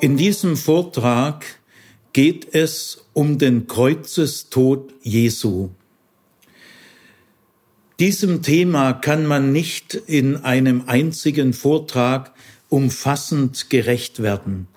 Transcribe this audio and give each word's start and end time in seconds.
In 0.00 0.16
diesem 0.16 0.56
Vortrag 0.56 1.44
geht 2.12 2.54
es 2.54 3.04
um 3.14 3.38
den 3.38 3.66
Kreuzestod 3.66 4.94
Jesu. 5.02 5.70
Diesem 7.98 8.42
Thema 8.42 8.92
kann 8.92 9.26
man 9.26 9.50
nicht 9.50 9.94
in 9.94 10.36
einem 10.36 10.84
einzigen 10.86 11.52
Vortrag 11.52 12.32
umfassend 12.68 13.70
gerecht 13.70 14.22
werden. 14.22 14.68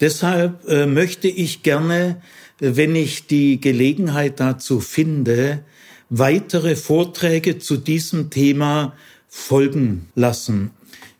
Deshalb 0.00 0.64
äh, 0.68 0.86
möchte 0.86 1.26
ich 1.26 1.64
gerne, 1.64 2.22
wenn 2.60 2.94
ich 2.94 3.26
die 3.26 3.60
Gelegenheit 3.60 4.38
dazu 4.38 4.78
finde, 4.78 5.64
weitere 6.08 6.76
Vorträge 6.76 7.58
zu 7.58 7.76
diesem 7.78 8.30
Thema 8.30 8.94
folgen 9.26 10.08
lassen. 10.14 10.70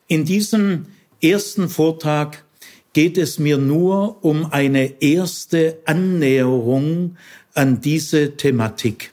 In 0.07 0.25
diesem 0.25 0.87
ersten 1.21 1.69
Vortrag 1.69 2.45
geht 2.93 3.17
es 3.19 3.39
mir 3.39 3.59
nur 3.59 4.25
um 4.25 4.53
eine 4.53 5.03
erste 5.03 5.79
Annäherung 5.87 7.17
an 7.55 7.81
diese 7.81 8.37
Thematik. 8.37 9.13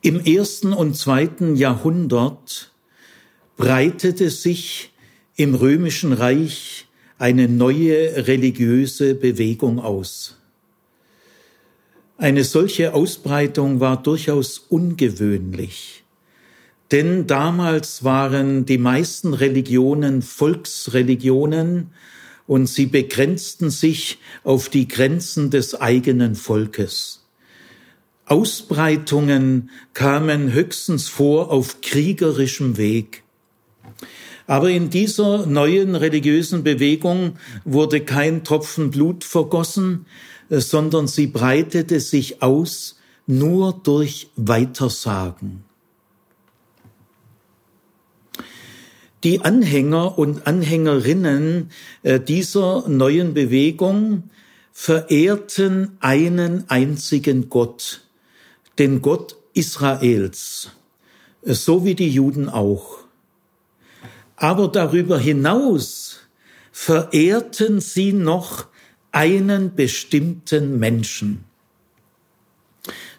Im 0.00 0.20
ersten 0.20 0.72
und 0.72 0.96
zweiten 0.96 1.56
Jahrhundert 1.56 2.70
breitete 3.56 4.30
sich 4.30 4.92
im 5.36 5.54
römischen 5.54 6.12
Reich 6.12 6.86
eine 7.18 7.48
neue 7.48 8.26
religiöse 8.26 9.14
Bewegung 9.14 9.80
aus. 9.80 10.36
Eine 12.18 12.44
solche 12.44 12.94
Ausbreitung 12.94 13.80
war 13.80 14.02
durchaus 14.02 14.58
ungewöhnlich. 14.58 16.04
Denn 16.92 17.26
damals 17.26 18.04
waren 18.04 18.64
die 18.64 18.78
meisten 18.78 19.34
Religionen 19.34 20.22
Volksreligionen 20.22 21.90
und 22.46 22.68
sie 22.68 22.86
begrenzten 22.86 23.70
sich 23.70 24.18
auf 24.44 24.68
die 24.68 24.86
Grenzen 24.86 25.50
des 25.50 25.74
eigenen 25.80 26.36
Volkes. 26.36 27.24
Ausbreitungen 28.24 29.70
kamen 29.94 30.52
höchstens 30.52 31.08
vor 31.08 31.50
auf 31.50 31.80
kriegerischem 31.80 32.76
Weg. 32.76 33.22
Aber 34.46 34.70
in 34.70 34.90
dieser 34.90 35.46
neuen 35.46 35.96
religiösen 35.96 36.62
Bewegung 36.62 37.36
wurde 37.64 38.00
kein 38.00 38.44
Tropfen 38.44 38.90
Blut 38.90 39.24
vergossen, 39.24 40.06
sondern 40.48 41.08
sie 41.08 41.26
breitete 41.26 41.98
sich 41.98 42.42
aus 42.42 42.96
nur 43.26 43.80
durch 43.82 44.28
Weitersagen. 44.36 45.65
Die 49.26 49.40
Anhänger 49.40 50.18
und 50.18 50.46
Anhängerinnen 50.46 51.72
äh, 52.04 52.20
dieser 52.20 52.88
neuen 52.88 53.34
Bewegung 53.34 54.30
verehrten 54.70 55.96
einen 55.98 56.70
einzigen 56.70 57.48
Gott, 57.48 58.02
den 58.78 59.02
Gott 59.02 59.36
Israels, 59.52 60.70
äh, 61.42 61.54
so 61.54 61.84
wie 61.84 61.96
die 61.96 62.08
Juden 62.08 62.48
auch. 62.48 62.98
Aber 64.36 64.68
darüber 64.68 65.18
hinaus 65.18 66.20
verehrten 66.70 67.80
sie 67.80 68.12
noch 68.12 68.68
einen 69.10 69.74
bestimmten 69.74 70.78
Menschen. 70.78 71.42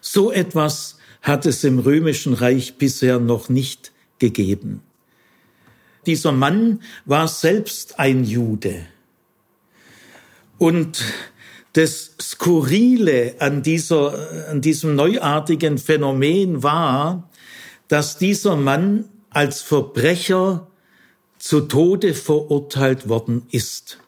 So 0.00 0.32
etwas 0.32 0.96
hat 1.20 1.44
es 1.44 1.64
im 1.64 1.78
römischen 1.78 2.32
Reich 2.32 2.78
bisher 2.78 3.18
noch 3.18 3.50
nicht 3.50 3.92
gegeben. 4.18 4.80
Dieser 6.08 6.32
Mann 6.32 6.80
war 7.04 7.28
selbst 7.28 7.98
ein 8.00 8.24
Jude. 8.24 8.86
Und 10.56 11.04
das 11.74 12.12
Skurrile 12.18 13.34
an, 13.40 13.62
dieser, 13.62 14.48
an 14.48 14.62
diesem 14.62 14.94
neuartigen 14.94 15.76
Phänomen 15.76 16.62
war, 16.62 17.28
dass 17.88 18.16
dieser 18.16 18.56
Mann 18.56 19.04
als 19.28 19.60
Verbrecher 19.60 20.68
zu 21.36 21.60
Tode 21.60 22.14
verurteilt 22.14 23.10
worden 23.10 23.42
ist. 23.50 23.98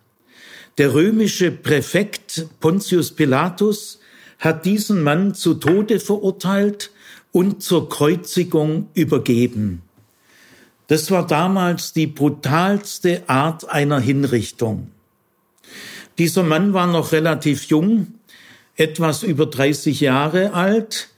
Der 0.78 0.94
römische 0.94 1.50
Präfekt 1.50 2.47
Pontius 2.60 3.10
Pilatus 3.12 4.00
hat 4.39 4.65
diesen 4.65 5.03
Mann 5.03 5.34
zu 5.34 5.53
Tode 5.53 6.00
verurteilt 6.00 6.93
und 7.31 7.62
zur 7.62 7.91
Kreuzigung 7.91 8.89
übergeben. 8.94 9.83
Das 10.91 11.12
war 11.12 11.25
damals 11.25 11.93
die 11.93 12.09
brutalste 12.09 13.23
Art 13.28 13.69
einer 13.69 14.01
Hinrichtung. 14.01 14.91
Dieser 16.19 16.43
Mann 16.43 16.73
war 16.73 16.89
noch 16.89 17.12
relativ 17.12 17.67
jung, 17.67 18.15
etwas 18.75 19.23
über 19.23 19.47
30 19.47 20.01
Jahre 20.01 20.53
alt. 20.53 21.11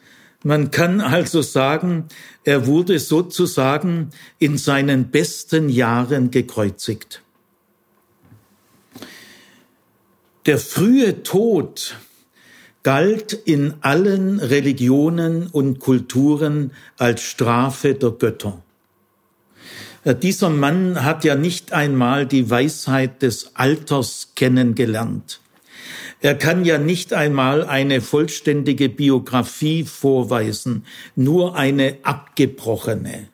Man 0.44 0.72
kann 0.72 1.00
also 1.00 1.40
sagen, 1.40 2.08
er 2.44 2.66
wurde 2.66 2.98
sozusagen 2.98 4.10
in 4.38 4.58
seinen 4.58 5.10
besten 5.10 5.70
Jahren 5.70 6.30
gekreuzigt. 6.30 7.22
Der 10.44 10.58
frühe 10.58 11.22
Tod 11.22 11.96
galt 12.82 13.32
in 13.32 13.76
allen 13.80 14.38
Religionen 14.38 15.46
und 15.46 15.78
Kulturen 15.78 16.72
als 16.98 17.22
Strafe 17.22 17.94
der 17.94 18.10
Götter. 18.10 18.62
Äh, 20.04 20.14
dieser 20.14 20.50
Mann 20.50 21.04
hat 21.04 21.24
ja 21.24 21.34
nicht 21.34 21.72
einmal 21.72 22.26
die 22.26 22.50
Weisheit 22.50 23.22
des 23.22 23.54
Alters 23.54 24.32
kennengelernt. 24.34 25.40
Er 26.20 26.36
kann 26.36 26.64
ja 26.64 26.78
nicht 26.78 27.12
einmal 27.12 27.64
eine 27.64 28.00
vollständige 28.00 28.88
Biografie 28.88 29.82
vorweisen, 29.82 30.86
nur 31.16 31.56
eine 31.56 31.98
abgebrochene. 32.04 33.28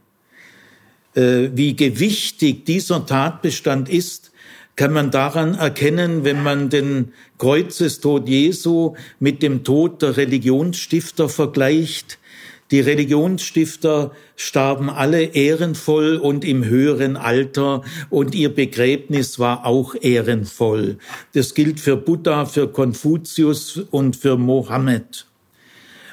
Äh, 1.14 1.50
wie 1.52 1.76
gewichtig 1.76 2.64
dieser 2.64 3.04
Tatbestand 3.04 3.88
ist, 3.90 4.32
kann 4.76 4.92
man 4.92 5.10
daran 5.10 5.54
erkennen, 5.54 6.24
wenn 6.24 6.42
man 6.42 6.70
den 6.70 7.12
Kreuzestod 7.36 8.28
Jesu 8.28 8.94
mit 9.18 9.42
dem 9.42 9.64
Tod 9.64 10.02
der 10.02 10.16
Religionsstifter 10.16 11.28
vergleicht, 11.28 12.18
die 12.70 12.80
Religionsstifter 12.80 14.12
starben 14.36 14.90
alle 14.90 15.22
ehrenvoll 15.22 16.16
und 16.16 16.44
im 16.44 16.64
höheren 16.64 17.16
Alter 17.16 17.82
und 18.10 18.34
ihr 18.34 18.54
Begräbnis 18.54 19.38
war 19.38 19.64
auch 19.64 19.94
ehrenvoll. 19.98 20.98
Das 21.32 21.54
gilt 21.54 21.80
für 21.80 21.96
Buddha, 21.96 22.44
für 22.44 22.68
Konfuzius 22.68 23.78
und 23.90 24.16
für 24.16 24.36
Mohammed. 24.36 25.26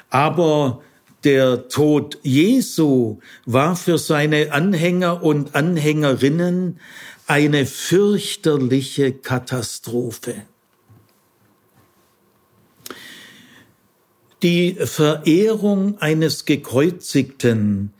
Aber 0.08 0.80
der 1.24 1.68
Tod 1.68 2.18
Jesu 2.22 3.18
war 3.44 3.76
für 3.76 3.98
seine 3.98 4.52
Anhänger 4.52 5.22
und 5.22 5.54
Anhängerinnen 5.54 6.78
eine 7.26 7.66
fürchterliche 7.66 9.12
Katastrophe. 9.12 10.44
Die 14.46 14.76
Verehrung 14.78 15.98
eines 15.98 16.44
Gekreuzigten 16.44 17.92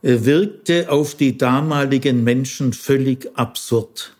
äh, 0.00 0.18
wirkte 0.20 0.92
auf 0.92 1.16
die 1.16 1.36
damaligen 1.36 2.22
Menschen 2.22 2.72
völlig 2.72 3.36
absurd. 3.36 4.14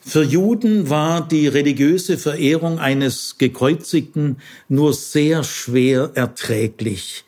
Für 0.00 0.22
Juden 0.22 0.88
war 0.88 1.26
die 1.26 1.48
religiöse 1.48 2.18
Verehrung 2.18 2.78
eines 2.78 3.36
Gekreuzigten 3.36 4.36
nur 4.68 4.94
sehr 4.94 5.42
schwer 5.42 6.12
erträglich, 6.14 7.24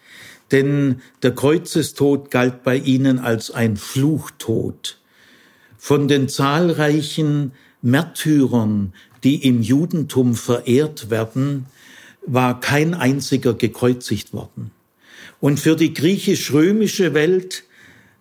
denn 0.52 1.00
der 1.24 1.34
Kreuzestod 1.34 2.30
galt 2.30 2.62
bei 2.62 2.76
ihnen 2.76 3.18
als 3.18 3.50
ein 3.50 3.76
Fluchtod. 3.76 4.98
Von 5.76 6.06
den 6.06 6.28
zahlreichen 6.28 7.50
Märtyrern, 7.82 8.92
die 9.24 9.44
im 9.44 9.62
Judentum 9.62 10.36
verehrt 10.36 11.10
werden, 11.10 11.66
war 12.26 12.60
kein 12.60 12.94
einziger 12.94 13.54
gekreuzigt 13.54 14.32
worden. 14.32 14.70
Und 15.40 15.60
für 15.60 15.76
die 15.76 15.94
griechisch-römische 15.94 17.14
Welt 17.14 17.64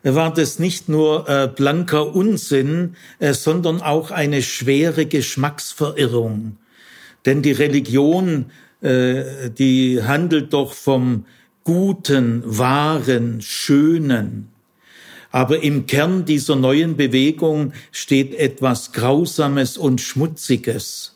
war 0.03 0.31
das 0.33 0.59
nicht 0.59 0.87
nur 0.87 1.27
äh, 1.27 1.47
blanker 1.47 2.15
Unsinn, 2.15 2.95
äh, 3.19 3.33
sondern 3.33 3.81
auch 3.81 4.11
eine 4.11 4.43
schwere 4.43 5.07
Geschmacksverirrung. 5.07 6.57
Denn 7.25 7.41
die 7.41 7.53
Religion, 7.53 8.51
äh, 8.81 9.49
die 9.49 10.03
handelt 10.03 10.53
doch 10.53 10.73
vom 10.73 11.25
Guten, 11.63 12.43
Wahren, 12.45 13.41
Schönen. 13.41 14.49
Aber 15.31 15.63
im 15.63 15.87
Kern 15.87 16.25
dieser 16.25 16.55
neuen 16.55 16.95
Bewegung 16.95 17.73
steht 17.91 18.35
etwas 18.35 18.91
Grausames 18.91 19.75
und 19.75 19.99
Schmutziges. 19.99 21.14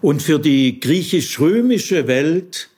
Und 0.00 0.22
für 0.22 0.38
die 0.38 0.80
griechisch-römische 0.80 2.06
Welt 2.06 2.68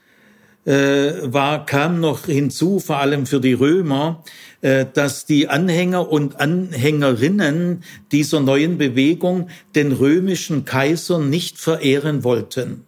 äh, 0.64 1.12
war, 1.24 1.66
kam 1.66 2.00
noch 2.00 2.26
hinzu, 2.26 2.80
vor 2.80 2.98
allem 2.98 3.26
für 3.26 3.40
die 3.40 3.54
Römer, 3.54 4.22
äh, 4.60 4.86
dass 4.92 5.26
die 5.26 5.48
Anhänger 5.48 6.10
und 6.10 6.38
Anhängerinnen 6.38 7.82
dieser 8.12 8.40
neuen 8.40 8.78
Bewegung 8.78 9.48
den 9.74 9.92
römischen 9.92 10.64
Kaiser 10.64 11.18
nicht 11.18 11.58
verehren 11.58 12.24
wollten. 12.24 12.84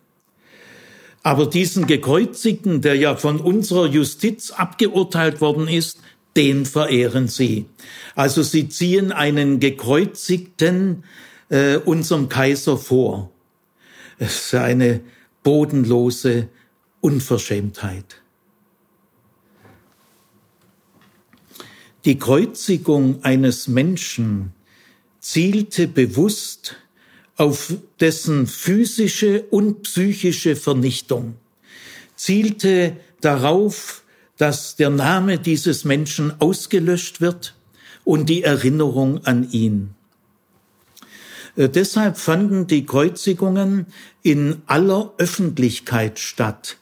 Aber 1.23 1.47
diesen 1.47 1.87
Gekreuzigten, 1.87 2.83
der 2.83 2.97
ja 2.97 3.17
von 3.17 3.41
unserer 3.41 3.87
Justiz 3.87 4.51
abgeurteilt 4.51 5.41
worden 5.41 5.69
ist, 5.69 5.99
den 6.37 6.67
verehren 6.67 7.29
sie. 7.29 7.67
Also 8.15 8.43
sie 8.43 8.69
ziehen 8.69 9.13
einen 9.13 9.61
Gekreuzigten 9.61 11.05
äh, 11.49 11.77
unserem 11.77 12.29
Kaiser 12.29 12.77
vor. 12.77 13.32
Es 14.19 14.47
ist 14.47 14.55
eine 14.55 15.01
bodenlose 15.43 16.49
Unverschämtheit. 17.01 18.23
Die 22.05 22.19
Kreuzigung 22.19 23.23
eines 23.23 23.69
Menschen 23.69 24.53
zielte 25.21 25.87
bewusst 25.87 26.77
auf 27.37 27.75
dessen 28.01 28.47
physische 28.47 29.45
und 29.51 29.83
psychische 29.83 30.57
Vernichtung, 30.57 31.37
zielte 32.17 32.97
darauf, 33.21 34.03
dass 34.37 34.77
der 34.77 34.91
Name 34.91 35.39
dieses 35.39 35.85
Menschen 35.85 36.41
ausgelöscht 36.41 37.21
wird 37.21 37.55
und 38.05 38.29
die 38.29 38.43
Erinnerung 38.43 39.25
an 39.25 39.51
ihn. 39.53 39.95
Äh, 41.57 41.69
deshalb 41.69 42.17
fanden 42.19 42.67
die 42.67 42.87
Kreuzigungen 42.87 43.87
in 44.23 44.63
aller 44.67 45.13
Öffentlichkeit 45.19 46.19
statt, 46.19 46.79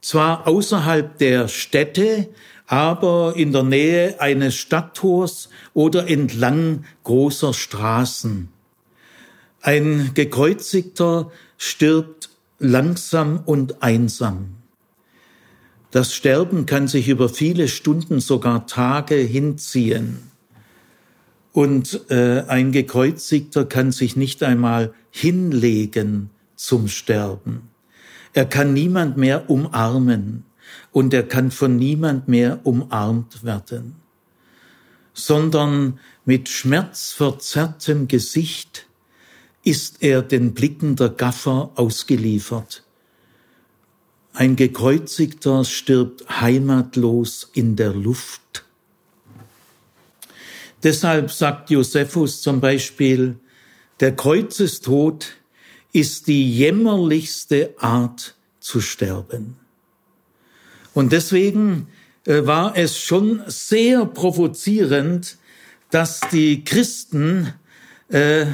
zwar 0.00 0.46
außerhalb 0.46 1.18
der 1.18 1.48
Städte, 1.48 2.28
aber 2.66 3.34
in 3.36 3.52
der 3.52 3.62
Nähe 3.62 4.20
eines 4.20 4.54
Stadttors 4.54 5.48
oder 5.72 6.08
entlang 6.08 6.84
großer 7.04 7.54
Straßen. 7.54 8.48
Ein 9.62 10.12
gekreuzigter 10.14 11.32
stirbt 11.56 12.30
langsam 12.58 13.40
und 13.44 13.82
einsam. 13.82 14.56
Das 15.90 16.14
Sterben 16.14 16.66
kann 16.66 16.86
sich 16.86 17.08
über 17.08 17.30
viele 17.30 17.68
Stunden, 17.68 18.20
sogar 18.20 18.66
Tage 18.66 19.14
hinziehen. 19.14 20.27
Und 21.58 22.08
äh, 22.08 22.44
ein 22.46 22.70
gekreuzigter 22.70 23.64
kann 23.64 23.90
sich 23.90 24.14
nicht 24.14 24.44
einmal 24.44 24.94
hinlegen 25.10 26.30
zum 26.54 26.86
Sterben. 26.86 27.62
Er 28.32 28.46
kann 28.46 28.72
niemand 28.74 29.16
mehr 29.16 29.50
umarmen 29.50 30.44
und 30.92 31.12
er 31.12 31.24
kann 31.24 31.50
von 31.50 31.74
niemand 31.74 32.28
mehr 32.28 32.60
umarmt 32.62 33.42
werden, 33.42 33.96
sondern 35.14 35.98
mit 36.24 36.48
schmerzverzerrtem 36.48 38.06
Gesicht 38.06 38.86
ist 39.64 40.00
er 40.00 40.22
den 40.22 40.54
Blicken 40.54 40.94
der 40.94 41.08
Gaffer 41.08 41.72
ausgeliefert. 41.74 42.84
Ein 44.32 44.54
gekreuzigter 44.54 45.64
stirbt 45.64 46.40
heimatlos 46.40 47.50
in 47.52 47.74
der 47.74 47.92
Luft. 47.92 48.67
Deshalb 50.82 51.30
sagt 51.30 51.70
Josephus 51.70 52.40
zum 52.40 52.60
Beispiel, 52.60 53.36
der 54.00 54.14
Kreuzestod 54.14 55.26
ist 55.92 56.28
die 56.28 56.52
jämmerlichste 56.52 57.74
Art 57.78 58.36
zu 58.60 58.80
sterben. 58.80 59.56
Und 60.94 61.12
deswegen 61.12 61.88
äh, 62.26 62.46
war 62.46 62.76
es 62.76 62.98
schon 62.98 63.42
sehr 63.46 64.04
provozierend, 64.06 65.36
dass 65.90 66.20
die 66.32 66.64
Christen 66.64 67.54
äh, 68.08 68.46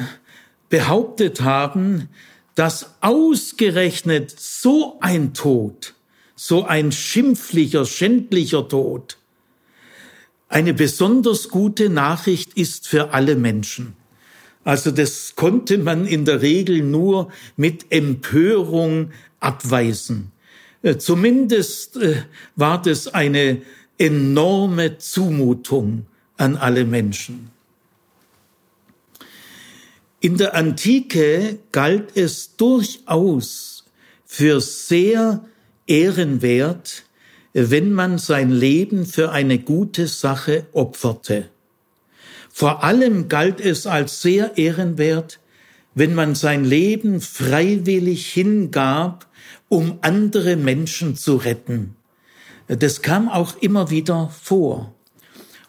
behauptet 0.69 1.43
haben, 1.43 2.09
dass 2.55 2.94
ausgerechnet 3.00 4.35
so 4.38 4.99
ein 5.00 5.35
Tod, 5.35 5.94
so 6.37 6.65
ein 6.65 6.93
schimpflicher, 6.93 7.85
schändlicher 7.85 8.69
Tod, 8.69 9.19
eine 10.55 10.73
besonders 10.73 11.49
gute 11.49 11.89
Nachricht 11.89 12.55
ist 12.55 12.87
für 12.87 13.12
alle 13.12 13.35
Menschen. 13.35 13.95
Also 14.62 14.93
das 14.93 15.35
konnte 15.35 15.79
man 15.79 16.06
in 16.06 16.25
der 16.25 16.43
Regel 16.43 16.81
nur 16.81 17.33
mit 17.56 17.87
Empörung 17.91 19.11
abweisen. 19.41 20.31
Äh, 20.83 20.97
zumindest 20.99 21.97
äh, 21.97 22.23
war 22.55 22.81
das 22.81 23.09
eine 23.09 23.62
enorme 23.99 24.99
Zumutung 24.99 26.06
an 26.37 26.56
alle 26.56 26.85
Menschen. 26.85 27.51
In 30.21 30.37
der 30.37 30.55
Antike 30.55 31.59
galt 31.73 32.17
es 32.17 32.55
durchaus 32.56 33.87
für 34.25 34.61
sehr 34.61 35.45
ehrenwert, 35.89 37.05
wenn 37.55 37.93
man 37.93 38.19
sein 38.19 38.51
Leben 38.51 39.06
für 39.06 39.31
eine 39.31 39.59
gute 39.59 40.09
Sache 40.09 40.67
opferte. 40.73 41.49
Vor 42.53 42.83
allem 42.85 43.29
galt 43.29 43.61
es 43.61 43.87
als 43.87 44.21
sehr 44.21 44.59
ehrenwert, 44.59 45.39
wenn 45.95 46.15
man 46.15 46.35
sein 46.35 46.65
Leben 46.65 47.21
freiwillig 47.21 48.27
hingab, 48.33 49.29
um 49.69 49.99
andere 50.03 50.56
Menschen 50.56 51.17
zu 51.17 51.37
retten. 51.37 51.95
Das 52.67 53.03
kam 53.03 53.29
auch 53.29 53.56
immer 53.61 53.91
wieder 53.91 54.33
vor. 54.43 54.93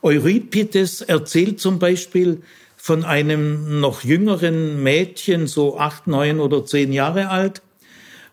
Euripides 0.01 1.01
erzählt 1.01 1.59
zum 1.59 1.79
Beispiel, 1.79 2.41
von 2.77 3.03
einem 3.03 3.79
noch 3.79 4.03
jüngeren 4.03 4.83
Mädchen, 4.83 5.47
so 5.47 5.79
acht, 5.79 6.05
neun 6.05 6.39
oder 6.39 6.65
zehn 6.65 6.93
Jahre 6.93 7.29
alt. 7.29 7.63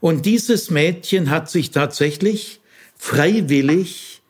Und 0.01 0.27
dieses 0.27 0.69
Mädchen 0.69 1.31
hat 1.31 1.51
sich 1.51 1.71
tatsächlich 1.71 2.61
freiwillig 3.03 4.23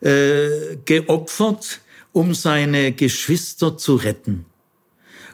äh, 0.00 0.78
geopfert, 0.84 1.80
um 2.12 2.34
seine 2.34 2.90
Geschwister 2.90 3.78
zu 3.78 3.94
retten. 3.94 4.46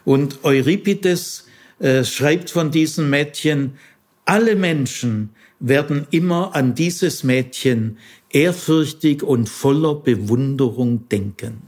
Und 0.05 0.43
Euripides 0.43 1.47
äh, 1.79 2.03
schreibt 2.03 2.51
von 2.51 2.69
diesem 2.69 3.09
Mädchen, 3.09 3.79
alle 4.25 4.55
Menschen 4.55 5.31
werden 5.59 6.05
immer 6.11 6.55
an 6.55 6.75
dieses 6.75 7.23
Mädchen 7.23 7.97
ehrfürchtig 8.29 9.23
und 9.23 9.49
voller 9.49 9.95
Bewunderung 9.95 11.09
denken. 11.09 11.63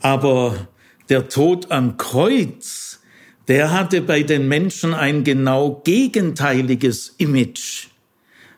Aber 0.00 0.66
der 1.10 1.28
Tod 1.28 1.70
am 1.70 1.98
Kreuz, 1.98 3.00
der 3.48 3.70
hatte 3.70 4.00
bei 4.00 4.22
den 4.22 4.48
Menschen 4.48 4.94
ein 4.94 5.24
genau 5.24 5.82
gegenteiliges 5.84 7.14
Image. 7.18 7.88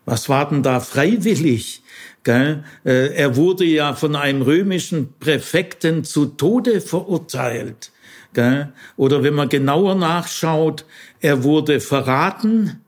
Was 0.07 0.29
war 0.31 0.49
denn 0.49 0.63
da 0.63 0.81
freiwillig? 0.81 1.83
Gell? 2.25 2.65
Äh, 2.85 3.15
er 3.15 3.37
wurde 3.37 3.65
ja 3.65 3.95
von 3.95 4.17
einem 4.17 4.41
römischen 4.41 5.13
Präfekten 5.21 6.05
zu 6.05 6.27
Tode 6.27 6.81
verurteilt. 6.81 7.93
Gell? 8.33 8.73
Oder 8.97 9.23
wenn 9.23 9.35
man 9.35 9.49
genauer 9.49 9.97
nachschaut, 9.97 10.87
er 11.21 11.43
wurde 11.43 11.81
verraten, 11.81 12.81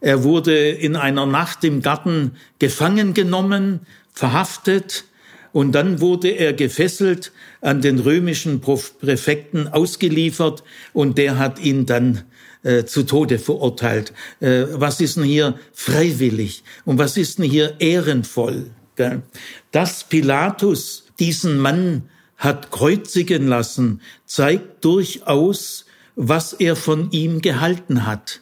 er 0.00 0.22
wurde 0.22 0.68
in 0.68 0.94
einer 0.94 1.26
Nacht 1.26 1.64
im 1.64 1.82
Garten 1.82 2.36
gefangen 2.58 3.14
genommen, 3.14 3.80
verhaftet, 4.12 5.04
und 5.52 5.72
dann 5.72 6.00
wurde 6.00 6.28
er 6.28 6.52
gefesselt 6.52 7.32
an 7.60 7.80
den 7.80 7.98
römischen 7.98 8.60
Präfekten 8.60 9.66
ausgeliefert 9.66 10.62
und 10.92 11.18
der 11.18 11.38
hat 11.38 11.58
ihn 11.58 11.86
dann 11.86 12.22
äh, 12.62 12.84
zu 12.84 13.04
Tode 13.04 13.38
verurteilt. 13.38 14.12
Äh, 14.40 14.64
was 14.72 15.00
ist 15.00 15.16
denn 15.16 15.24
hier 15.24 15.58
freiwillig 15.72 16.62
und 16.84 16.98
was 16.98 17.16
ist 17.16 17.38
denn 17.38 17.44
hier 17.44 17.80
ehrenvoll? 17.80 18.70
Gell? 18.96 19.22
Dass 19.70 20.04
Pilatus 20.04 21.04
diesen 21.18 21.58
Mann 21.58 22.08
hat 22.36 22.70
kreuzigen 22.70 23.48
lassen, 23.48 24.00
zeigt 24.24 24.84
durchaus, 24.84 25.86
was 26.14 26.52
er 26.52 26.76
von 26.76 27.10
ihm 27.10 27.40
gehalten 27.40 28.06
hat. 28.06 28.40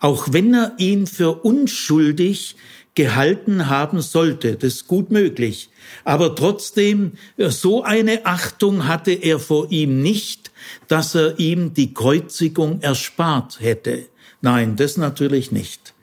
Auch 0.00 0.28
wenn 0.32 0.54
er 0.54 0.72
ihn 0.78 1.06
für 1.06 1.44
unschuldig 1.44 2.56
gehalten 2.94 3.68
haben 3.68 4.00
sollte, 4.00 4.56
das 4.56 4.74
ist 4.74 4.86
gut 4.88 5.10
möglich. 5.10 5.70
Aber 6.04 6.34
trotzdem, 6.34 7.12
so 7.38 7.82
eine 7.82 8.26
Achtung 8.26 8.86
hatte 8.86 9.12
er 9.12 9.38
vor 9.38 9.70
ihm 9.70 10.02
nicht, 10.02 10.51
dass 10.88 11.14
er 11.14 11.38
ihm 11.38 11.74
die 11.74 11.94
Kreuzigung 11.94 12.80
erspart 12.80 13.60
hätte. 13.60 14.06
Nein, 14.40 14.76
das 14.76 14.96
natürlich 14.96 15.52
nicht. 15.52 15.94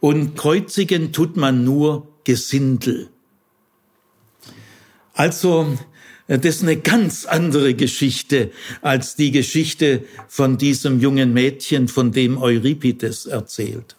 Und 0.00 0.36
kreuzigen 0.36 1.12
tut 1.12 1.36
man 1.36 1.64
nur 1.64 2.08
Gesindel. 2.24 3.08
Also, 5.12 5.76
das 6.28 6.56
ist 6.56 6.62
eine 6.62 6.76
ganz 6.76 7.24
andere 7.24 7.74
Geschichte 7.74 8.52
als 8.82 9.16
die 9.16 9.30
Geschichte 9.30 10.04
von 10.28 10.58
diesem 10.58 11.00
jungen 11.00 11.32
Mädchen, 11.32 11.88
von 11.88 12.12
dem 12.12 12.38
Euripides 12.38 13.26
erzählt. 13.26 13.96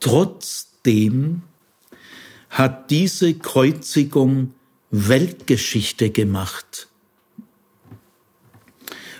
Trotzdem 0.00 1.42
hat 2.50 2.90
diese 2.90 3.34
Kreuzigung 3.34 4.52
Weltgeschichte 4.90 6.10
gemacht. 6.10 6.88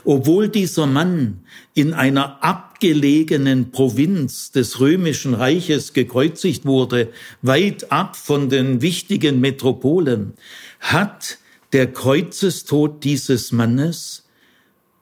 Obwohl 0.07 0.49
dieser 0.49 0.87
Mann 0.87 1.41
in 1.75 1.93
einer 1.93 2.43
abgelegenen 2.45 3.73
Provinz 3.73 4.53
des 4.53 4.79
römischen 4.79 5.35
Reiches 5.35 5.95
gekreuzigt 5.95 6.65
wurde, 6.65 7.11
weit 7.43 7.91
ab 7.91 8.15
von 8.15 8.49
den 8.49 8.83
wichtigen 8.83 9.41
Metropolen, 9.41 10.35
hat 10.79 11.39
der 11.73 11.93
Kreuzestod 11.93 13.03
dieses 13.03 13.51
Mannes 13.51 14.29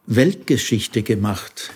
Weltgeschichte 0.07 1.03
gemacht. 1.03 1.73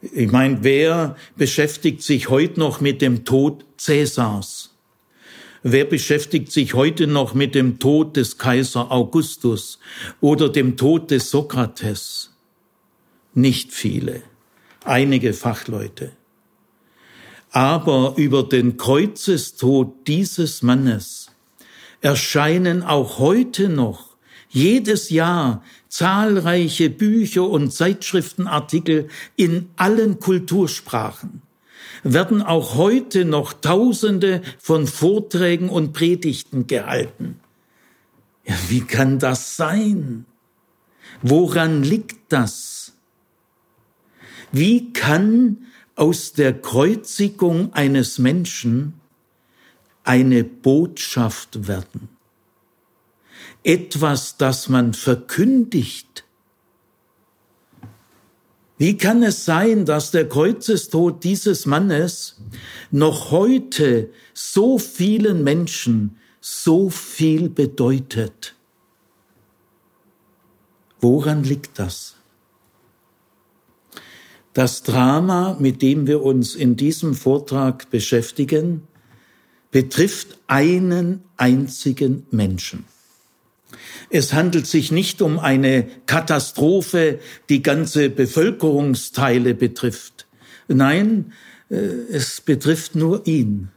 Ich 0.00 0.30
meine, 0.30 0.58
wer 0.62 1.16
beschäftigt 1.36 2.02
sich 2.02 2.28
heute 2.28 2.60
noch 2.60 2.80
mit 2.80 3.02
dem 3.02 3.24
Tod 3.24 3.64
Cäsars? 3.76 4.73
Wer 5.66 5.86
beschäftigt 5.86 6.52
sich 6.52 6.74
heute 6.74 7.06
noch 7.06 7.32
mit 7.32 7.54
dem 7.54 7.78
Tod 7.78 8.18
des 8.18 8.36
Kaiser 8.36 8.92
Augustus 8.92 9.78
oder 10.20 10.50
dem 10.50 10.76
Tod 10.76 11.10
des 11.10 11.30
Sokrates? 11.30 12.34
Nicht 13.32 13.72
viele, 13.72 14.22
einige 14.84 15.32
Fachleute. 15.32 16.12
Aber 17.50 18.12
über 18.16 18.42
den 18.42 18.76
Kreuzestod 18.76 20.06
dieses 20.06 20.60
Mannes 20.60 21.30
erscheinen 22.02 22.82
auch 22.82 23.18
heute 23.18 23.70
noch 23.70 24.18
jedes 24.50 25.08
Jahr 25.08 25.64
zahlreiche 25.88 26.90
Bücher 26.90 27.48
und 27.48 27.72
Zeitschriftenartikel 27.72 29.08
in 29.36 29.70
allen 29.76 30.20
Kultursprachen 30.20 31.40
werden 32.04 32.42
auch 32.42 32.76
heute 32.76 33.24
noch 33.24 33.54
Tausende 33.54 34.42
von 34.58 34.86
Vorträgen 34.86 35.68
und 35.68 35.92
Predigten 35.92 36.66
gehalten. 36.66 37.40
Ja, 38.46 38.54
wie 38.68 38.82
kann 38.82 39.18
das 39.18 39.56
sein? 39.56 40.26
Woran 41.22 41.82
liegt 41.82 42.30
das? 42.32 42.92
Wie 44.52 44.92
kann 44.92 45.66
aus 45.96 46.32
der 46.32 46.52
Kreuzigung 46.60 47.72
eines 47.72 48.18
Menschen 48.18 49.00
eine 50.04 50.44
Botschaft 50.44 51.66
werden? 51.66 52.10
Etwas, 53.62 54.36
das 54.36 54.68
man 54.68 54.92
verkündigt, 54.92 56.13
wie 58.84 58.98
kann 58.98 59.22
es 59.22 59.46
sein, 59.46 59.86
dass 59.86 60.10
der 60.10 60.28
Kreuzestod 60.28 61.24
dieses 61.24 61.64
Mannes 61.64 62.36
noch 62.90 63.30
heute 63.30 64.10
so 64.34 64.78
vielen 64.78 65.42
Menschen 65.42 66.18
so 66.42 66.90
viel 66.90 67.48
bedeutet? 67.48 68.54
Woran 71.00 71.44
liegt 71.44 71.78
das? 71.78 72.16
Das 74.52 74.82
Drama, 74.82 75.56
mit 75.58 75.80
dem 75.80 76.06
wir 76.06 76.22
uns 76.22 76.54
in 76.54 76.76
diesem 76.76 77.14
Vortrag 77.14 77.88
beschäftigen, 77.88 78.86
betrifft 79.70 80.38
einen 80.46 81.24
einzigen 81.38 82.26
Menschen. 82.30 82.84
Es 84.10 84.32
handelt 84.32 84.66
sich 84.66 84.92
nicht 84.92 85.22
um 85.22 85.38
eine 85.38 85.86
Katastrophe, 86.06 87.18
die 87.48 87.62
ganze 87.62 88.10
Bevölkerungsteile 88.10 89.54
betrifft. 89.54 90.26
Nein, 90.68 91.32
äh, 91.70 91.76
es 91.76 92.40
betrifft 92.40 92.94
nur 92.94 93.26
ihn. 93.26 93.68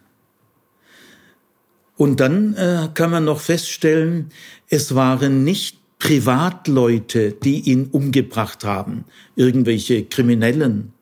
Und 1.97 2.19
dann 2.19 2.53
äh, 2.55 2.89
kann 2.93 3.09
man 3.11 3.25
noch 3.25 3.39
feststellen, 3.39 4.29
es 4.69 4.93
waren 4.93 5.43
nicht 5.43 5.79
Privatleute, 5.99 7.31
die 7.31 7.61
ihn 7.61 7.87
umgebracht 7.87 8.63
haben, 8.63 9.05
irgendwelche 9.35 10.05
Kriminellen. 10.05 10.93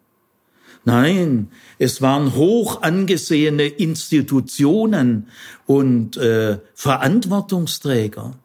Nein, 0.85 1.49
es 1.79 2.01
waren 2.01 2.35
hoch 2.35 2.81
angesehene 2.81 3.65
Institutionen 3.65 5.27
und 5.65 6.15
äh, 6.15 6.59
Verantwortungsträger. 6.75 8.37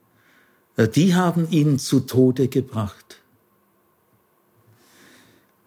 Äh, 0.80 0.88
die 0.88 1.14
haben 1.14 1.49
ihn 1.50 1.78
zu 1.78 2.00
Tode 2.00 2.49
gebracht. 2.49 3.20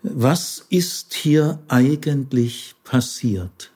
Was 0.01 0.65
ist 0.69 1.13
hier 1.13 1.59
eigentlich 1.67 2.75
passiert? 2.83 3.71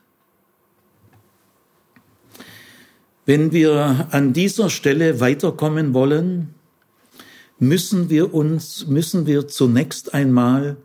Wenn 3.26 3.52
wir 3.52 4.08
an 4.12 4.34
dieser 4.34 4.70
Stelle 4.70 5.20
weiterkommen 5.20 5.94
wollen, 5.94 6.54
müssen 7.60 8.10
wir 8.10 8.34
uns, 8.34 8.88
müssen 8.88 9.26
wir 9.26 9.48
zunächst 9.48 10.14
einmal 10.14 10.78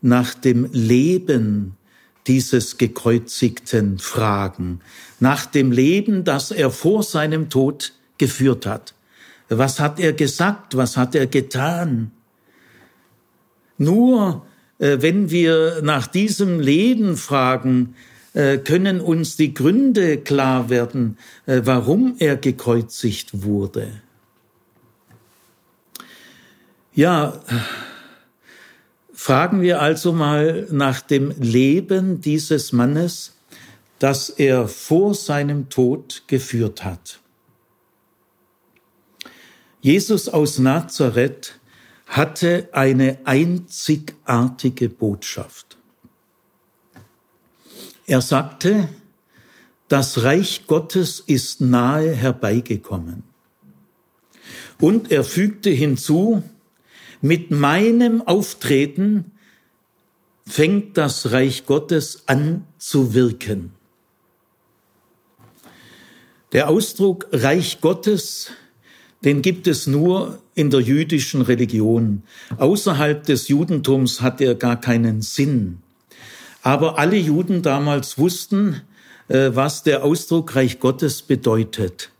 nach 0.00 0.34
dem 0.34 0.68
Leben 0.72 1.76
dieses 2.26 2.78
Gekreuzigten 2.78 3.98
fragen, 3.98 4.80
nach 5.20 5.46
dem 5.46 5.72
Leben, 5.72 6.24
das 6.24 6.50
er 6.50 6.70
vor 6.70 7.02
seinem 7.02 7.50
Tod 7.50 7.92
geführt 8.18 8.66
hat. 8.66 8.93
Was 9.48 9.80
hat 9.80 10.00
er 10.00 10.12
gesagt? 10.12 10.76
Was 10.76 10.96
hat 10.96 11.14
er 11.14 11.26
getan? 11.26 12.10
Nur 13.78 14.44
äh, 14.78 14.98
wenn 15.00 15.30
wir 15.30 15.80
nach 15.82 16.06
diesem 16.06 16.60
Leben 16.60 17.16
fragen, 17.16 17.94
äh, 18.32 18.58
können 18.58 19.00
uns 19.00 19.36
die 19.36 19.54
Gründe 19.54 20.18
klar 20.18 20.68
werden, 20.70 21.18
äh, 21.46 21.62
warum 21.64 22.16
er 22.18 22.36
gekreuzigt 22.36 23.44
wurde. 23.44 24.02
Ja, 26.94 27.40
fragen 29.12 29.62
wir 29.62 29.80
also 29.80 30.12
mal 30.12 30.66
nach 30.70 31.00
dem 31.00 31.32
Leben 31.40 32.20
dieses 32.20 32.72
Mannes, 32.72 33.36
das 33.98 34.28
er 34.28 34.68
vor 34.68 35.14
seinem 35.14 35.68
Tod 35.70 36.24
geführt 36.26 36.84
hat. 36.84 37.20
Jesus 39.84 40.30
aus 40.30 40.58
Nazareth 40.58 41.60
hatte 42.06 42.70
eine 42.72 43.18
einzigartige 43.24 44.88
Botschaft. 44.88 45.76
Er 48.06 48.22
sagte, 48.22 48.88
das 49.88 50.22
Reich 50.22 50.66
Gottes 50.66 51.20
ist 51.20 51.60
nahe 51.60 52.12
herbeigekommen. 52.14 53.24
Und 54.80 55.12
er 55.12 55.22
fügte 55.22 55.68
hinzu, 55.68 56.42
mit 57.20 57.50
meinem 57.50 58.22
Auftreten 58.22 59.32
fängt 60.46 60.96
das 60.96 61.30
Reich 61.30 61.66
Gottes 61.66 62.22
an 62.24 62.66
zu 62.78 63.12
wirken. 63.12 63.74
Der 66.52 66.70
Ausdruck 66.70 67.26
Reich 67.32 67.82
Gottes 67.82 68.50
den 69.24 69.42
gibt 69.42 69.66
es 69.66 69.86
nur 69.86 70.38
in 70.54 70.70
der 70.70 70.80
jüdischen 70.80 71.42
Religion. 71.42 72.22
Außerhalb 72.58 73.24
des 73.24 73.48
Judentums 73.48 74.20
hat 74.20 74.40
er 74.40 74.54
gar 74.54 74.80
keinen 74.80 75.22
Sinn. 75.22 75.78
Aber 76.62 76.98
alle 76.98 77.16
Juden 77.16 77.62
damals 77.62 78.18
wussten, 78.18 78.82
äh, 79.28 79.50
was 79.54 79.82
der 79.82 80.04
Ausdruck 80.04 80.54
Reich 80.54 80.78
Gottes 80.78 81.22
bedeutet. 81.22 82.10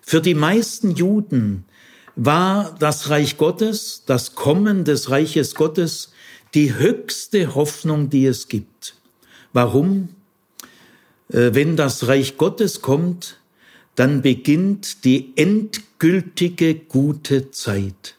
Für 0.00 0.20
die 0.20 0.34
meisten 0.34 0.90
Juden 0.90 1.64
war 2.16 2.74
das 2.78 3.08
Reich 3.08 3.38
Gottes, 3.38 4.02
das 4.06 4.34
Kommen 4.34 4.84
des 4.84 5.10
Reiches 5.10 5.54
Gottes, 5.54 6.12
die 6.54 6.74
höchste 6.74 7.54
Hoffnung, 7.54 8.10
die 8.10 8.26
es 8.26 8.48
gibt. 8.48 8.94
Warum? 9.52 10.10
Äh, 11.28 11.54
wenn 11.54 11.76
das 11.76 12.08
Reich 12.08 12.36
Gottes 12.36 12.82
kommt, 12.82 13.38
dann 13.94 14.22
beginnt 14.22 15.04
die 15.04 15.32
endgültige 15.36 16.74
gute 16.74 17.50
Zeit, 17.50 18.16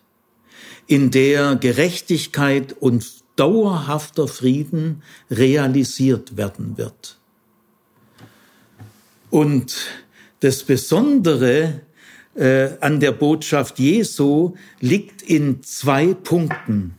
in 0.88 1.12
der 1.12 1.56
Gerechtigkeit 1.56 2.74
und 2.74 3.06
dauerhafter 3.36 4.27
Frieden 4.27 5.01
realisiert 5.32 6.38
werden 6.38 6.77
wird. 6.77 7.18
Und 9.32 9.88
das 10.42 10.63
Besondere 10.63 11.82
äh, 12.36 12.70
an 12.80 13.00
der 13.00 13.12
Botschaft 13.12 13.80
Jesu 13.80 14.53
liegt 14.80 15.24
in 15.24 15.63
zwei 15.63 16.13
Punkten. 16.13 16.96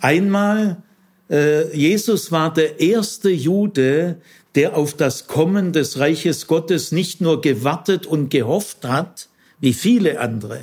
Einmal, 0.00 0.82
äh, 1.28 1.76
Jesus 1.76 2.30
war 2.30 2.52
der 2.52 2.78
erste 2.78 3.30
Jude, 3.30 4.20
der 4.56 4.76
auf 4.76 4.94
das 4.94 5.26
Kommen 5.26 5.72
des 5.72 5.98
Reiches 5.98 6.46
Gottes 6.46 6.90
nicht 6.90 7.20
nur 7.20 7.40
gewartet 7.40 8.06
und 8.06 8.30
gehofft 8.30 8.84
hat, 8.84 9.28
wie 9.60 9.74
viele 9.74 10.18
andere, 10.18 10.60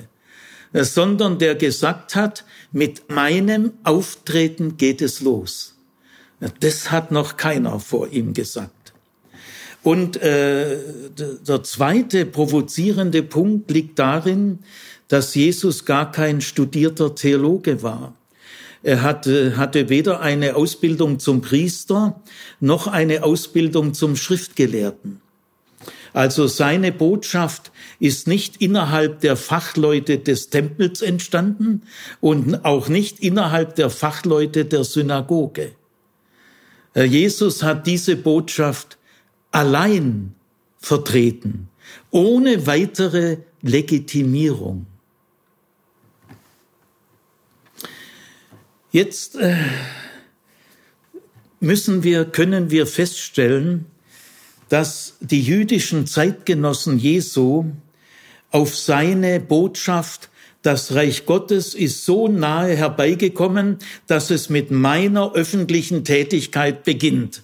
sondern 0.74 1.38
der 1.38 1.56
gesagt 1.56 2.16
hat, 2.16 2.44
mit 2.72 3.10
meinem 3.12 3.74
Auftreten 3.84 4.78
geht 4.78 5.02
es 5.02 5.22
los. 5.22 5.76
Das 6.60 6.92
hat 6.92 7.12
noch 7.12 7.38
keiner 7.38 7.80
vor 7.80 8.10
ihm 8.10 8.34
gesagt. 8.34 8.94
Und 9.84 10.22
äh, 10.22 10.78
der 11.48 11.64
zweite 11.64 12.26
provozierende 12.26 13.22
Punkt 13.22 13.70
liegt 13.70 14.00
darin, 14.00 14.60
dass 15.08 15.36
Jesus 15.36 15.86
gar 15.86 16.12
kein 16.12 16.42
studierter 16.42 17.14
Theologe 17.16 17.84
war. 17.84 18.16
Er 18.84 19.02
hatte, 19.02 19.56
hatte 19.56 19.88
weder 19.88 20.20
eine 20.20 20.56
Ausbildung 20.56 21.18
zum 21.18 21.42
Priester 21.42 22.22
noch 22.60 22.88
eine 22.88 23.24
Ausbildung 23.24 23.94
zum 23.94 24.18
Schriftgelehrten. 24.18 25.22
Also 26.12 26.48
seine 26.48 26.92
Botschaft 26.92 27.72
ist 28.00 28.28
nicht 28.28 28.58
innerhalb 28.58 29.22
der 29.22 29.36
Fachleute 29.36 30.20
des 30.20 30.50
Tempels 30.50 31.02
entstanden 31.02 31.84
und 32.22 32.66
auch 32.66 32.88
nicht 32.88 33.20
innerhalb 33.20 33.76
der 33.76 33.90
Fachleute 33.90 34.66
der 34.66 34.84
Synagoge. 34.84 35.72
Äh, 36.94 37.06
Jesus 37.06 37.64
hat 37.64 37.88
diese 37.88 38.16
Botschaft 38.16 38.98
allein 39.52 40.36
vertreten, 40.78 41.70
ohne 42.12 42.68
weitere 42.68 43.38
Legitimierung. 43.62 44.86
Jetzt 48.94 49.38
äh, 49.38 49.56
müssen 51.60 52.04
wir, 52.04 52.26
können 52.26 52.70
wir 52.70 52.86
feststellen, 52.86 53.86
dass 54.70 55.16
die 55.20 55.42
jüdischen 55.42 56.06
Zeitgenossen 56.06 57.00
Jesu 57.00 57.72
auf 58.52 58.78
seine 58.78 59.40
Botschaft, 59.40 60.30
das 60.62 60.94
Reich 60.94 61.26
Gottes 61.26 61.74
ist 61.74 62.06
so 62.06 62.28
nahe 62.28 62.76
herbeigekommen, 62.76 63.80
dass 64.06 64.30
es 64.30 64.52
mit 64.52 64.70
meiner 64.70 65.34
öffentlichen 65.34 66.04
Tätigkeit 66.04 66.84
beginnt. 66.84 67.42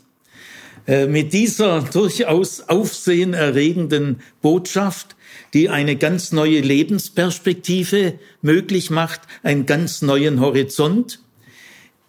Äh, 0.86 1.08
mit 1.08 1.34
dieser 1.34 1.82
durchaus 1.82 2.62
aufsehenerregenden 2.62 4.22
Botschaft, 4.44 5.16
die 5.56 5.70
eine 5.70 5.96
ganz 5.96 6.32
neue 6.32 6.62
Lebensperspektive 6.62 8.20
möglich 8.44 8.92
macht, 8.92 9.22
einen 9.42 9.66
ganz 9.66 10.04
neuen 10.04 10.42
Horizont, 10.42 11.22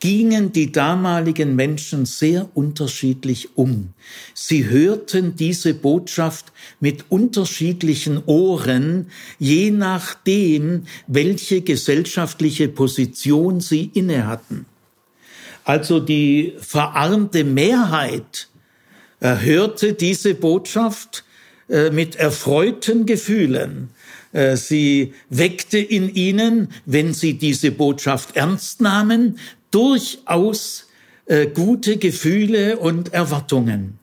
gingen 0.01 0.53
die 0.53 0.73
damaligen 0.73 1.55
Menschen 1.55 2.07
sehr 2.07 2.49
unterschiedlich 2.55 3.57
um. 3.57 3.91
Sie 4.35 4.67
hörten 4.67 5.37
diese 5.37 5.75
Botschaft 5.75 6.53
mit 6.81 7.05
unterschiedlichen 7.11 8.23
Ohren, 8.25 9.11
je 9.39 9.71
nachdem, 9.71 10.85
welche 11.07 11.61
gesellschaftliche 11.61 12.69
Position 12.69 13.61
sie 13.61 13.91
inne 13.95 14.27
hatten. 14.27 14.67
Also 15.65 16.01
die 16.01 16.55
verarmte 16.59 17.45
Mehrheit 17.45 18.49
hörte 19.21 19.93
diese 19.93 20.35
Botschaft 20.35 21.25
äh, 21.69 21.91
mit 21.91 22.17
erfreuten 22.17 23.07
Gefühlen. 23.07 23.91
Äh, 24.33 24.57
sie 24.57 25.15
weckte 25.29 25.79
in 25.79 26.13
ihnen, 26.15 26.73
wenn 26.87 27.15
sie 27.15 27.35
diese 27.35 27.71
Botschaft 27.71 28.37
ernst 28.37 28.81
nahmen, 28.81 29.39
durchaus 29.71 30.89
äh, 31.27 31.47
gute 31.47 31.97
Gefühle 31.97 32.79
und 32.79 33.13
Erwartungen. 33.13 33.99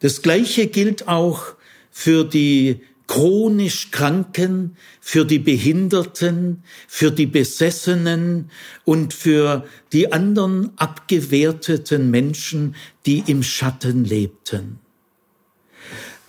Das 0.00 0.22
Gleiche 0.22 0.68
gilt 0.68 1.08
auch 1.08 1.54
für 1.90 2.24
die 2.24 2.80
chronisch 3.08 3.90
Kranken, 3.90 4.76
für 5.00 5.24
die 5.24 5.38
Behinderten, 5.38 6.62
für 6.86 7.10
die 7.10 7.26
Besessenen 7.26 8.50
und 8.84 9.14
für 9.14 9.66
die 9.92 10.12
anderen 10.12 10.70
abgewerteten 10.76 12.10
Menschen, 12.10 12.76
die 13.06 13.24
im 13.26 13.42
Schatten 13.42 14.04
lebten. 14.04 14.78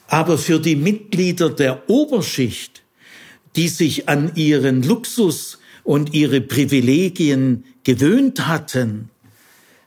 Aber 0.07 0.37
für 0.37 0.59
die 0.59 0.77
Mitglieder 0.77 1.49
der 1.49 1.89
Oberschicht, 1.89 2.81
die 3.55 3.67
sich 3.67 4.09
an 4.09 4.31
ihren 4.35 4.81
Luxus 4.81 5.59
und 5.83 6.13
ihre 6.13 6.41
Privilegien 6.41 7.65
gewöhnt 7.89 8.45
hatten, 8.47 9.09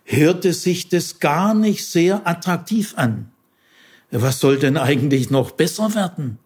hörte 0.04 0.52
sich 0.52 0.88
das 0.88 1.20
gar 1.20 1.54
nicht 1.54 1.86
sehr 1.86 2.26
attraktiv 2.26 2.94
an. 2.96 3.30
Was 4.10 4.40
soll 4.40 4.58
denn 4.58 4.76
eigentlich 4.76 5.30
noch 5.30 5.52
besser 5.52 5.94
werden? 5.94 6.38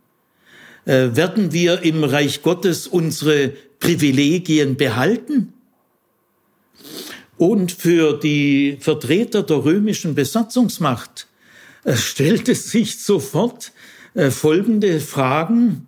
Äh, 0.85 1.17
werden 1.17 1.53
wir 1.53 1.81
im 1.81 2.05
Reich 2.05 2.43
Gottes 2.43 2.87
unsere 2.87 3.55
Privilegien 3.81 4.77
behalten? 4.77 5.55
Und 7.39 7.73
für 7.73 8.19
die 8.19 8.77
Vertreter 8.79 9.43
der 9.43 9.65
römischen 9.65 10.15
Besatzungsmacht 10.15 11.27
äh, 11.85 11.97
stellte 11.97 12.55
sich 12.55 12.99
sofort 13.03 13.73
äh, 14.13 14.31
folgende 14.31 15.01
Fragen. 15.01 15.87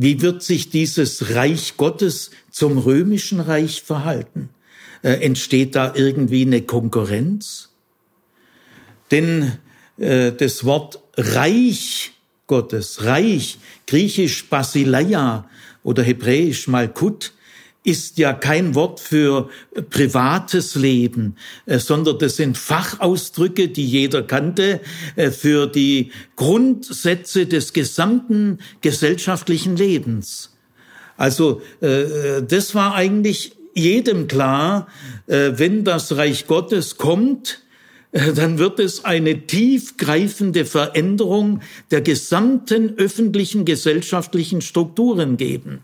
Wie 0.00 0.22
wird 0.22 0.44
sich 0.44 0.70
dieses 0.70 1.34
Reich 1.34 1.76
Gottes 1.76 2.30
zum 2.52 2.78
römischen 2.78 3.40
Reich 3.40 3.82
verhalten? 3.82 4.50
Entsteht 5.02 5.74
da 5.74 5.92
irgendwie 5.92 6.42
eine 6.42 6.62
Konkurrenz? 6.62 7.70
Denn 9.10 9.58
das 9.96 10.64
Wort 10.64 11.00
Reich 11.16 12.12
Gottes. 12.46 13.02
Reich, 13.02 13.58
griechisch 13.88 14.48
Basileia 14.48 15.50
oder 15.82 16.04
hebräisch 16.04 16.68
Malkut, 16.68 17.32
ist 17.88 18.18
ja 18.18 18.34
kein 18.34 18.74
Wort 18.74 19.00
für 19.00 19.48
privates 19.88 20.74
Leben, 20.74 21.36
äh, 21.64 21.78
sondern 21.78 22.18
das 22.18 22.36
sind 22.36 22.58
Fachausdrücke, 22.58 23.68
die 23.68 23.86
jeder 23.86 24.22
kannte, 24.22 24.80
äh, 25.16 25.30
für 25.30 25.66
die 25.66 26.12
Grundsätze 26.36 27.46
des 27.46 27.72
gesamten 27.72 28.58
gesellschaftlichen 28.82 29.76
Lebens. 29.76 30.54
Also 31.16 31.62
äh, 31.80 32.42
das 32.46 32.74
war 32.74 32.94
eigentlich 32.94 33.56
jedem 33.74 34.26
klar, 34.26 34.88
wenn 35.26 35.84
das 35.84 36.16
Reich 36.16 36.48
Gottes 36.48 36.96
kommt, 36.96 37.62
dann 38.10 38.58
wird 38.58 38.80
es 38.80 39.04
eine 39.04 39.46
tiefgreifende 39.46 40.64
Veränderung 40.64 41.60
der 41.92 42.00
gesamten 42.00 42.94
öffentlichen 42.96 43.64
gesellschaftlichen 43.64 44.62
Strukturen 44.62 45.36
geben. 45.36 45.80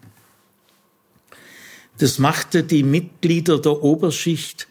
Das 1.98 2.18
machte 2.18 2.64
die 2.64 2.82
Mitglieder 2.82 3.60
der 3.60 3.82
Oberschicht 3.82 4.66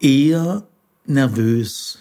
eher 0.00 0.66
nervös. 1.06 1.98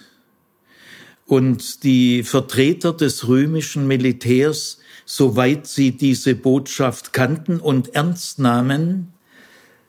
Und 1.25 1.83
die 1.83 2.23
Vertreter 2.23 2.93
des 2.93 3.27
römischen 3.27 3.87
Militärs, 3.87 4.79
soweit 5.05 5.65
sie 5.65 5.91
diese 5.91 6.35
Botschaft 6.35 7.13
kannten 7.13 7.59
und 7.59 7.95
ernst 7.95 8.37
nahmen, 8.39 9.13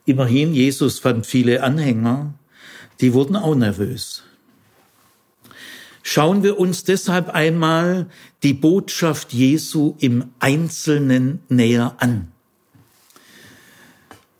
immerhin 0.07 0.55
Jesus 0.55 1.01
fand 1.01 1.27
viele 1.27 1.63
Anhänger, 1.63 2.35
die 3.01 3.13
wurden 3.13 3.37
auch 3.37 3.55
nervös. 3.55 4.23
Schauen 6.03 6.45
wir 6.45 6.59
uns 6.59 6.85
deshalb 6.85 7.31
einmal 7.31 8.07
die 8.45 8.55
Botschaft 8.55 9.33
Jesu 9.33 9.97
im 9.99 10.31
Einzelnen 10.39 11.41
näher 11.49 11.97
an. 11.99 12.29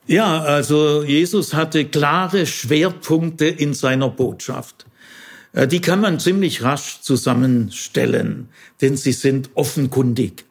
Ja, 0.07 0.41
also 0.41 1.03
Jesus 1.03 1.53
hatte 1.53 1.85
klare 1.85 2.47
Schwerpunkte 2.47 3.47
in 3.47 3.75
seiner 3.75 4.09
Botschaft. 4.09 4.87
Äh, 5.53 5.67
die 5.67 5.81
kann 5.81 6.01
man 6.01 6.21
ziemlich 6.21 6.63
rasch 6.63 7.01
zusammenstellen, 7.01 8.49
denn 8.81 8.97
sie 8.97 9.13
sind 9.13 9.51
offenkundig. 9.55 10.45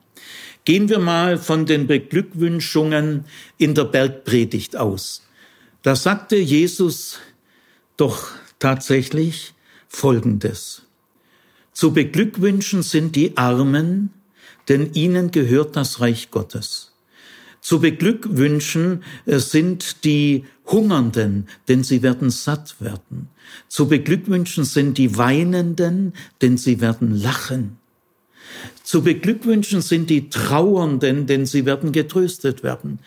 Gehen 0.65 0.89
wir 0.89 1.00
mal 1.00 1.38
von 1.38 1.65
den 1.65 1.88
Beglückwünschungen 1.88 3.26
in 3.58 3.76
der 3.76 3.86
Bergpredigt 3.86 4.76
aus. 4.76 5.26
Da 5.84 5.96
sagte 5.96 6.36
Jesus 6.36 7.20
doch 7.96 8.30
tatsächlich 8.60 9.54
Folgendes. 9.88 10.82
Zu 11.72 11.94
beglückwünschen 11.94 12.84
sind 12.84 13.15
die 13.15 13.38
Armen, 13.38 14.12
denn 14.68 14.94
ihnen 14.94 15.32
gehört 15.32 15.76
das 15.76 16.02
Reich 16.02 16.32
Gottes. 16.32 16.94
Zu 17.65 17.80
beglückwünschen 17.80 19.01
äh, 19.25 19.39
sind 19.39 20.04
die 20.06 20.45
Hungernden, 20.67 21.47
denn 21.67 21.84
sie 21.84 22.04
werden 22.04 22.30
satt 22.30 22.75
werden. 22.80 23.30
Zu 23.69 23.88
beglückwünschen 23.88 24.65
sind 24.65 24.99
die 24.99 25.17
Weinenden, 25.17 26.13
denn 26.43 26.58
sie 26.58 26.80
werden 26.80 27.19
lachen. 27.19 27.78
Zu 28.84 29.01
beglückwünschen 29.01 29.82
sind 29.82 30.12
die 30.12 30.30
Trauernden, 30.30 31.25
denn 31.25 31.47
sie 31.47 31.65
werden 31.65 31.91
getröstet 31.91 32.62
werden. 32.62 32.99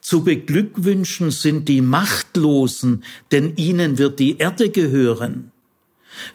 Zu 0.00 0.24
beglückwünschen 0.24 1.30
sind 1.30 1.68
die 1.68 1.82
Machtlosen, 1.82 3.04
denn 3.32 3.54
ihnen 3.56 3.98
wird 3.98 4.18
die 4.18 4.38
Erde 4.38 4.70
gehören. 4.70 5.52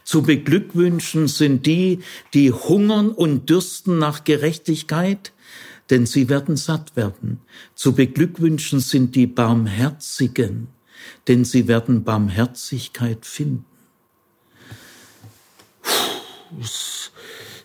Zu 0.04 0.22
beglückwünschen 0.22 1.28
sind 1.28 1.66
die, 1.66 2.02
die 2.36 2.52
hungern 2.52 3.10
und 3.10 3.50
dürsten 3.50 3.98
nach 3.98 4.24
Gerechtigkeit, 4.24 5.32
denn 5.92 6.06
sie 6.08 6.30
werden 6.30 6.58
satt 6.58 6.96
werden. 6.96 7.42
Zu 7.76 7.94
beglückwünschen 7.94 8.80
sind 8.80 9.16
die 9.16 9.28
Barmherzigen, 9.28 10.70
denn 11.28 11.46
sie 11.46 11.68
werden 11.68 12.04
Barmherzigkeit 12.04 13.26
finden. 13.26 13.66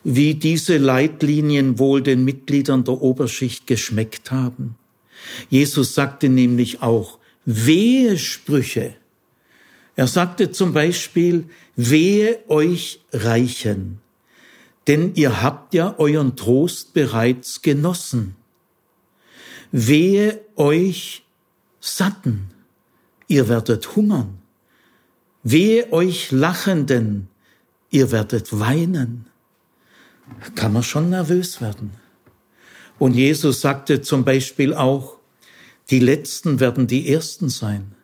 wie 0.08 0.34
diese 0.34 0.76
Leitlinien 0.76 1.80
wohl 1.80 2.00
den 2.00 2.24
Mitgliedern 2.24 2.84
der 2.84 3.02
Oberschicht 3.02 3.66
geschmeckt 3.66 4.30
haben. 4.30 4.76
Jesus 5.50 5.96
sagte 5.96 6.28
nämlich 6.28 6.80
auch, 6.80 7.18
wehe 7.44 8.16
Sprüche. 8.16 8.94
Er 9.96 10.06
sagte 10.06 10.52
zum 10.52 10.72
Beispiel, 10.72 11.46
wehe 11.74 12.38
euch 12.48 13.00
Reichen, 13.12 13.98
denn 14.86 15.14
ihr 15.14 15.42
habt 15.42 15.74
ja 15.74 15.94
euren 15.98 16.36
Trost 16.36 16.94
bereits 16.94 17.62
genossen. 17.62 18.36
Wehe 19.72 20.40
euch 20.54 21.24
Satten, 21.80 22.50
ihr 23.28 23.48
werdet 23.48 23.96
hungern. 23.96 24.38
Wehe 25.42 25.92
euch 25.92 26.32
Lachenden, 26.32 27.28
ihr 27.90 28.10
werdet 28.10 28.58
weinen. 28.58 29.26
Kann 30.54 30.72
man 30.72 30.82
schon 30.82 31.10
nervös 31.10 31.60
werden. 31.60 31.92
Und 32.98 33.14
Jesus 33.14 33.60
sagte 33.60 34.00
zum 34.00 34.24
Beispiel 34.24 34.74
auch, 34.74 35.18
die 35.90 36.00
Letzten 36.00 36.58
werden 36.58 36.86
die 36.86 37.12
Ersten 37.12 37.48
sein. 37.48 37.94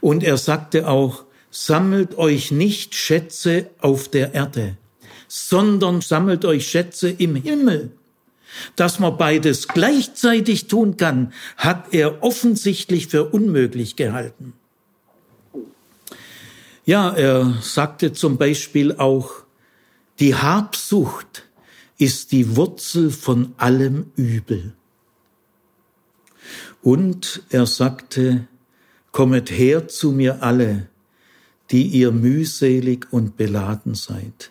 Und 0.00 0.22
er 0.22 0.36
sagte 0.36 0.86
auch, 0.86 1.24
sammelt 1.50 2.16
euch 2.18 2.50
nicht 2.50 2.94
Schätze 2.94 3.70
auf 3.78 4.08
der 4.08 4.34
Erde, 4.34 4.76
sondern 5.34 6.00
sammelt 6.00 6.44
euch 6.44 6.68
Schätze 6.68 7.10
im 7.10 7.34
Himmel. 7.34 7.90
Dass 8.76 9.00
man 9.00 9.18
beides 9.18 9.66
gleichzeitig 9.66 10.68
tun 10.68 10.96
kann, 10.96 11.32
hat 11.56 11.92
er 11.92 12.22
offensichtlich 12.22 13.08
für 13.08 13.24
unmöglich 13.24 13.96
gehalten. 13.96 14.52
Ja, 16.84 17.10
er 17.10 17.54
sagte 17.62 18.12
zum 18.12 18.36
Beispiel 18.36 18.94
auch, 18.96 19.32
die 20.20 20.36
Habsucht 20.36 21.48
ist 21.98 22.30
die 22.30 22.56
Wurzel 22.56 23.10
von 23.10 23.54
allem 23.56 24.12
Übel. 24.14 24.74
Und 26.82 27.42
er 27.50 27.66
sagte, 27.66 28.46
Kommet 29.14 29.52
her 29.52 29.86
zu 29.86 30.10
mir 30.10 30.42
alle, 30.42 30.88
die 31.70 31.86
ihr 31.86 32.10
mühselig 32.10 33.06
und 33.12 33.36
beladen 33.36 33.94
seid. 33.94 34.50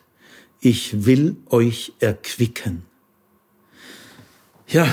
Ich 0.66 1.06
will 1.06 1.36
euch 1.50 1.92
erquicken. 2.00 2.84
Ja, 4.66 4.88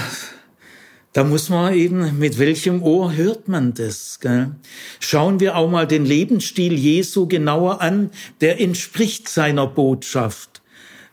da 1.12 1.22
muss 1.22 1.48
man 1.48 1.74
eben, 1.74 2.18
mit 2.18 2.40
welchem 2.40 2.82
Ohr 2.82 3.14
hört 3.14 3.46
man 3.46 3.72
das? 3.74 4.18
Gell? 4.18 4.56
Schauen 4.98 5.38
wir 5.38 5.54
auch 5.54 5.70
mal 5.70 5.86
den 5.86 6.04
Lebensstil 6.04 6.72
Jesu 6.72 7.28
genauer 7.28 7.80
an, 7.80 8.10
der 8.40 8.60
entspricht 8.60 9.28
seiner 9.28 9.68
Botschaft. 9.68 10.60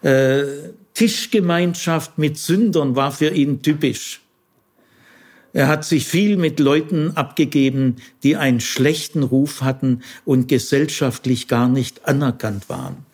Äh, 0.02 0.46
Tischgemeinschaft 0.96 2.18
mit 2.18 2.40
Sündern 2.40 2.96
war 2.96 3.12
für 3.12 3.30
ihn 3.30 3.62
typisch. 3.62 4.22
Er 5.54 5.68
hat 5.68 5.86
sich 5.86 6.08
viel 6.08 6.36
mit 6.36 6.60
Leuten 6.60 7.16
abgegeben, 7.16 7.98
die 8.24 8.38
einen 8.38 8.60
schlechten 8.60 9.22
Ruf 9.22 9.62
hatten 9.62 10.02
und 10.26 10.48
gesellschaftlich 10.48 11.48
gar 11.48 11.70
nicht 11.70 12.06
anerkannt 12.08 12.70
waren. 12.70 13.07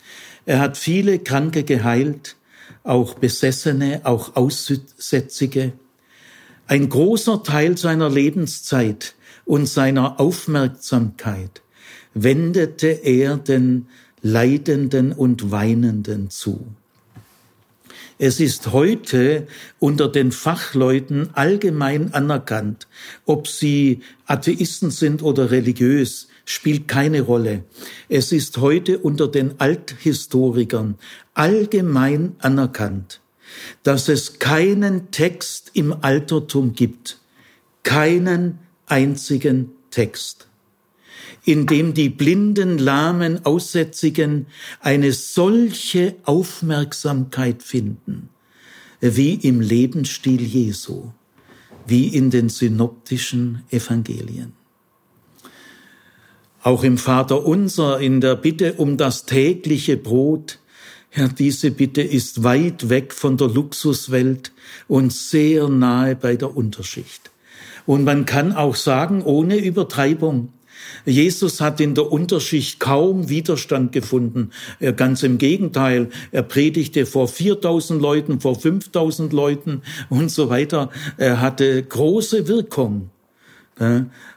Er 0.46 0.60
hat 0.60 0.78
viele 0.78 1.20
Kranke 1.20 1.64
geheilt, 1.64 2.36
auch 2.84 3.16
Besessene, 3.16 4.02
auch 4.04 4.36
Aussätzige. 4.36 5.74
Ein 6.68 6.90
großer 6.90 7.44
Teil 7.44 7.78
seiner 7.78 8.10
Lebenszeit 8.10 9.16
und 9.46 9.68
seiner 9.68 10.20
Aufmerksamkeit 10.20 11.62
wendete 12.14 12.88
er 12.88 13.38
den 13.38 13.88
Leidenden 14.22 15.12
und 15.12 15.52
Weinenden 15.52 16.30
zu. 16.30 16.66
Es 18.20 18.40
ist 18.40 18.72
heute 18.72 19.48
unter 19.80 20.08
den 20.08 20.32
Fachleuten 20.32 21.30
allgemein 21.34 22.14
anerkannt, 22.14 22.88
ob 23.26 23.48
sie 23.48 24.02
Atheisten 24.28 24.92
sind 24.92 25.24
oder 25.24 25.52
religiös, 25.52 26.28
spielt 26.46 26.88
keine 26.88 27.22
Rolle. 27.22 27.64
Es 28.10 28.32
ist 28.32 28.58
heute 28.58 29.00
unter 29.00 29.28
den 29.28 29.60
Althistorikern 29.60 30.96
allgemein 31.34 32.36
anerkannt, 32.40 33.22
dass 33.84 34.10
es 34.10 34.40
keinen 34.40 35.12
Text 35.12 35.72
im 35.74 35.94
Altertum 36.02 36.74
gibt, 36.74 37.20
keinen 37.84 38.60
einzigen 38.88 39.72
Text, 39.92 40.48
in 41.46 41.68
dem 41.68 41.94
die 41.94 42.10
blinden, 42.10 42.78
lahmen, 42.78 43.46
Aussätzigen 43.46 44.48
eine 44.80 45.12
solche 45.12 46.16
Aufmerksamkeit 46.24 47.64
finden, 47.64 48.30
wie 49.00 49.36
im 49.36 49.62
Lebensstil 49.62 50.42
Jesu, 50.42 51.12
wie 51.86 52.08
in 52.08 52.32
den 52.32 52.50
synoptischen 52.50 53.64
Evangelien. 53.70 54.63
Auch 56.64 56.84
im 56.84 56.98
Vater 56.98 57.46
unser 57.46 58.00
in 58.00 58.22
der 58.22 58.36
Bitte 58.36 58.74
um 58.74 58.98
das 58.98 59.26
tägliche 59.26 59.98
Brot 59.98 60.60
Herr, 61.16 61.28
diese 61.28 61.70
Bitte 61.70 62.02
ist 62.02 62.44
weit 62.44 62.90
weg 62.90 63.14
von 63.14 63.38
der 63.38 63.48
Luxuswelt 63.48 64.52
und 64.88 65.14
sehr 65.14 65.70
nahe 65.70 66.16
bei 66.16 66.36
der 66.36 66.58
Unterschicht. 66.58 67.30
Und 67.86 68.04
man 68.04 68.26
kann 68.26 68.52
auch 68.52 68.76
sagen, 68.76 69.22
ohne 69.22 69.58
Übertreibung, 69.58 70.50
Jesus 71.06 71.62
hat 71.62 71.80
in 71.80 71.94
der 71.94 72.12
Unterschicht 72.12 72.80
kaum 72.80 73.30
Widerstand 73.30 73.92
gefunden. 73.92 74.50
Ganz 74.96 75.22
im 75.22 75.38
Gegenteil, 75.38 76.10
er 76.32 76.42
predigte 76.42 77.06
vor 77.06 77.28
4000 77.28 78.02
Leuten, 78.02 78.40
vor 78.40 78.60
5000 78.60 79.34
Leuten 79.34 79.84
und 80.10 80.32
so 80.32 80.50
weiter. 80.50 80.90
Er 81.18 81.42
hatte 81.42 81.84
große 81.84 82.48
Wirkung. 82.48 83.12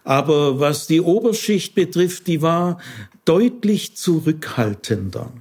Aber 0.04 0.60
was 0.60 0.86
die 0.86 1.00
Oberschicht 1.00 1.74
betrifft, 1.74 2.26
die 2.26 2.42
war 2.42 2.78
deutlich 3.24 3.96
zurückhaltender. 3.96 5.32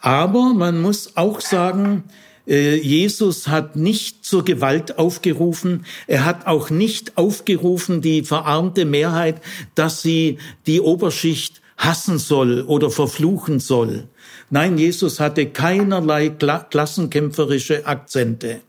Aber 0.00 0.54
man 0.54 0.80
muss 0.80 1.16
auch 1.16 1.40
sagen, 1.40 2.04
äh, 2.46 2.76
Jesus 2.76 3.48
hat 3.48 3.76
nicht 3.76 4.24
zur 4.24 4.44
Gewalt 4.44 4.98
aufgerufen. 4.98 5.86
Er 6.06 6.24
hat 6.24 6.46
auch 6.46 6.70
nicht 6.70 7.16
aufgerufen, 7.16 8.00
die 8.00 8.22
verarmte 8.22 8.84
Mehrheit, 8.84 9.40
dass 9.74 10.02
sie 10.02 10.38
die 10.66 10.80
Oberschicht 10.80 11.62
hassen 11.76 12.18
soll 12.18 12.62
oder 12.62 12.90
verfluchen 12.90 13.60
soll. 13.60 14.08
Nein, 14.50 14.78
Jesus 14.78 15.20
hatte 15.20 15.46
keinerlei 15.46 16.28
klassenkämpferische 16.28 17.86
Akzente. 17.86 18.60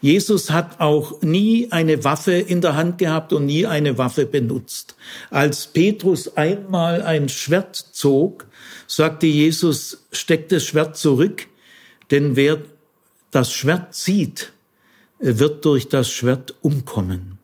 Jesus 0.00 0.50
hat 0.50 0.80
auch 0.80 1.22
nie 1.22 1.68
eine 1.70 2.04
Waffe 2.04 2.32
in 2.32 2.60
der 2.60 2.76
Hand 2.76 2.98
gehabt 2.98 3.32
und 3.32 3.46
nie 3.46 3.66
eine 3.66 3.98
Waffe 3.98 4.26
benutzt. 4.26 4.96
Als 5.30 5.66
Petrus 5.66 6.36
einmal 6.36 7.02
ein 7.02 7.28
Schwert 7.28 7.76
zog, 7.76 8.46
sagte 8.86 9.26
Jesus, 9.26 10.06
steckt 10.12 10.52
das 10.52 10.64
Schwert 10.64 10.96
zurück, 10.96 11.46
denn 12.10 12.36
wer 12.36 12.58
das 13.30 13.52
Schwert 13.52 13.94
zieht, 13.94 14.52
wird 15.18 15.64
durch 15.64 15.88
das 15.88 16.10
Schwert 16.10 16.54
umkommen. 16.62 17.38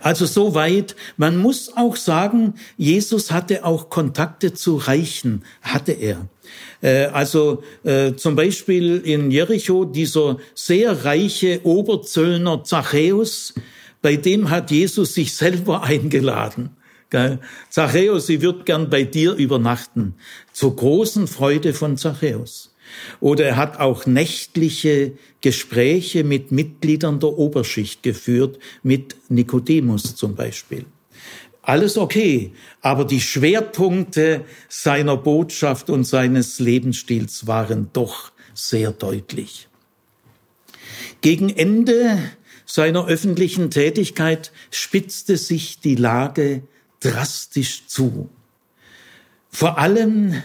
Also 0.00 0.26
soweit, 0.26 0.96
man 1.16 1.38
muss 1.38 1.76
auch 1.76 1.96
sagen, 1.96 2.54
Jesus 2.76 3.30
hatte 3.30 3.64
auch 3.64 3.88
Kontakte 3.88 4.52
zu 4.52 4.76
Reichen, 4.76 5.44
hatte 5.62 5.92
er. 5.92 6.26
Äh, 6.82 7.06
also 7.06 7.62
äh, 7.84 8.14
zum 8.14 8.36
Beispiel 8.36 8.98
in 8.98 9.30
Jericho 9.30 9.84
dieser 9.84 10.38
sehr 10.54 11.04
reiche 11.04 11.60
Oberzöllner 11.64 12.64
Zachäus, 12.64 13.54
bei 14.02 14.16
dem 14.16 14.50
hat 14.50 14.70
Jesus 14.70 15.14
sich 15.14 15.34
selber 15.34 15.82
eingeladen. 15.84 16.70
Zachäus, 17.68 18.26
sie 18.26 18.40
wird 18.40 18.64
gern 18.64 18.88
bei 18.88 19.02
dir 19.02 19.34
übernachten. 19.34 20.14
Zur 20.54 20.74
großen 20.74 21.26
Freude 21.26 21.74
von 21.74 21.98
Zachäus. 21.98 22.74
Oder 23.20 23.44
er 23.44 23.56
hat 23.56 23.80
auch 23.80 24.06
nächtliche 24.06 25.12
Gespräche 25.42 26.24
mit 26.24 26.52
Mitgliedern 26.52 27.20
der 27.20 27.36
Oberschicht 27.38 28.02
geführt, 28.02 28.58
mit 28.82 29.16
Nikodemus 29.28 30.16
zum 30.16 30.34
Beispiel. 30.34 30.86
Alles 31.62 31.96
okay, 31.96 32.52
aber 32.80 33.04
die 33.04 33.20
Schwerpunkte 33.20 34.44
seiner 34.68 35.16
Botschaft 35.16 35.90
und 35.90 36.04
seines 36.04 36.58
Lebensstils 36.58 37.46
waren 37.46 37.90
doch 37.92 38.32
sehr 38.52 38.90
deutlich. 38.90 39.68
Gegen 41.20 41.48
Ende 41.48 42.18
seiner 42.66 43.06
öffentlichen 43.06 43.70
Tätigkeit 43.70 44.50
spitzte 44.72 45.36
sich 45.36 45.78
die 45.78 45.94
Lage 45.94 46.62
drastisch 46.98 47.86
zu. 47.86 48.28
Vor 49.48 49.78
allem 49.78 50.42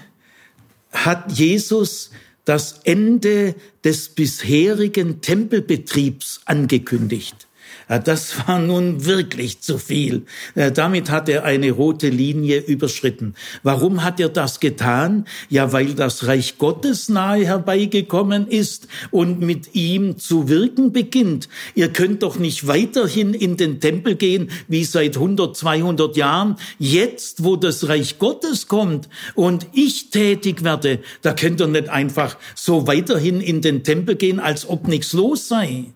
hat 0.91 1.32
Jesus 1.32 2.12
das 2.45 2.82
Ende 2.84 3.56
des 3.84 4.10
bisherigen 4.10 5.21
Tempelbetriebs 5.21 6.41
angekündigt. 6.45 7.46
Das 7.88 8.47
war 8.47 8.60
nun 8.60 9.06
wirklich 9.06 9.62
zu 9.62 9.78
viel. 9.78 10.26
Damit 10.73 11.10
hat 11.10 11.30
er 11.30 11.45
eine 11.45 11.71
rote 11.71 12.10
Linie 12.10 12.60
überschritten. 12.60 13.34
Warum 13.63 14.04
hat 14.04 14.19
er 14.19 14.30
das 14.30 14.60
getan? 14.60 15.26
Ja, 15.50 15.71
weil 15.71 15.93
das 15.93 16.28
Reich 16.28 16.58
Gottes 16.58 17.08
nahe 17.08 17.45
herbeigekommen 17.45 18.47
ist 18.47 18.88
und 19.12 19.39
mit 19.39 19.73
ihm 19.73 20.17
zu 20.17 20.50
wirken 20.50 20.91
beginnt. 20.91 21.47
Ihr 21.76 21.93
könnt 21.93 22.23
doch 22.23 22.38
nicht 22.38 22.67
weiterhin 22.67 23.34
in 23.34 23.56
den 23.56 23.80
Tempel 23.80 24.15
gehen 24.15 24.50
wie 24.67 24.84
seit 24.84 25.15
100, 25.15 25.56
200 25.56 26.17
Jahren. 26.17 26.58
Jetzt, 26.80 27.43
wo 27.43 27.56
das 27.56 27.88
Reich 27.88 28.19
Gottes 28.19 28.67
kommt 28.67 29.08
und 29.34 29.67
ich 29.71 30.10
tätig 30.10 30.63
werde, 30.63 31.00
da 31.21 31.34
könnt 31.34 31.62
ihr 31.62 31.67
nicht 31.67 31.89
einfach 31.89 32.38
so 32.54 32.86
weiterhin 32.86 33.39
in 33.39 33.62
den 33.62 33.84
Tempel 33.84 34.15
gehen, 34.15 34.39
als 34.39 34.67
ob 34.67 34.88
nichts 34.88 35.13
los 35.13 35.47
sei. 35.47 35.93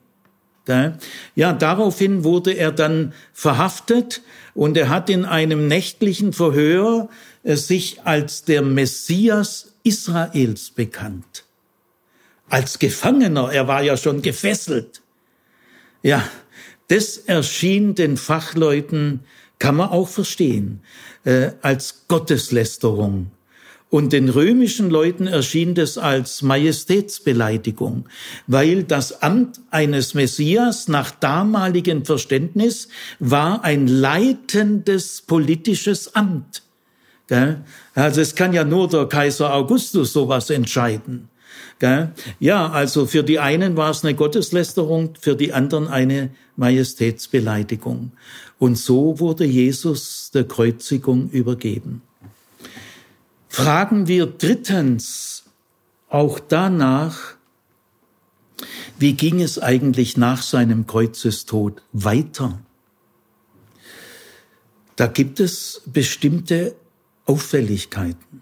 Ja, 1.36 1.54
daraufhin 1.54 2.24
wurde 2.24 2.54
er 2.54 2.71
dann 2.71 3.13
verhaftet 3.34 4.21
und 4.54 4.78
er 4.78 4.89
hat 4.89 5.10
in 5.10 5.26
einem 5.26 5.67
nächtlichen 5.67 6.34
Verhör 6.34 7.10
äh, 7.43 7.56
sich 7.56 8.04
als 8.04 8.43
der 8.43 8.62
Messias 8.62 9.74
Israels 9.84 10.71
bekannt. 10.71 11.45
Als 12.47 12.80
Gefangener, 12.80 13.52
er 13.52 13.67
war 13.67 13.82
ja 13.82 13.97
schon 13.97 14.21
gefesselt. 14.21 15.02
Ja, 16.04 16.24
das 16.89 17.17
erschien 17.17 17.95
den 17.95 18.17
Fachleuten, 18.17 19.21
kann 19.58 19.76
man 19.76 19.89
auch 19.89 20.10
verstehen, 20.10 20.82
äh, 21.24 21.52
als 21.62 22.06
Gotteslästerung. 22.08 23.32
Und 23.92 24.14
den 24.14 24.30
römischen 24.30 24.90
Leuten 24.90 25.28
erschien 25.28 25.76
das 25.76 25.98
als 25.98 26.42
Majestätsbeleidigung, 26.44 28.08
weil 28.48 28.84
das 28.84 29.22
Amt 29.22 29.60
eines 29.70 30.14
Messias 30.14 30.88
nach 30.88 31.12
damaligem 31.12 32.06
Verständnis 32.06 32.88
war 33.20 33.66
ein 33.66 33.88
leitendes 33.88 35.22
politisches 35.22 36.16
Amt. 36.16 36.64
Also 37.94 38.22
es 38.22 38.34
kann 38.36 38.54
ja 38.54 38.64
nur 38.64 38.88
der 38.88 39.08
Kaiser 39.08 39.54
Augustus 39.54 40.14
sowas 40.14 40.50
entscheiden. 40.50 41.28
Ja, 42.40 42.70
also 42.70 43.06
für 43.06 43.24
die 43.24 43.40
einen 43.40 43.76
war 43.76 43.92
es 43.92 44.06
eine 44.06 44.16
Gotteslästerung, 44.16 45.16
für 45.20 45.36
die 45.36 45.52
anderen 45.52 45.90
eine 45.90 46.30
Majestätsbeleidigung. 46.56 48.14
Und 48.58 48.78
so 48.78 49.20
wurde 49.20 49.44
Jesus 49.44 50.32
der 50.34 50.46
Kreuzigung 50.46 51.30
übergeben 51.30 52.04
fragen 53.52 54.08
wir 54.08 54.28
drittens 54.28 55.44
auch 56.08 56.40
danach, 56.40 57.36
wie 58.98 59.14
ging 59.14 59.42
es 59.42 59.60
eigentlich 59.60 60.16
nach 60.16 60.42
seinem 60.42 60.88
Kreuzestod 60.88 61.82
weiter? 61.92 62.62
Da 64.96 65.08
gibt 65.08 65.42
es 65.42 65.82
bestimmte 65.86 66.76
Auffälligkeiten. 67.26 68.42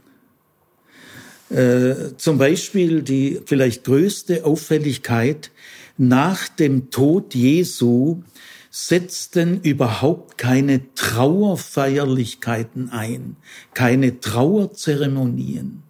Äh, 1.50 2.15
zum 2.17 2.38
Beispiel 2.38 3.02
die 3.02 3.41
vielleicht 3.45 3.86
größte 3.86 4.45
Auffälligkeit 4.45 5.50
nach 5.98 6.48
dem 6.50 6.91
Tod 6.91 7.34
Jesu 7.34 8.22
setzten 8.69 9.62
überhaupt 9.62 10.38
keine 10.38 10.93
Trauerfeierlichkeiten 10.93 12.91
ein, 12.91 13.36
keine 13.73 14.19
Trauerzeremonien, 14.19 15.84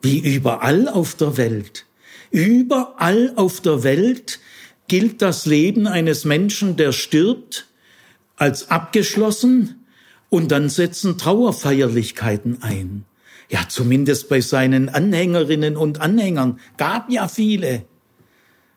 wie 0.00 0.18
überall 0.18 0.88
auf 0.88 1.14
der 1.14 1.36
Welt. 1.36 1.86
Überall 2.30 3.32
auf 3.36 3.60
der 3.60 3.82
Welt 3.82 4.38
gilt 4.86 5.22
das 5.22 5.46
Leben 5.46 5.86
eines 5.86 6.24
Menschen, 6.24 6.76
der 6.76 6.92
stirbt, 6.92 7.66
als 8.36 8.70
abgeschlossen 8.70 9.86
und 10.28 10.50
dann 10.50 10.68
setzen 10.68 11.18
Trauerfeierlichkeiten 11.18 12.62
ein. 12.62 13.04
Ja, 13.48 13.68
zumindest 13.68 14.28
bei 14.28 14.40
seinen 14.40 14.88
Anhängerinnen 14.88 15.76
und 15.76 16.00
Anhängern 16.00 16.58
gab 16.76 17.10
ja 17.10 17.28
viele. 17.28 17.84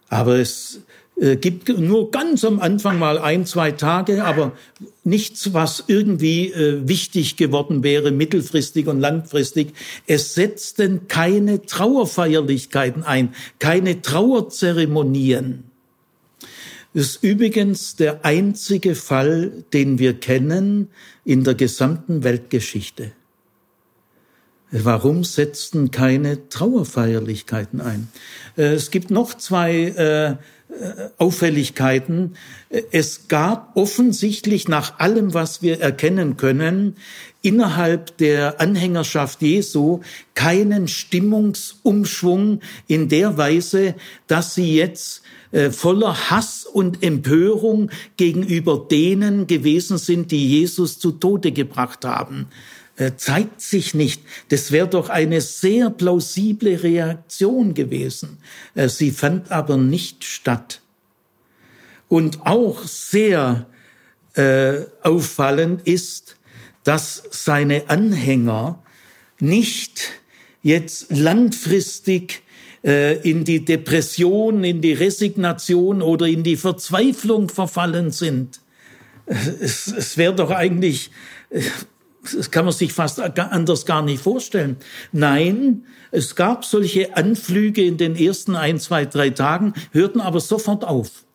Aber 0.09 0.35
es 0.35 0.83
gibt 1.19 1.69
nur 1.79 2.11
ganz 2.11 2.43
am 2.43 2.59
Anfang 2.59 2.99
mal 2.99 3.17
ein, 3.17 3.45
zwei 3.47 3.71
Tage, 3.71 4.23
aber 4.23 4.51
nichts, 5.03 5.53
was 5.53 5.83
irgendwie 5.87 6.51
äh, 6.51 6.87
wichtig 6.87 7.37
geworden 7.37 7.81
wäre, 7.81 8.11
mittelfristig 8.11 8.87
und 8.87 8.99
langfristig. 8.99 9.73
Es 10.05 10.35
setzten 10.35 11.07
keine 11.07 11.63
Trauerfeierlichkeiten 11.63 13.03
ein, 13.03 13.33
keine 13.57 14.01
Trauerzeremonien. 14.03 15.63
Das 16.93 17.07
ist 17.07 17.23
übrigens 17.23 17.95
der 17.95 18.23
einzige 18.23 18.93
Fall, 18.93 19.63
den 19.73 19.97
wir 19.99 20.13
kennen 20.13 20.89
in 21.25 21.43
der 21.43 21.55
gesamten 21.55 22.23
Weltgeschichte. 22.23 23.11
Warum 24.69 25.23
setzten 25.23 25.91
keine 25.91 26.49
Trauerfeierlichkeiten 26.49 27.81
ein? 27.81 28.09
Äh, 28.57 28.73
es 28.73 28.91
gibt 28.91 29.09
noch 29.09 29.33
zwei 29.33 29.73
äh, 29.73 30.35
Auffälligkeiten. 31.17 32.35
Es 32.91 33.27
gab 33.29 33.75
offensichtlich 33.75 34.67
nach 34.67 34.99
allem, 34.99 35.33
was 35.33 35.61
wir 35.61 35.79
erkennen 35.79 36.37
können, 36.37 36.97
innerhalb 37.41 38.17
der 38.17 38.59
Anhängerschaft 38.59 39.41
Jesu 39.41 40.01
keinen 40.35 40.87
Stimmungsumschwung 40.87 42.59
in 42.87 43.07
der 43.07 43.37
Weise, 43.37 43.95
dass 44.27 44.55
sie 44.55 44.75
jetzt 44.75 45.21
äh, 45.51 45.71
voller 45.71 46.29
Hass 46.29 46.65
und 46.65 47.01
Empörung 47.01 47.89
gegenüber 48.17 48.85
denen 48.91 49.47
gewesen 49.47 49.97
sind, 49.97 50.31
die 50.31 50.59
Jesus 50.59 50.99
zu 50.99 51.11
Tode 51.11 51.53
gebracht 51.53 52.03
haben. 52.03 52.47
Äh, 52.97 53.15
zeigt 53.15 53.61
sich 53.61 53.93
nicht. 53.93 54.23
Das 54.49 54.71
wäre 54.71 54.87
doch 54.87 55.09
eine 55.09 55.39
sehr 55.39 55.91
plausible 55.91 56.81
Reaktion 56.81 57.75
gewesen. 57.75 58.39
Äh, 58.73 58.89
sie 58.89 59.11
fand 59.11 59.51
aber 59.51 59.77
nicht 59.77 60.23
statt. 60.23 60.81
Und 62.07 62.45
auch 62.47 62.83
sehr 62.85 63.67
äh, 64.33 64.79
auffallend 65.03 65.87
ist, 65.87 66.37
dass 66.83 67.21
seine 67.29 67.87
Anhänger 67.87 68.81
nicht 69.39 70.01
jetzt 70.63 71.11
langfristig 71.11 72.41
äh, 72.83 73.19
in 73.29 73.43
die 73.43 73.63
Depression, 73.63 74.63
in 74.63 74.81
die 74.81 74.93
Resignation 74.93 76.01
oder 76.01 76.25
in 76.25 76.41
die 76.41 76.57
Verzweiflung 76.57 77.49
verfallen 77.49 78.09
sind. 78.09 78.59
Es, 79.27 79.85
es 79.85 80.17
wäre 80.17 80.33
doch 80.33 80.49
eigentlich 80.49 81.11
das 82.35 82.51
kann 82.51 82.65
man 82.65 82.73
sich 82.73 82.93
fast 82.93 83.19
anders 83.19 83.85
gar 83.85 84.01
nicht 84.01 84.21
vorstellen. 84.21 84.77
Nein, 85.11 85.83
es 86.11 86.35
gab 86.35 86.65
solche 86.65 87.15
Anflüge 87.15 87.83
in 87.83 87.97
den 87.97 88.15
ersten 88.15 88.55
ein, 88.55 88.79
zwei, 88.79 89.05
drei 89.05 89.29
Tagen, 89.29 89.73
hörten 89.91 90.21
aber 90.21 90.39
sofort 90.39 90.83
auf. 90.83 91.25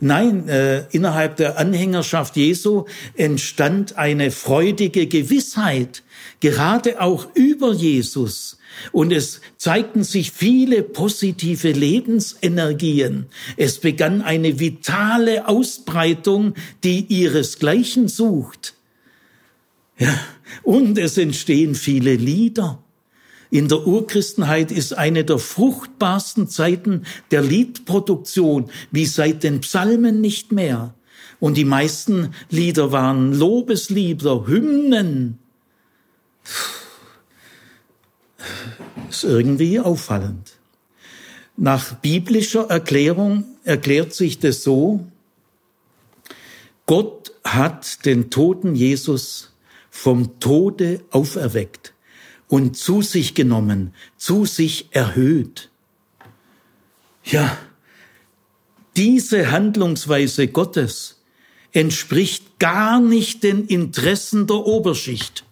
Nein, 0.00 0.48
äh, 0.48 0.84
innerhalb 0.92 1.36
der 1.36 1.58
Anhängerschaft 1.58 2.36
Jesu 2.36 2.84
entstand 3.14 3.96
eine 3.96 4.30
freudige 4.30 5.08
Gewissheit, 5.08 6.04
gerade 6.40 7.00
auch 7.00 7.34
über 7.34 7.72
Jesus. 7.72 8.58
Und 8.92 9.12
es 9.12 9.40
zeigten 9.56 10.04
sich 10.04 10.30
viele 10.30 10.84
positive 10.84 11.72
Lebensenergien. 11.72 13.26
Es 13.56 13.80
begann 13.80 14.22
eine 14.22 14.60
vitale 14.60 15.48
Ausbreitung, 15.48 16.54
die 16.84 17.06
ihresgleichen 17.06 18.06
sucht. 18.06 18.74
Ja, 19.98 20.14
und 20.62 20.96
es 20.96 21.18
entstehen 21.18 21.74
viele 21.74 22.14
Lieder. 22.14 22.82
In 23.50 23.68
der 23.68 23.86
Urchristenheit 23.86 24.70
ist 24.70 24.92
eine 24.92 25.24
der 25.24 25.38
fruchtbarsten 25.38 26.48
Zeiten 26.48 27.04
der 27.30 27.42
Liedproduktion, 27.42 28.70
wie 28.90 29.06
seit 29.06 29.42
den 29.42 29.60
Psalmen 29.60 30.20
nicht 30.20 30.52
mehr. 30.52 30.94
Und 31.40 31.56
die 31.56 31.64
meisten 31.64 32.34
Lieder 32.50 32.92
waren 32.92 33.32
Lobeslieder, 33.32 34.46
Hymnen. 34.46 35.38
Ist 39.08 39.24
irgendwie 39.24 39.80
auffallend. 39.80 40.52
Nach 41.56 41.94
biblischer 41.94 42.70
Erklärung 42.70 43.44
erklärt 43.64 44.14
sich 44.14 44.38
das 44.38 44.62
so, 44.62 45.06
Gott 46.86 47.32
hat 47.44 48.04
den 48.04 48.30
toten 48.30 48.74
Jesus 48.74 49.50
vom 49.98 50.38
Tode 50.38 51.00
auferweckt 51.10 51.92
und 52.46 52.76
zu 52.76 53.02
sich 53.02 53.34
genommen, 53.34 53.92
zu 54.16 54.44
sich 54.44 54.86
erhöht. 54.92 55.70
Ja, 57.24 57.58
diese 58.96 59.50
Handlungsweise 59.50 60.46
Gottes 60.46 61.20
entspricht 61.72 62.60
gar 62.60 63.00
nicht 63.00 63.42
den 63.42 63.66
Interessen 63.66 64.46
der 64.46 64.58
Oberschicht, 64.58 65.44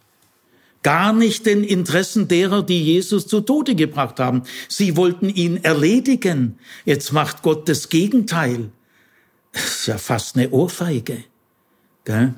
gar 0.85 1.13
nicht 1.13 1.45
den 1.45 1.65
Interessen 1.65 2.29
derer, 2.29 2.63
die 2.63 2.85
Jesus 2.85 3.27
zu 3.27 3.41
Tode 3.41 3.75
gebracht 3.75 4.21
haben. 4.21 4.45
Sie 4.69 4.97
wollten 4.97 5.29
ihn 5.29 5.57
erledigen. 5.65 6.61
Jetzt 6.85 7.13
macht 7.13 7.43
Gott 7.43 7.69
das 7.69 7.89
Gegenteil. 7.89 8.71
Das 9.51 9.65
ist 9.65 9.87
ja 9.89 9.99
fast 9.99 10.37
eine 10.37 10.51
Ohrfeige. 10.51 11.25
Gell? 12.05 12.35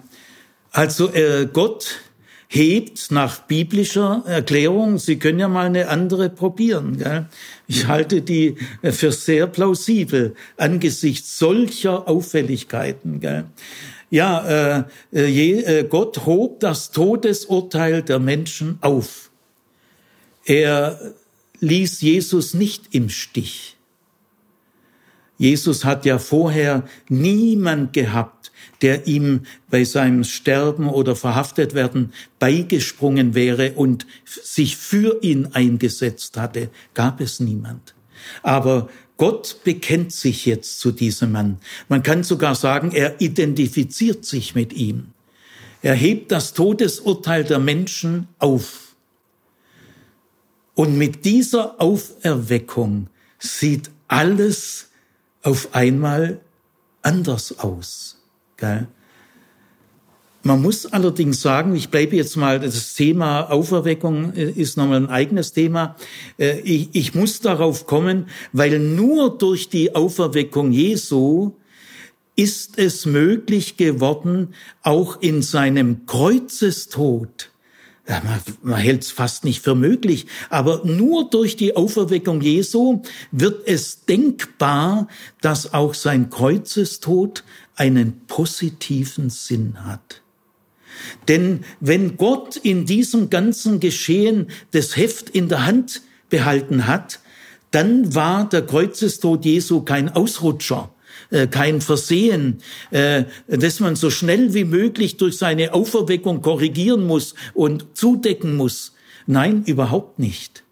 Also 0.78 1.12
äh, 1.12 1.48
Gott 1.52 2.02
hebt 2.46 3.10
nach 3.10 3.40
biblischer 3.40 4.22
Erklärung, 4.26 4.98
Sie 4.98 5.18
können 5.18 5.40
ja 5.40 5.48
mal 5.48 5.66
eine 5.66 5.88
andere 5.88 6.30
probieren. 6.30 6.98
Gell? 6.98 7.26
Ich 7.66 7.88
halte 7.88 8.22
die 8.22 8.54
für 8.84 9.10
sehr 9.10 9.48
plausibel 9.48 10.36
angesichts 10.56 11.36
solcher 11.36 12.06
Auffälligkeiten. 12.06 13.18
Gell? 13.18 13.46
Ja, 14.10 14.46
äh, 14.46 14.84
äh, 15.12 15.26
je, 15.26 15.62
äh, 15.62 15.82
Gott 15.82 16.26
hob 16.26 16.60
das 16.60 16.92
Todesurteil 16.92 18.02
der 18.02 18.20
Menschen 18.20 18.78
auf. 18.80 19.30
Er 20.44 21.12
ließ 21.58 22.02
Jesus 22.02 22.54
nicht 22.54 22.94
im 22.94 23.08
Stich. 23.08 23.76
Jesus 25.38 25.84
hat 25.84 26.04
ja 26.04 26.20
vorher 26.20 26.84
niemand 27.08 27.92
gehabt, 27.92 28.37
der 28.82 29.06
ihm 29.06 29.42
bei 29.70 29.84
seinem 29.84 30.24
Sterben 30.24 30.88
oder 30.88 31.16
verhaftet 31.16 31.74
werden 31.74 32.12
beigesprungen 32.38 33.34
wäre 33.34 33.72
und 33.72 34.06
sich 34.24 34.76
für 34.76 35.22
ihn 35.22 35.46
eingesetzt 35.52 36.36
hatte. 36.36 36.70
Gab 36.94 37.20
es 37.20 37.40
niemand. 37.40 37.94
Aber 38.42 38.88
Gott 39.16 39.58
bekennt 39.64 40.12
sich 40.12 40.46
jetzt 40.46 40.78
zu 40.78 40.92
diesem 40.92 41.32
Mann. 41.32 41.58
Man 41.88 42.02
kann 42.02 42.22
sogar 42.22 42.54
sagen, 42.54 42.92
er 42.92 43.20
identifiziert 43.20 44.24
sich 44.24 44.54
mit 44.54 44.72
ihm. 44.72 45.08
Er 45.82 45.94
hebt 45.94 46.30
das 46.32 46.54
Todesurteil 46.54 47.44
der 47.44 47.58
Menschen 47.58 48.28
auf. 48.38 48.94
Und 50.74 50.96
mit 50.96 51.24
dieser 51.24 51.80
Auferweckung 51.80 53.08
sieht 53.40 53.90
alles 54.06 54.88
auf 55.42 55.74
einmal 55.74 56.40
anders 57.02 57.58
aus. 57.58 58.17
Gell? 58.58 58.88
Man 60.42 60.62
muss 60.62 60.86
allerdings 60.86 61.42
sagen, 61.42 61.74
ich 61.74 61.88
bleibe 61.88 62.16
jetzt 62.16 62.36
mal, 62.36 62.60
das 62.60 62.94
Thema 62.94 63.50
Auferweckung 63.50 64.34
äh, 64.34 64.50
ist 64.50 64.76
nochmal 64.76 65.02
ein 65.02 65.08
eigenes 65.10 65.52
Thema. 65.52 65.96
Äh, 66.38 66.60
ich, 66.60 66.90
ich 66.92 67.14
muss 67.14 67.40
darauf 67.40 67.86
kommen, 67.86 68.28
weil 68.52 68.78
nur 68.78 69.36
durch 69.36 69.68
die 69.68 69.94
Auferweckung 69.94 70.72
Jesu 70.72 71.52
ist 72.36 72.78
es 72.78 73.04
möglich 73.04 73.76
geworden, 73.76 74.54
auch 74.82 75.20
in 75.20 75.42
seinem 75.42 76.06
Kreuzestod 76.06 77.50
man, 78.08 78.40
man 78.62 78.80
hält 78.80 79.02
es 79.02 79.10
fast 79.10 79.44
nicht 79.44 79.62
für 79.62 79.74
möglich, 79.74 80.26
aber 80.50 80.82
nur 80.84 81.28
durch 81.28 81.56
die 81.56 81.76
Auferweckung 81.76 82.40
Jesu 82.40 83.02
wird 83.30 83.66
es 83.66 84.04
denkbar, 84.06 85.08
dass 85.40 85.74
auch 85.74 85.94
sein 85.94 86.30
Kreuzestod 86.30 87.44
einen 87.76 88.26
positiven 88.26 89.30
Sinn 89.30 89.84
hat. 89.84 90.22
Denn 91.28 91.64
wenn 91.80 92.16
Gott 92.16 92.56
in 92.56 92.86
diesem 92.86 93.30
ganzen 93.30 93.78
Geschehen 93.78 94.48
das 94.72 94.96
Heft 94.96 95.30
in 95.30 95.48
der 95.48 95.66
Hand 95.66 96.02
behalten 96.28 96.86
hat, 96.86 97.20
dann 97.70 98.14
war 98.14 98.48
der 98.48 98.62
Kreuzestod 98.62 99.44
Jesu 99.44 99.82
kein 99.82 100.08
Ausrutscher, 100.08 100.90
kein 101.46 101.80
Versehen, 101.80 102.58
äh, 102.90 103.24
dass 103.48 103.80
man 103.80 103.96
so 103.96 104.10
schnell 104.10 104.54
wie 104.54 104.64
möglich 104.64 105.18
durch 105.18 105.36
seine 105.36 105.74
Auferweckung 105.74 106.40
korrigieren 106.40 107.06
muss 107.06 107.34
und 107.54 107.86
zudecken 107.94 108.56
muss. 108.56 108.94
Nein, 109.26 109.62
überhaupt 109.66 110.18
nicht. 110.18 110.64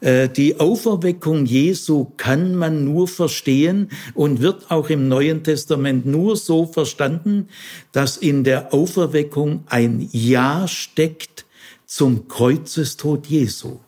Äh, 0.00 0.30
die 0.30 0.58
Auferweckung 0.60 1.44
Jesu 1.44 2.12
kann 2.16 2.54
man 2.54 2.84
nur 2.84 3.06
verstehen 3.06 3.90
und 4.14 4.40
wird 4.40 4.70
auch 4.70 4.88
im 4.88 5.08
Neuen 5.08 5.44
Testament 5.44 6.06
nur 6.06 6.36
so 6.36 6.66
verstanden, 6.66 7.48
dass 7.92 8.16
in 8.16 8.44
der 8.44 8.72
Auferweckung 8.72 9.64
ein 9.66 10.08
Ja 10.10 10.66
steckt 10.68 11.44
zum 11.84 12.28
Kreuzestod 12.28 13.26
Jesu. 13.26 13.78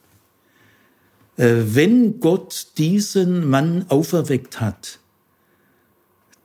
Wenn 1.36 2.18
Gott 2.18 2.66
diesen 2.78 3.48
Mann 3.48 3.84
auferweckt 3.88 4.60
hat, 4.60 4.97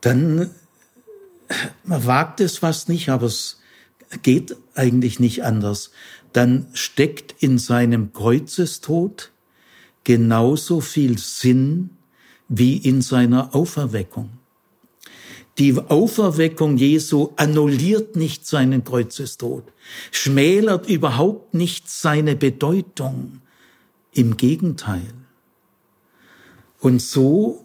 dann 0.04 0.52
man 1.84 2.06
wagt 2.06 2.40
es 2.40 2.58
fast 2.58 2.90
nicht, 2.90 3.10
aber 3.10 3.26
es 3.26 3.60
geht 4.22 4.56
eigentlich 4.76 5.20
nicht 5.20 5.44
anders. 5.44 5.92
Dann 6.32 6.68
steckt 6.74 7.36
in 7.40 7.58
seinem 7.58 8.14
Kreuzestod 8.14 9.32
genauso 10.04 10.82
viel 10.82 11.18
Sinn 11.18 11.92
wie 12.48 12.78
in 12.78 13.02
seiner 13.02 13.56
Auferweckung. 13.56 14.30
Die 15.60 15.76
Auferweckung 15.78 16.78
Jesu 16.78 17.30
annulliert 17.36 18.16
nicht 18.16 18.48
seinen 18.48 18.84
Kreuzestod, 18.84 19.72
schmälert 20.12 20.90
überhaupt 20.90 21.54
nicht 21.54 21.90
seine 21.90 22.36
Bedeutung. 22.36 23.40
Im 24.16 24.38
Gegenteil. 24.38 25.12
Und 26.80 27.02
so 27.02 27.63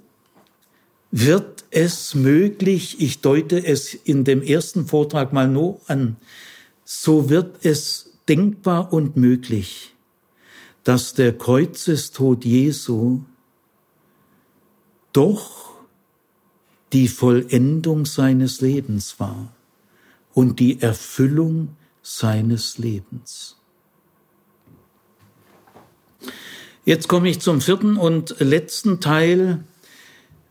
wird 1.11 1.65
es 1.71 2.15
möglich, 2.15 3.01
ich 3.01 3.21
deute 3.21 3.65
es 3.65 3.95
in 3.95 4.25
dem 4.25 4.43
ersten 4.43 4.87
Vortrag 4.87 5.33
mal 5.33 5.49
nur 5.49 5.81
an, 5.87 6.17
so 6.85 7.31
wird 7.31 7.65
es 7.65 8.19
denkbar 8.29 8.93
und 8.93 9.17
möglich, 9.17 9.95
dass 10.85 11.15
der 11.15 11.37
Kreuzestod 11.37 12.45
Jesu 12.45 13.21
doch 15.13 15.73
die 16.93 17.09
Vollendung 17.09 18.07
seines 18.07 18.61
Lebens 18.61 19.19
war 19.19 19.53
und 20.33 20.61
die 20.61 20.81
Erfüllung 20.81 21.77
seines 22.03 22.79
Lebens. 22.79 23.57
Jetzt 26.85 27.09
komme 27.09 27.29
ich 27.29 27.41
zum 27.41 27.61
vierten 27.61 27.97
und 27.97 28.37
letzten 28.39 29.01
Teil 29.01 29.65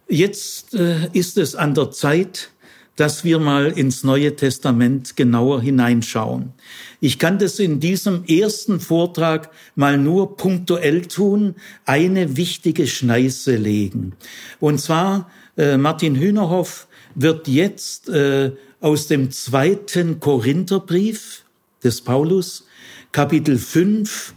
Jetzt 0.10 0.74
äh, 0.74 1.10
ist 1.14 1.38
es 1.38 1.56
an 1.56 1.74
der 1.74 1.92
Zeit, 1.92 2.52
dass 2.96 3.24
wir 3.24 3.40
mal 3.40 3.68
ins 3.68 4.04
Neue 4.04 4.36
Testament 4.36 5.16
genauer 5.16 5.62
hineinschauen. 5.62 6.54
Ich 7.00 7.20
kann 7.20 7.38
das 7.38 7.60
in 7.60 7.80
diesem 7.80 8.24
ersten 8.26 8.80
Vortrag 8.80 9.52
mal 9.76 9.98
nur 9.98 10.36
punktuell 10.36 11.06
tun, 11.06 11.56
eine 11.86 12.38
wichtige 12.38 12.88
Schneise 12.88 13.56
legen. 13.56 14.14
Und 14.60 14.80
zwar, 14.80 15.30
äh, 15.58 15.78
Martin 15.78 16.16
Hühnerhoff 16.16 16.88
wird 17.14 17.48
jetzt 17.48 18.10
äh, 18.10 18.52
aus 18.80 19.08
dem 19.08 19.30
zweiten 19.32 20.20
Korintherbrief 20.20 21.44
des 21.84 22.02
Paulus, 22.02 22.66
Kapitel 23.12 23.58
5, 23.60 24.34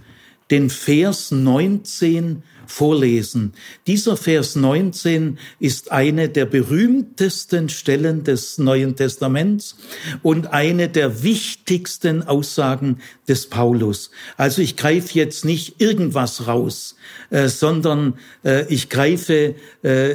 den 0.51 0.69
Vers 0.69 1.31
19 1.31 2.43
vorlesen. 2.71 3.53
Dieser 3.87 4.17
Vers 4.17 4.57
19 4.57 5.39
ist 5.59 5.93
eine 5.93 6.29
der 6.29 6.47
berühmtesten 6.47 7.69
Stellen 7.69 8.25
des 8.25 8.59
Neuen 8.59 8.97
Testaments 8.97 9.77
und 10.23 10.53
eine 10.53 10.89
der 10.89 11.23
wichtigsten 11.23 12.23
Aussagen 12.23 12.99
des 13.29 13.49
Paulus. 13.49 14.11
Also 14.37 14.63
ich 14.63 14.77
greife 14.77 15.19
jetzt 15.19 15.45
nicht 15.45 15.81
irgendwas 15.81 16.47
raus, 16.47 16.97
äh, 17.31 17.49
sondern 17.49 18.15
äh, 18.45 18.67
ich 18.73 18.89
greife 18.89 19.55
äh, 19.83 20.15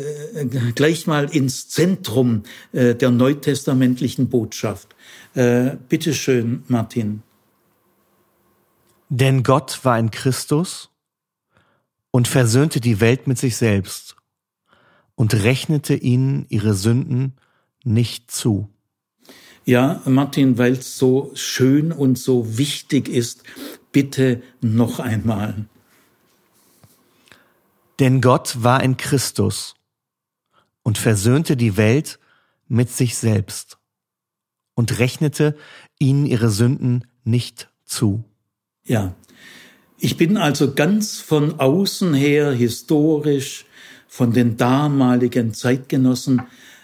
gleich 0.76 1.08
mal 1.08 1.26
ins 1.26 1.70
Zentrum 1.70 2.44
der 2.74 3.10
neutestamentlichen 3.10 4.30
Botschaft. 4.30 4.96
Bitte 5.34 6.13
schön, 6.13 6.63
Martin. 6.68 7.22
Denn 9.10 9.44
Gott 9.44 9.80
war 9.84 10.00
in 10.00 10.12
Christus 10.12 10.89
und 12.15 12.30
versöhnte 12.30 12.80
die 12.80 13.01
Welt 13.01 13.28
mit 13.28 13.38
sich 13.38 13.58
selbst 13.58 14.15
und 15.15 15.34
rechnete 15.34 15.95
ihnen 15.95 16.45
ihre 16.47 16.73
Sünden 16.73 17.36
nicht 17.84 18.32
zu. 18.32 18.69
Ja, 19.65 20.01
Martin, 20.06 20.58
weil 20.58 20.71
es 20.71 20.97
so 20.97 21.32
schön 21.34 21.91
und 21.91 22.17
so 22.17 22.58
wichtig 22.58 23.10
ist, 23.10 23.43
bitte 23.91 24.42
noch 24.62 25.02
einmal. 25.02 25.65
Denn 28.00 28.21
Gott 28.21 28.63
war 28.63 28.81
in 28.81 28.96
Christus 28.96 29.75
und 30.83 30.98
versöhnte 30.98 31.58
die 31.58 31.75
Welt 31.75 32.17
mit 32.69 32.90
sich 32.90 33.17
selbst 33.17 33.77
und 34.73 35.00
rechnete 35.00 35.58
ihnen 36.00 36.25
ihre 36.25 36.50
Sünden 36.50 37.08
nicht 37.25 37.69
zu. 37.83 38.23
Ja, 38.85 39.15
ich 40.06 40.17
bin 40.17 40.37
also 40.37 40.75
ganz 40.75 41.19
von 41.19 41.60
außen 41.60 42.13
her 42.13 42.51
historisch, 42.51 43.65
von 44.08 44.33
den 44.33 44.56
damaligen 44.56 45.56
Zeitgenossen 45.56 46.43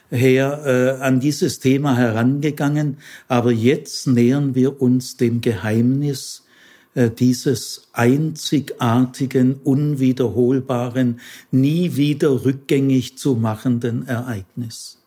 her 0.09 0.63
äh, 0.65 1.03
an 1.03 1.19
dieses 1.19 1.59
Thema 1.59 1.95
herangegangen, 1.95 2.97
aber 3.27 3.51
jetzt 3.51 4.07
nähern 4.07 4.55
wir 4.55 4.81
uns 4.81 5.17
dem 5.17 5.39
Geheimnis 5.39 6.45
äh, 6.95 7.11
dieses 7.11 7.89
einzigartigen, 7.93 9.53
unwiederholbaren, 9.53 11.19
nie 11.51 11.95
wieder 11.95 12.43
rückgängig 12.43 13.19
zu 13.19 13.35
machenden 13.35 14.07
Ereignis. 14.07 14.97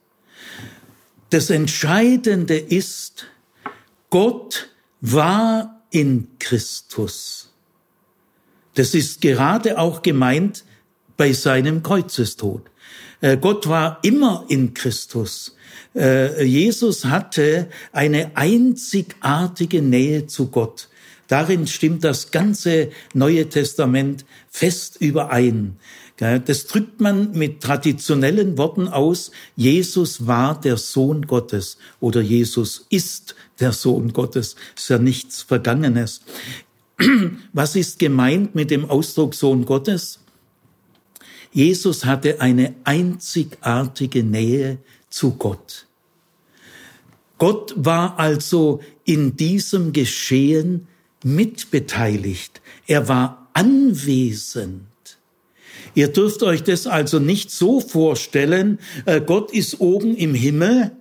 Das 1.30 1.50
Entscheidende 1.50 2.56
ist, 2.56 3.26
Gott 4.08 4.68
war 5.00 5.82
in 5.90 6.28
Christus. 6.38 7.43
Das 8.74 8.94
ist 8.94 9.20
gerade 9.20 9.78
auch 9.78 10.02
gemeint 10.02 10.64
bei 11.16 11.32
seinem 11.32 11.82
Kreuzestod. 11.82 12.62
Äh, 13.20 13.36
Gott 13.36 13.68
war 13.68 13.98
immer 14.02 14.44
in 14.48 14.74
Christus. 14.74 15.56
Äh, 15.94 16.44
Jesus 16.44 17.04
hatte 17.04 17.68
eine 17.92 18.36
einzigartige 18.36 19.80
Nähe 19.80 20.26
zu 20.26 20.48
Gott. 20.48 20.88
Darin 21.28 21.66
stimmt 21.66 22.04
das 22.04 22.30
ganze 22.30 22.90
Neue 23.14 23.48
Testament 23.48 24.24
fest 24.50 24.96
überein. 25.00 25.78
Das 26.16 26.66
drückt 26.66 27.00
man 27.00 27.32
mit 27.32 27.60
traditionellen 27.60 28.56
Worten 28.56 28.86
aus. 28.86 29.32
Jesus 29.56 30.28
war 30.28 30.60
der 30.60 30.76
Sohn 30.76 31.26
Gottes 31.26 31.76
oder 31.98 32.20
Jesus 32.20 32.86
ist 32.88 33.34
der 33.58 33.72
Sohn 33.72 34.12
Gottes. 34.12 34.54
Ist 34.76 34.90
ja 34.90 34.98
nichts 34.98 35.42
Vergangenes. 35.42 36.20
Was 37.52 37.76
ist 37.76 37.98
gemeint 37.98 38.54
mit 38.54 38.70
dem 38.70 38.88
Ausdruck 38.88 39.34
Sohn 39.34 39.64
Gottes? 39.64 40.20
Jesus 41.52 42.04
hatte 42.04 42.40
eine 42.40 42.74
einzigartige 42.84 44.24
Nähe 44.24 44.78
zu 45.08 45.32
Gott. 45.32 45.86
Gott 47.38 47.74
war 47.76 48.18
also 48.18 48.80
in 49.04 49.36
diesem 49.36 49.92
Geschehen 49.92 50.88
mitbeteiligt. 51.22 52.60
Er 52.86 53.08
war 53.08 53.48
anwesend. 53.52 54.82
Ihr 55.94 56.08
dürft 56.08 56.42
euch 56.42 56.62
das 56.62 56.86
also 56.86 57.18
nicht 57.18 57.50
so 57.50 57.80
vorstellen, 57.80 58.78
äh, 59.06 59.20
Gott 59.20 59.52
ist 59.52 59.80
oben 59.80 60.16
im 60.16 60.34
Himmel, 60.34 60.92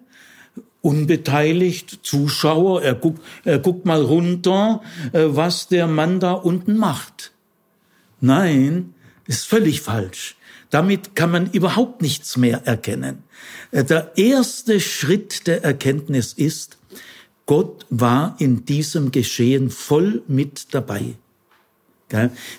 unbeteiligt, 0.83 1.99
Zuschauer, 2.03 2.83
er 2.83 2.93
guckt, 2.93 3.23
er 3.45 3.57
guckt 3.57 3.85
mal 3.85 4.01
runter, 4.01 4.81
äh, 5.13 5.23
was 5.27 5.69
der 5.69 5.87
Mann 5.87 6.19
da 6.19 6.33
unten 6.33 6.77
macht. 6.77 7.31
Nein, 8.19 8.93
ist 9.25 9.47
völlig 9.47 9.81
falsch. 9.81 10.35
Damit 10.69 11.15
kann 11.15 11.31
man 11.31 11.49
überhaupt 11.51 12.01
nichts 12.01 12.35
mehr 12.35 12.65
erkennen. 12.65 13.23
Äh, 13.71 13.85
der 13.85 14.11
erste 14.17 14.81
Schritt 14.81 15.47
der 15.47 15.63
Erkenntnis 15.63 16.33
ist, 16.33 16.77
Gott 17.45 17.85
war 17.89 18.35
in 18.39 18.65
diesem 18.65 19.11
Geschehen 19.11 19.69
voll 19.69 20.21
mit 20.27 20.73
dabei. 20.73 21.15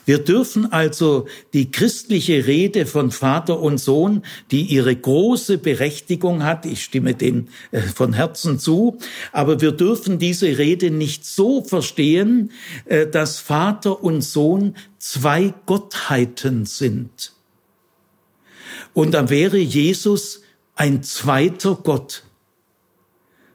Wir 0.04 0.18
dürfen 0.18 0.72
also 0.72 1.26
die 1.52 1.70
christliche 1.70 2.46
Rede 2.46 2.86
von 2.86 3.10
Vater 3.10 3.60
und 3.60 3.78
Sohn, 3.78 4.22
die 4.50 4.62
ihre 4.62 4.94
große 4.94 5.58
Berechtigung 5.58 6.42
hat, 6.42 6.66
ich 6.66 6.82
stimme 6.82 7.14
dem 7.14 7.48
äh, 7.70 7.80
von 7.80 8.12
Herzen 8.12 8.58
zu, 8.58 8.98
aber 9.32 9.60
wir 9.60 9.72
dürfen 9.72 10.18
diese 10.18 10.58
Rede 10.58 10.90
nicht 10.90 11.24
so 11.24 11.62
verstehen, 11.62 12.50
äh, 12.86 13.06
dass 13.06 13.38
Vater 13.38 14.02
und 14.02 14.22
Sohn 14.22 14.76
zwei 14.98 15.54
Gottheiten 15.66 16.66
sind. 16.66 17.32
Und 18.92 19.14
dann 19.14 19.30
wäre 19.30 19.58
Jesus 19.58 20.42
ein 20.74 21.02
zweiter 21.02 21.76
Gott. 21.76 22.24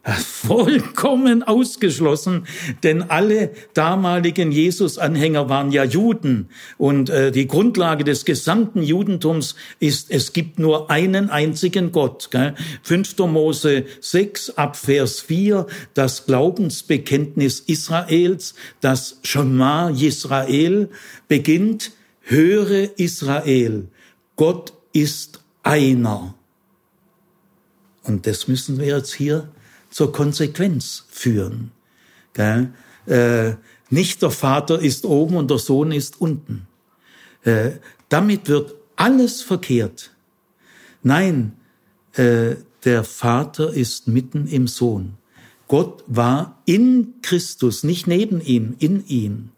Vollkommen 0.04 1.44
ausgeschlossen, 1.44 2.48
denn 2.84 3.04
alle 3.04 3.52
damaligen 3.74 4.52
Jesus-Anhänger 4.52 5.50
waren 5.50 5.72
ja 5.74 5.84
Juden 5.84 6.50
und 6.78 7.10
äh, 7.10 7.32
die 7.32 7.48
Grundlage 7.48 8.06
des 8.06 8.24
gesamten 8.24 8.82
Judentums 8.82 9.56
ist, 9.80 10.10
es 10.10 10.32
gibt 10.32 10.58
nur 10.58 10.90
einen 10.90 11.30
einzigen 11.30 11.92
Gott. 11.92 12.32
Gell? 12.32 12.56
5. 12.84 13.18
Mose 13.20 13.86
6 14.00 14.52
ab 14.52 14.78
Vers 14.78 15.20
4, 15.20 15.68
das 15.94 16.26
Glaubensbekenntnis 16.26 17.60
Israels, 17.60 18.56
das 18.80 19.20
Shema 19.24 19.90
Yisrael 19.90 20.90
beginnt, 21.28 21.92
höre 22.22 22.98
Israel, 22.98 23.90
Gott 24.38 24.72
ist 24.94 25.42
einer. 25.62 26.36
Und 28.04 28.26
das 28.28 28.48
müssen 28.48 28.80
wir 28.80 28.98
jetzt 28.98 29.14
hier 29.14 29.50
zur 30.00 30.14
Konsequenz 30.14 31.04
führen. 31.10 31.72
Äh, 32.38 33.56
nicht 33.90 34.22
der 34.22 34.32
Vater 34.32 34.80
ist 34.80 35.04
oben 35.04 35.36
und 35.36 35.52
der 35.52 35.58
Sohn 35.58 35.92
ist 35.92 36.22
unten. 36.22 36.68
Äh, 37.44 37.72
damit 38.08 38.48
wird 38.48 38.76
alles 38.96 39.42
verkehrt. 39.42 40.12
Nein, 41.04 41.58
äh, 42.14 42.56
der 42.86 43.04
Vater 43.04 43.74
ist 43.74 44.08
mitten 44.08 44.48
im 44.48 44.68
Sohn. 44.68 45.18
Gott 45.68 46.06
war 46.08 46.62
in 46.64 47.16
Christus, 47.22 47.84
nicht 47.84 48.08
neben 48.08 48.40
ihm, 48.40 48.78
in 48.80 49.06
ihm. 49.06 49.50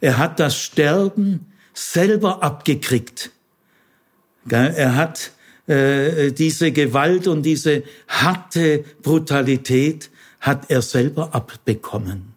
Er 0.00 0.16
hat 0.16 0.40
das 0.40 0.56
Sterben 0.56 1.52
selber 1.74 2.42
abgekriegt. 2.42 3.32
Er 4.48 4.94
hat 4.96 5.32
äh, 5.66 6.32
diese 6.32 6.72
Gewalt 6.72 7.26
und 7.26 7.42
diese 7.42 7.82
harte 8.08 8.84
Brutalität 9.02 10.10
hat 10.40 10.70
er 10.70 10.82
selber 10.82 11.34
abbekommen. 11.34 12.34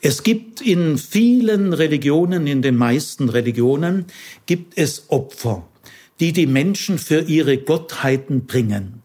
Es 0.00 0.22
gibt 0.22 0.60
in 0.60 0.98
vielen 0.98 1.72
Religionen, 1.72 2.46
in 2.46 2.62
den 2.62 2.76
meisten 2.76 3.28
Religionen, 3.28 4.06
gibt 4.46 4.76
es 4.76 5.06
Opfer, 5.08 5.66
die 6.20 6.32
die 6.32 6.46
Menschen 6.46 6.98
für 6.98 7.20
ihre 7.20 7.58
Gottheiten 7.58 8.46
bringen. 8.46 9.02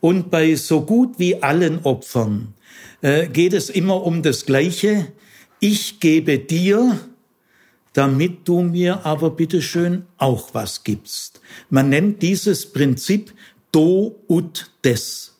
Und 0.00 0.30
bei 0.30 0.54
so 0.54 0.82
gut 0.82 1.18
wie 1.18 1.42
allen 1.42 1.80
Opfern 1.84 2.54
äh, 3.02 3.26
geht 3.26 3.52
es 3.52 3.70
immer 3.70 4.02
um 4.02 4.22
das 4.22 4.46
Gleiche. 4.46 5.08
Ich 5.58 6.00
gebe 6.00 6.38
dir, 6.38 6.98
damit 7.92 8.46
du 8.46 8.62
mir 8.62 9.04
aber 9.04 9.30
bitteschön 9.30 10.04
auch 10.16 10.50
was 10.52 10.84
gibst. 10.84 11.40
Man 11.70 11.88
nennt 11.88 12.22
dieses 12.22 12.66
Prinzip 12.72 13.32
do 13.72 14.16
ut 14.28 14.70
des. 14.84 15.36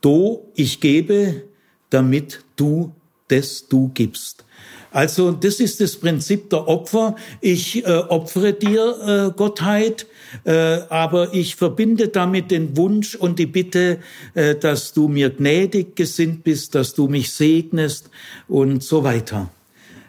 Do, 0.00 0.50
ich 0.54 0.80
gebe, 0.80 1.44
damit 1.90 2.44
du 2.56 2.92
des 3.30 3.68
du 3.68 3.90
gibst. 3.94 4.44
Also 4.90 5.32
das 5.32 5.58
ist 5.58 5.80
das 5.80 5.96
Prinzip 5.96 6.50
der 6.50 6.68
Opfer. 6.68 7.16
Ich 7.40 7.84
äh, 7.84 7.90
opfere 7.90 8.52
dir, 8.52 9.30
äh, 9.32 9.36
Gottheit, 9.36 10.06
äh, 10.44 10.52
aber 10.88 11.34
ich 11.34 11.56
verbinde 11.56 12.08
damit 12.08 12.52
den 12.52 12.76
Wunsch 12.76 13.16
und 13.16 13.40
die 13.40 13.46
Bitte, 13.46 13.98
äh, 14.34 14.54
dass 14.54 14.92
du 14.92 15.08
mir 15.08 15.30
gnädig 15.30 15.96
gesinnt 15.96 16.44
bist, 16.44 16.76
dass 16.76 16.94
du 16.94 17.08
mich 17.08 17.32
segnest 17.32 18.08
und 18.46 18.84
so 18.84 19.02
weiter. 19.02 19.50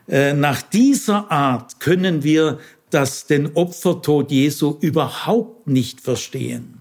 Äh, 0.08 0.34
nach 0.34 0.62
dieser 0.62 1.32
Art 1.32 1.80
können 1.80 2.24
wir 2.24 2.60
das, 2.89 3.28
den 3.28 3.56
Opfertod 3.56 4.32
Jesu 4.32 4.78
überhaupt 4.80 5.68
nicht 5.68 6.01
verstehen. 6.01 6.80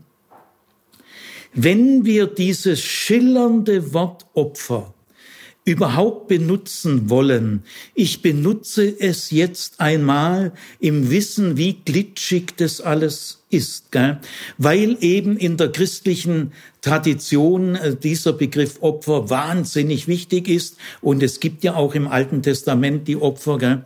Wenn 1.53 2.05
wir 2.05 2.27
dieses 2.27 2.81
schillernde 2.83 3.93
Wort 3.93 4.27
Opfer 4.35 4.94
überhaupt 5.65 6.29
benutzen 6.29 7.09
wollen. 7.09 7.63
Ich 7.95 8.21
benutze 8.21 8.95
es 9.01 9.31
jetzt 9.31 9.81
einmal 9.81 10.53
im 10.79 11.11
Wissen, 11.11 11.57
wie 11.57 11.73
glitschig 11.73 12.57
das 12.57 12.83
alles 12.83 13.45
ist, 13.49 13.91
gell? 13.91 14.21
weil 14.59 14.99
eben 15.01 15.39
in 15.39 15.57
der 15.57 15.73
christlichen 15.73 16.53
Tradition 16.83 17.77
äh, 17.77 17.97
dieser 17.97 18.35
Begriff 18.35 18.83
Opfer 18.83 19.31
wahnsinnig 19.31 20.07
wichtig 20.07 20.49
ist 20.49 20.77
und 21.01 21.23
es 21.23 21.41
gibt 21.41 21.65
ja 21.65 21.77
auch 21.77 21.95
im 21.95 22.09
Alten 22.09 22.43
Testament 22.43 23.09
die 23.09 23.17
Opfer. 23.17 23.57
Gell? 23.57 23.85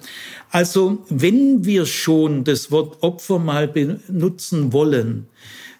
Also 0.50 1.04
wenn 1.08 1.64
wir 1.64 1.86
schon 1.86 2.42
das 2.42 2.72
Wort 2.72 3.04
Opfer 3.04 3.38
mal 3.38 3.68
benutzen 3.68 4.72
wollen, 4.72 5.28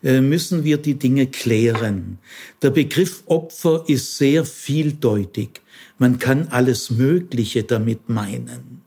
äh, 0.05 0.20
müssen 0.20 0.62
wir 0.62 0.76
die 0.76 0.94
Dinge 0.94 1.26
klären. 1.26 2.18
Der 2.62 2.70
Begriff 2.70 3.24
Opfer 3.26 3.84
ist 3.88 4.16
sehr 4.16 4.44
vieldeutig. 4.44 5.61
Man 5.99 6.18
kann 6.18 6.49
alles 6.49 6.90
Mögliche 6.90 7.64
damit 7.64 8.09
meinen. 8.09 8.82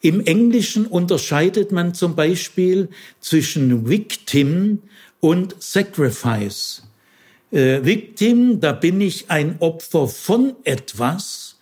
Im 0.00 0.20
Englischen 0.20 0.86
unterscheidet 0.86 1.72
man 1.72 1.94
zum 1.94 2.14
Beispiel 2.14 2.88
zwischen 3.20 3.88
Victim 3.88 4.82
und 5.20 5.56
Sacrifice. 5.58 6.84
Äh, 7.50 7.84
Victim, 7.84 8.60
da 8.60 8.72
bin 8.72 9.00
ich 9.00 9.30
ein 9.30 9.56
Opfer 9.60 10.06
von 10.06 10.54
etwas 10.64 11.56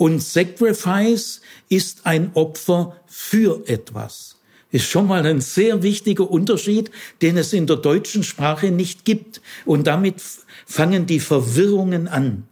und 0.00 0.22
Sacrifice 0.22 1.42
ist 1.68 2.06
ein 2.06 2.30
Opfer 2.32 2.96
für 3.06 3.68
etwas. 3.68 4.36
Ist 4.70 4.86
schon 4.86 5.08
mal 5.08 5.26
ein 5.26 5.42
sehr 5.42 5.82
wichtiger 5.82 6.30
Unterschied, 6.30 6.90
den 7.20 7.36
es 7.36 7.52
in 7.52 7.66
der 7.66 7.76
deutschen 7.76 8.22
Sprache 8.22 8.70
nicht 8.70 9.04
gibt. 9.04 9.42
Und 9.66 9.86
damit 9.86 10.22
fangen 10.64 11.04
die 11.04 11.20
Verwirrungen 11.20 12.08
an. 12.08 12.44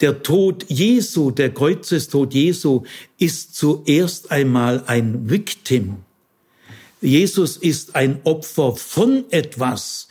Der 0.00 0.22
Tod 0.22 0.64
Jesu, 0.68 1.30
der 1.30 1.52
Kreuzestod 1.52 2.32
Jesu, 2.32 2.84
ist 3.18 3.54
zuerst 3.54 4.30
einmal 4.30 4.82
ein 4.86 5.28
Victim. 5.28 5.96
Jesus 7.02 7.56
ist 7.56 7.96
ein 7.96 8.20
Opfer 8.24 8.76
von 8.76 9.24
etwas, 9.30 10.08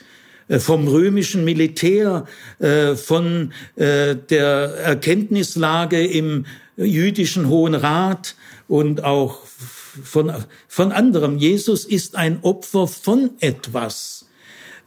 äh, 0.47 0.59
vom 0.59 0.87
römischen 0.87 1.43
Militär, 1.43 2.25
äh, 2.59 2.95
von 2.95 3.53
äh, 3.75 4.15
der 4.15 4.49
Erkenntnislage 4.83 6.05
im 6.05 6.45
jüdischen 6.77 7.49
Hohen 7.49 7.75
Rat 7.75 8.35
und 8.67 9.03
auch 9.03 9.45
von, 9.45 10.33
von 10.67 10.91
anderem. 10.91 11.37
Jesus 11.37 11.85
ist 11.85 12.15
ein 12.15 12.39
Opfer 12.41 12.87
von 12.87 13.31
etwas. 13.39 14.18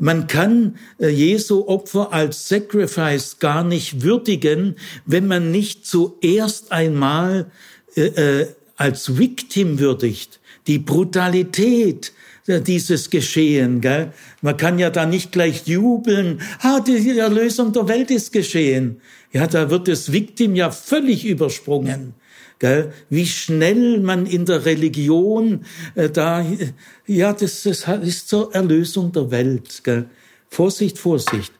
Man 0.02 0.26
kann 0.26 0.78
Jesu 0.98 1.68
Opfer 1.68 2.12
als 2.12 2.48
Sacrifice 2.48 3.38
gar 3.38 3.62
nicht 3.62 4.02
würdigen, 4.02 4.74
wenn 5.06 5.28
man 5.28 5.52
nicht 5.52 5.86
zuerst 5.86 6.72
einmal 6.72 7.52
äh, 7.94 8.46
als 8.76 9.16
Victim 9.16 9.78
würdigt. 9.78 10.40
Die 10.66 10.80
Brutalität, 10.80 12.12
dieses 12.48 13.10
Geschehen. 13.10 13.80
Gell? 13.80 14.12
Man 14.40 14.56
kann 14.56 14.80
ja 14.80 14.90
da 14.90 15.06
nicht 15.06 15.30
gleich 15.30 15.68
jubeln, 15.68 16.42
ah, 16.62 16.80
die 16.80 17.16
Erlösung 17.16 17.72
der 17.72 17.86
Welt 17.86 18.10
ist 18.10 18.32
geschehen. 18.32 19.00
Ja, 19.32 19.46
da 19.46 19.70
wird 19.70 19.86
das 19.86 20.10
Victim 20.10 20.56
ja 20.56 20.72
völlig 20.72 21.24
übersprungen. 21.24 22.14
Gell? 22.62 22.92
Wie 23.10 23.26
schnell 23.26 23.98
man 23.98 24.24
in 24.24 24.46
der 24.46 24.64
Religion 24.64 25.64
äh, 25.96 26.08
da, 26.08 26.46
ja, 27.08 27.32
das, 27.32 27.64
das 27.64 27.88
ist 28.04 28.28
zur 28.28 28.54
Erlösung 28.54 29.10
der 29.10 29.32
Welt. 29.32 29.82
Gell? 29.82 30.08
Vorsicht, 30.48 30.96
Vorsicht. 30.96 31.52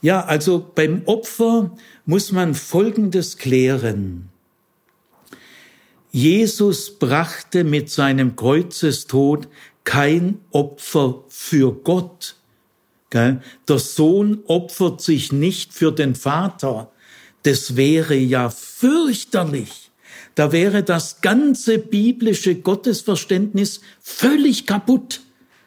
Ja, 0.00 0.24
also 0.24 0.64
beim 0.72 1.02
Opfer 1.06 1.76
muss 2.06 2.30
man 2.30 2.54
Folgendes 2.54 3.36
klären. 3.36 4.28
Jesus 6.12 7.00
brachte 7.00 7.64
mit 7.64 7.90
seinem 7.90 8.36
Kreuzestod 8.36 9.48
kein 9.82 10.38
Opfer 10.52 11.24
für 11.30 11.72
Gott. 11.72 12.36
Der 13.12 13.40
Sohn 13.78 14.44
opfert 14.46 15.00
sich 15.00 15.32
nicht 15.32 15.72
für 15.72 15.90
den 15.90 16.14
Vater. 16.14 16.92
Das 17.42 17.74
wäre 17.74 18.14
ja 18.14 18.50
fürchterlich. 18.50 19.83
Da 20.34 20.52
wäre 20.52 20.82
das 20.82 21.20
ganze 21.20 21.78
biblische 21.78 22.56
Gottesverständnis 22.56 23.80
völlig 24.00 24.66
kaputt. 24.66 25.20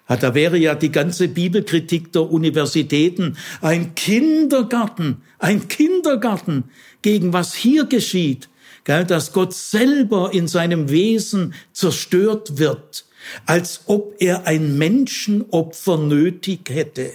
Da 0.07 0.33
wäre 0.33 0.57
ja 0.57 0.75
die 0.75 0.91
ganze 0.91 1.27
Bibelkritik 1.27 2.13
der 2.13 2.31
Universitäten 2.31 3.37
ein 3.61 3.93
Kindergarten, 3.95 5.21
ein 5.37 5.67
Kindergarten 5.67 6.65
gegen 7.01 7.33
was 7.33 7.53
hier 7.53 7.85
geschieht, 7.85 8.49
dass 8.85 9.33
Gott 9.33 9.53
selber 9.53 10.33
in 10.33 10.47
seinem 10.47 10.89
Wesen 10.89 11.53
zerstört 11.73 12.57
wird 12.57 13.07
als 13.45 13.81
ob 13.85 14.15
er 14.19 14.47
ein 14.47 14.77
Menschenopfer 14.77 15.97
nötig 15.97 16.69
hätte. 16.69 17.11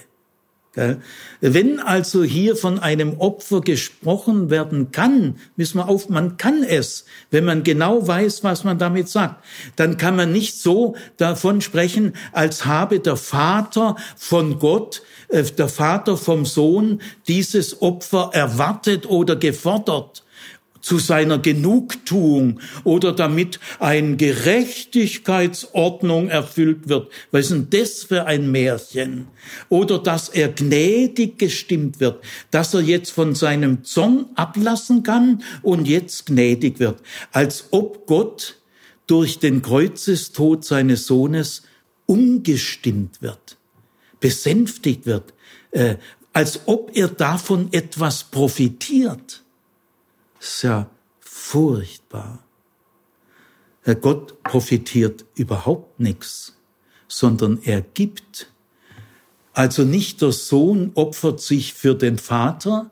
Wenn 0.75 1.81
also 1.81 2.25
hier 2.25 2.57
von 2.57 2.79
einem 2.79 3.19
Opfer 3.21 3.61
gesprochen 3.61 4.49
werden 4.49 4.91
kann, 4.91 5.37
wissen 5.55 5.77
wir 5.77 5.89
auf, 5.89 6.09
man 6.09 6.39
kann 6.39 6.65
es, 6.65 7.05
wenn 7.31 7.45
man 7.45 7.63
genau 7.63 8.07
weiß, 8.09 8.43
was 8.43 8.65
man 8.65 8.79
damit 8.79 9.11
sagt, 9.11 9.45
dann 9.77 9.99
kann 9.99 10.17
man 10.17 10.33
nicht 10.33 10.59
so 10.59 10.97
davon 11.19 11.61
sprechen, 11.61 12.15
als 12.33 12.65
habe 12.65 13.01
der 13.01 13.17
Vater 13.17 13.97
von 14.17 14.59
Gott, 14.59 15.03
äh, 15.29 15.43
der 15.43 15.69
Vater 15.69 16.17
vom 16.17 16.47
Sohn 16.47 17.03
dieses 17.29 17.83
Opfer 17.83 18.31
erwartet 18.33 19.05
oder 19.05 19.37
gefordert 19.37 20.22
zu 20.83 20.99
seiner 20.99 21.39
Genugtuung 21.39 22.61
oder 22.85 23.13
damit 23.13 23.59
ein 23.79 24.19
Gerechtigkeitsordnung 24.19 26.29
erfüllt 26.29 26.89
wird. 26.89 27.11
Was 27.31 27.45
ist 27.47 27.53
denn 27.53 27.69
das 27.71 28.03
für 28.03 28.27
ein 28.27 28.51
Märchen? 28.51 29.29
Oder 29.69 30.01
dass 30.01 30.29
er 30.29 30.49
gnädig 30.49 31.39
gestimmt 31.39 32.01
wird, 32.01 32.23
dass 32.51 32.75
er 32.75 32.81
jetzt 32.81 33.13
von 33.13 33.35
seinem 33.35 33.85
Zorn 33.85 34.27
ablassen 34.35 35.05
kann 35.05 35.43
und 35.63 35.89
jetzt 35.89 36.27
gnädig 36.27 36.81
wird. 36.81 37.01
Als 37.31 37.69
ob 37.71 38.07
Gott 38.07 38.57
durch 39.07 39.39
den 39.39 39.63
Kreuzestod 39.63 40.65
seines 40.65 41.07
Sohnes 41.07 41.63
umgestimmt 42.07 43.23
wird, 43.23 43.57
besänftigt 44.21 45.07
wird, 45.07 45.33
äh, 45.71 45.95
als 46.33 46.63
ob 46.67 46.91
er 46.95 47.07
davon 47.09 47.69
etwas 47.73 48.25
profitiert 48.25 49.42
ist 50.43 50.63
ja 50.63 50.91
furchtbar. 51.21 52.41
Herr 53.83 53.95
Gott 53.95 54.43
profitiert 54.43 55.25
überhaupt 55.35 56.01
nichts, 56.01 56.57
sondern 57.09 57.61
er 57.63 57.81
gibt. 57.81 58.51
Also 59.53 59.85
nicht 59.85 60.23
der 60.23 60.33
Sohn 60.33 60.93
opfert 60.95 61.41
sich 61.41 61.75
für 61.75 61.95
den 61.95 62.19
Vater, 62.19 62.91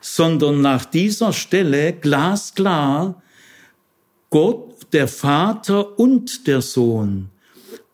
sondern 0.00 0.60
nach 0.60 0.84
dieser 0.84 1.32
Stelle 1.32 1.92
glasklar, 1.92 3.22
Gott, 4.30 4.92
der 4.92 5.08
Vater 5.08 5.98
und 5.98 6.46
der 6.46 6.60
Sohn 6.60 7.30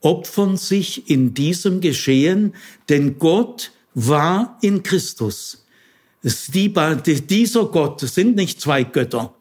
opfern 0.01 0.57
sich 0.57 1.11
in 1.11 1.35
diesem 1.35 1.81
Geschehen, 1.81 2.55
denn 2.89 3.19
Gott 3.19 3.73
war 3.95 4.59
in 4.63 4.83
Christus. 4.83 5.67
Die, 6.23 6.73
dieser 7.27 7.67
Gott, 7.67 8.03
es 8.03 8.15
sind 8.15 8.35
nicht 8.35 8.61
zwei 8.61 8.83
Götter, 8.85 9.35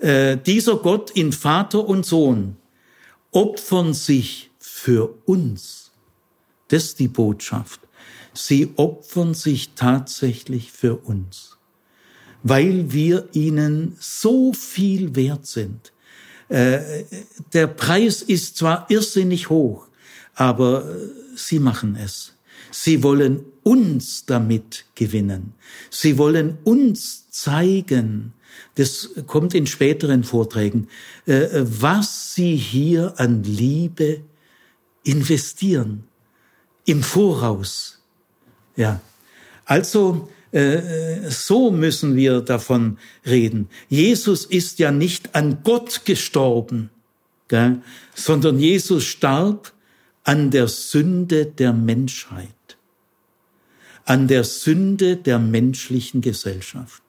äh, 0.00 0.36
dieser 0.38 0.76
Gott 0.76 1.10
in 1.10 1.32
Vater 1.32 1.86
und 1.86 2.06
Sohn 2.06 2.56
opfern 3.30 3.94
sich 3.94 4.50
für 4.58 5.14
uns. 5.26 5.92
Das 6.68 6.84
ist 6.84 6.98
die 6.98 7.08
Botschaft. 7.08 7.80
Sie 8.32 8.72
opfern 8.76 9.34
sich 9.34 9.74
tatsächlich 9.74 10.72
für 10.72 10.96
uns, 10.96 11.58
weil 12.42 12.92
wir 12.92 13.28
ihnen 13.32 13.96
so 14.00 14.52
viel 14.52 15.14
wert 15.14 15.46
sind. 15.46 15.92
Äh, 16.48 17.04
der 17.52 17.68
Preis 17.68 18.22
ist 18.22 18.56
zwar 18.56 18.90
irrsinnig 18.90 19.50
hoch, 19.50 19.86
aber 20.34 20.84
sie 21.36 21.58
machen 21.58 21.96
es. 21.96 22.33
Sie 22.76 23.04
wollen 23.04 23.44
uns 23.62 24.26
damit 24.26 24.84
gewinnen. 24.96 25.54
Sie 25.90 26.18
wollen 26.18 26.58
uns 26.64 27.30
zeigen, 27.30 28.32
das 28.74 29.10
kommt 29.28 29.54
in 29.54 29.68
späteren 29.68 30.24
Vorträgen, 30.24 30.88
äh, 31.24 31.46
was 31.52 32.34
sie 32.34 32.56
hier 32.56 33.14
an 33.16 33.44
Liebe 33.44 34.22
investieren. 35.04 36.02
Im 36.84 37.04
Voraus. 37.04 38.02
Ja. 38.74 39.00
Also, 39.66 40.28
äh, 40.50 41.30
so 41.30 41.70
müssen 41.70 42.16
wir 42.16 42.40
davon 42.40 42.98
reden. 43.24 43.68
Jesus 43.88 44.46
ist 44.46 44.80
ja 44.80 44.90
nicht 44.90 45.36
an 45.36 45.58
Gott 45.62 46.04
gestorben, 46.04 46.90
sondern 48.16 48.58
Jesus 48.58 49.04
starb 49.04 49.72
an 50.24 50.50
der 50.50 50.66
Sünde 50.66 51.46
der 51.46 51.72
Menschheit 51.72 52.48
an 54.04 54.28
der 54.28 54.44
Sünde 54.44 55.16
der 55.16 55.38
menschlichen 55.38 56.20
Gesellschaft. 56.20 57.02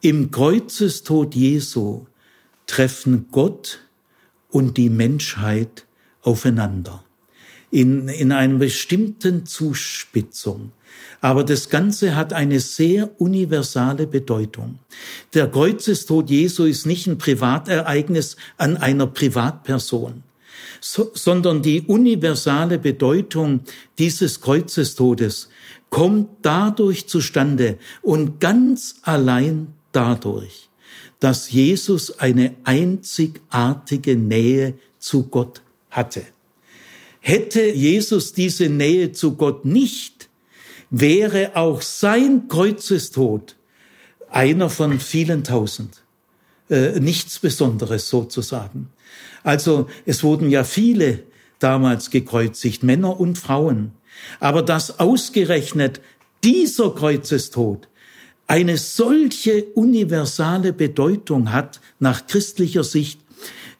Im 0.00 0.30
Kreuzestod 0.30 1.34
Jesu 1.34 2.06
treffen 2.66 3.26
Gott 3.30 3.80
und 4.50 4.76
die 4.76 4.90
Menschheit 4.90 5.86
aufeinander 6.22 7.04
in, 7.70 8.08
in 8.08 8.32
einer 8.32 8.58
bestimmten 8.58 9.46
Zuspitzung. 9.46 10.72
Aber 11.20 11.44
das 11.44 11.68
Ganze 11.68 12.16
hat 12.16 12.32
eine 12.32 12.60
sehr 12.60 13.20
universale 13.20 14.06
Bedeutung. 14.06 14.78
Der 15.34 15.48
Kreuzestod 15.48 16.30
Jesu 16.30 16.64
ist 16.64 16.86
nicht 16.86 17.06
ein 17.06 17.18
Privatereignis 17.18 18.36
an 18.56 18.76
einer 18.76 19.06
Privatperson, 19.06 20.22
so, 20.80 21.10
sondern 21.14 21.62
die 21.62 21.82
universale 21.82 22.78
Bedeutung 22.78 23.60
dieses 23.98 24.40
Kreuzestodes 24.40 25.48
kommt 25.90 26.28
dadurch 26.42 27.08
zustande 27.08 27.78
und 28.00 28.40
ganz 28.40 28.96
allein 29.02 29.74
dadurch, 29.92 30.68
dass 31.18 31.50
Jesus 31.50 32.18
eine 32.18 32.54
einzigartige 32.64 34.16
Nähe 34.16 34.74
zu 34.98 35.24
Gott 35.24 35.62
hatte. 35.90 36.22
Hätte 37.20 37.62
Jesus 37.62 38.32
diese 38.32 38.68
Nähe 38.68 39.12
zu 39.12 39.34
Gott 39.34 39.64
nicht, 39.64 40.30
wäre 40.90 41.52
auch 41.54 41.82
sein 41.82 42.48
Kreuzestod 42.48 43.56
einer 44.30 44.70
von 44.70 44.98
vielen 45.00 45.44
tausend. 45.44 46.02
Äh, 46.70 47.00
nichts 47.00 47.40
Besonderes 47.40 48.08
sozusagen. 48.08 48.90
Also 49.42 49.88
es 50.06 50.22
wurden 50.22 50.50
ja 50.50 50.64
viele 50.64 51.24
damals 51.58 52.10
gekreuzigt, 52.10 52.82
Männer 52.82 53.18
und 53.18 53.38
Frauen. 53.38 53.92
Aber 54.38 54.62
dass 54.62 54.98
ausgerechnet 54.98 56.00
dieser 56.44 56.90
Kreuzestod 56.94 57.88
eine 58.46 58.78
solche 58.78 59.64
universale 59.74 60.72
Bedeutung 60.72 61.52
hat 61.52 61.80
nach 61.98 62.26
christlicher 62.26 62.82
Sicht, 62.82 63.20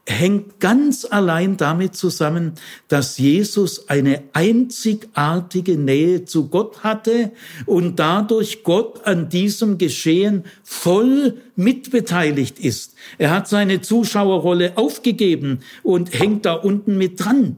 hängt 0.06 0.60
ganz 0.60 1.04
allein 1.04 1.56
damit 1.56 1.94
zusammen, 1.94 2.52
dass 2.88 3.18
Jesus 3.18 3.88
eine 3.88 4.22
einzigartige 4.32 5.76
Nähe 5.76 6.24
zu 6.24 6.48
Gott 6.48 6.82
hatte 6.82 7.32
und 7.66 7.98
dadurch 7.98 8.64
Gott 8.64 9.06
an 9.06 9.28
diesem 9.28 9.78
Geschehen 9.78 10.44
voll 10.62 11.36
mitbeteiligt 11.56 12.58
ist. 12.58 12.94
Er 13.18 13.30
hat 13.30 13.48
seine 13.48 13.80
Zuschauerrolle 13.80 14.76
aufgegeben 14.76 15.60
und 15.82 16.18
hängt 16.18 16.44
da 16.44 16.54
unten 16.54 16.98
mit 16.98 17.24
dran. 17.24 17.56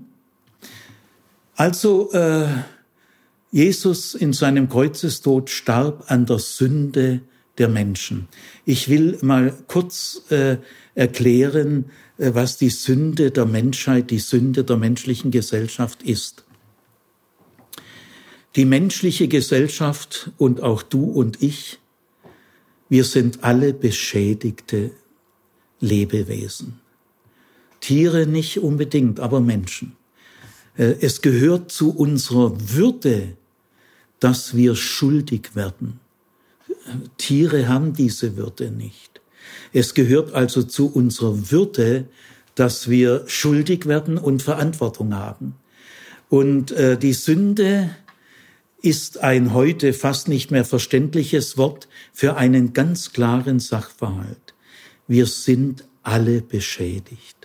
Also 1.56 2.10
äh, 2.12 2.46
Jesus 3.52 4.14
in 4.14 4.32
seinem 4.32 4.68
Kreuzestod 4.70 5.50
starb 5.50 6.10
an 6.10 6.24
der 6.24 6.38
Sünde 6.38 7.20
der 7.58 7.68
Menschen. 7.68 8.28
Ich 8.64 8.88
will 8.88 9.18
mal 9.20 9.54
kurz 9.68 10.22
äh, 10.30 10.56
erklären, 10.94 11.90
äh, 12.16 12.30
was 12.32 12.56
die 12.56 12.70
Sünde 12.70 13.30
der 13.30 13.44
Menschheit, 13.44 14.10
die 14.10 14.20
Sünde 14.20 14.64
der 14.64 14.78
menschlichen 14.78 15.30
Gesellschaft 15.30 16.02
ist. 16.02 16.44
Die 18.56 18.64
menschliche 18.64 19.28
Gesellschaft 19.28 20.30
und 20.38 20.62
auch 20.62 20.82
du 20.82 21.04
und 21.04 21.42
ich, 21.42 21.78
wir 22.88 23.04
sind 23.04 23.44
alle 23.44 23.74
beschädigte 23.74 24.92
Lebewesen. 25.78 26.80
Tiere 27.80 28.26
nicht 28.26 28.60
unbedingt, 28.60 29.20
aber 29.20 29.42
Menschen. 29.42 29.96
Äh, 30.78 30.94
es 31.02 31.20
gehört 31.20 31.70
zu 31.70 31.94
unserer 31.94 32.54
Würde, 32.72 33.36
dass 34.22 34.54
wir 34.54 34.76
schuldig 34.76 35.56
werden. 35.56 35.98
Tiere 37.18 37.66
haben 37.66 37.92
diese 37.92 38.36
Würde 38.36 38.70
nicht. 38.70 39.20
Es 39.72 39.94
gehört 39.94 40.32
also 40.32 40.62
zu 40.62 40.86
unserer 40.92 41.50
Würde, 41.50 42.06
dass 42.54 42.88
wir 42.88 43.24
schuldig 43.26 43.86
werden 43.86 44.18
und 44.18 44.42
Verantwortung 44.42 45.14
haben. 45.14 45.56
Und 46.28 46.70
äh, 46.70 46.96
die 46.96 47.14
Sünde 47.14 47.90
ist 48.80 49.18
ein 49.18 49.52
heute 49.54 49.92
fast 49.92 50.28
nicht 50.28 50.52
mehr 50.52 50.64
verständliches 50.64 51.56
Wort 51.56 51.88
für 52.12 52.36
einen 52.36 52.72
ganz 52.72 53.12
klaren 53.12 53.58
Sachverhalt. 53.58 54.54
Wir 55.08 55.26
sind 55.26 55.84
alle 56.02 56.42
beschädigt. 56.42 57.41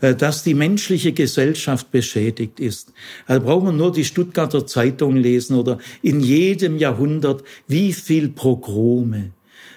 Äh, 0.00 0.14
dass 0.14 0.42
die 0.42 0.54
menschliche 0.54 1.12
Gesellschaft 1.12 1.90
beschädigt 1.90 2.60
ist. 2.60 2.92
Da 3.26 3.38
brauchen 3.38 3.66
wir 3.66 3.72
nur 3.72 3.92
die 3.92 4.04
Stuttgarter 4.04 4.66
Zeitung 4.66 5.16
lesen 5.16 5.56
oder 5.56 5.78
in 6.02 6.20
jedem 6.20 6.78
Jahrhundert, 6.78 7.44
wie 7.66 7.92
viel 7.92 8.28
Progrome, 8.28 9.32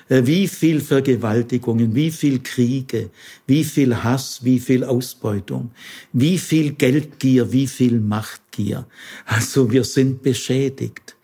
äh, 0.07 0.21
wie 0.25 0.47
viel 0.47 0.79
Vergewaltigungen, 0.79 1.93
wie 1.93 2.11
viel 2.11 2.39
Kriege, 2.39 3.09
wie 3.47 3.63
viel 3.63 4.03
Hass, 4.03 4.43
wie 4.43 4.59
viel 4.59 4.83
Ausbeutung, 4.83 5.71
wie 6.13 6.37
viel 6.37 6.71
Geldgier, 6.71 7.51
wie 7.51 7.67
viel 7.67 7.99
Machtgier. 7.99 8.85
Also 9.25 9.71
wir 9.71 9.83
sind 9.83 10.21
beschädigt. 10.23 11.15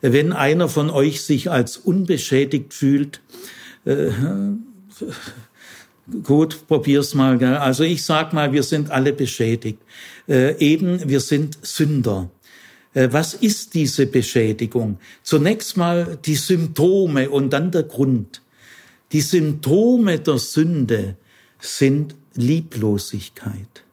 Wenn 0.00 0.32
einer 0.32 0.68
von 0.68 0.90
euch 0.90 1.22
sich 1.22 1.50
als 1.50 1.76
unbeschädigt 1.76 2.72
fühlt, 2.72 3.20
äh, 3.84 4.10
gut, 6.22 6.66
probier's 6.66 7.14
mal. 7.14 7.38
Gell? 7.38 7.56
Also 7.56 7.84
ich 7.84 8.04
sag 8.04 8.32
mal, 8.32 8.52
wir 8.52 8.62
sind 8.62 8.90
alle 8.90 9.12
beschädigt. 9.12 9.78
Äh, 10.28 10.58
eben, 10.58 11.08
wir 11.08 11.20
sind 11.20 11.58
Sünder. 11.62 12.30
Äh, 12.94 13.08
was 13.12 13.34
ist 13.34 13.74
diese 13.74 14.06
Beschädigung? 14.06 14.98
Zunächst 15.22 15.76
mal 15.76 16.18
die 16.24 16.36
Symptome 16.36 17.30
und 17.30 17.50
dann 17.50 17.70
der 17.70 17.84
Grund. 17.84 18.42
Die 19.12 19.20
Symptome 19.20 20.18
der 20.18 20.38
Sünde 20.38 21.16
sind 21.60 22.14
Lieblosigkeit. 22.34 23.84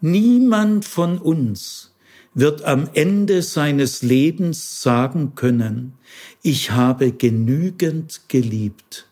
Niemand 0.00 0.84
von 0.84 1.18
uns 1.18 1.92
wird 2.34 2.64
am 2.64 2.88
Ende 2.94 3.42
seines 3.42 4.02
Lebens 4.02 4.82
sagen 4.82 5.34
können, 5.34 5.94
ich 6.42 6.70
habe 6.70 7.12
genügend 7.12 8.22
geliebt. 8.28 9.06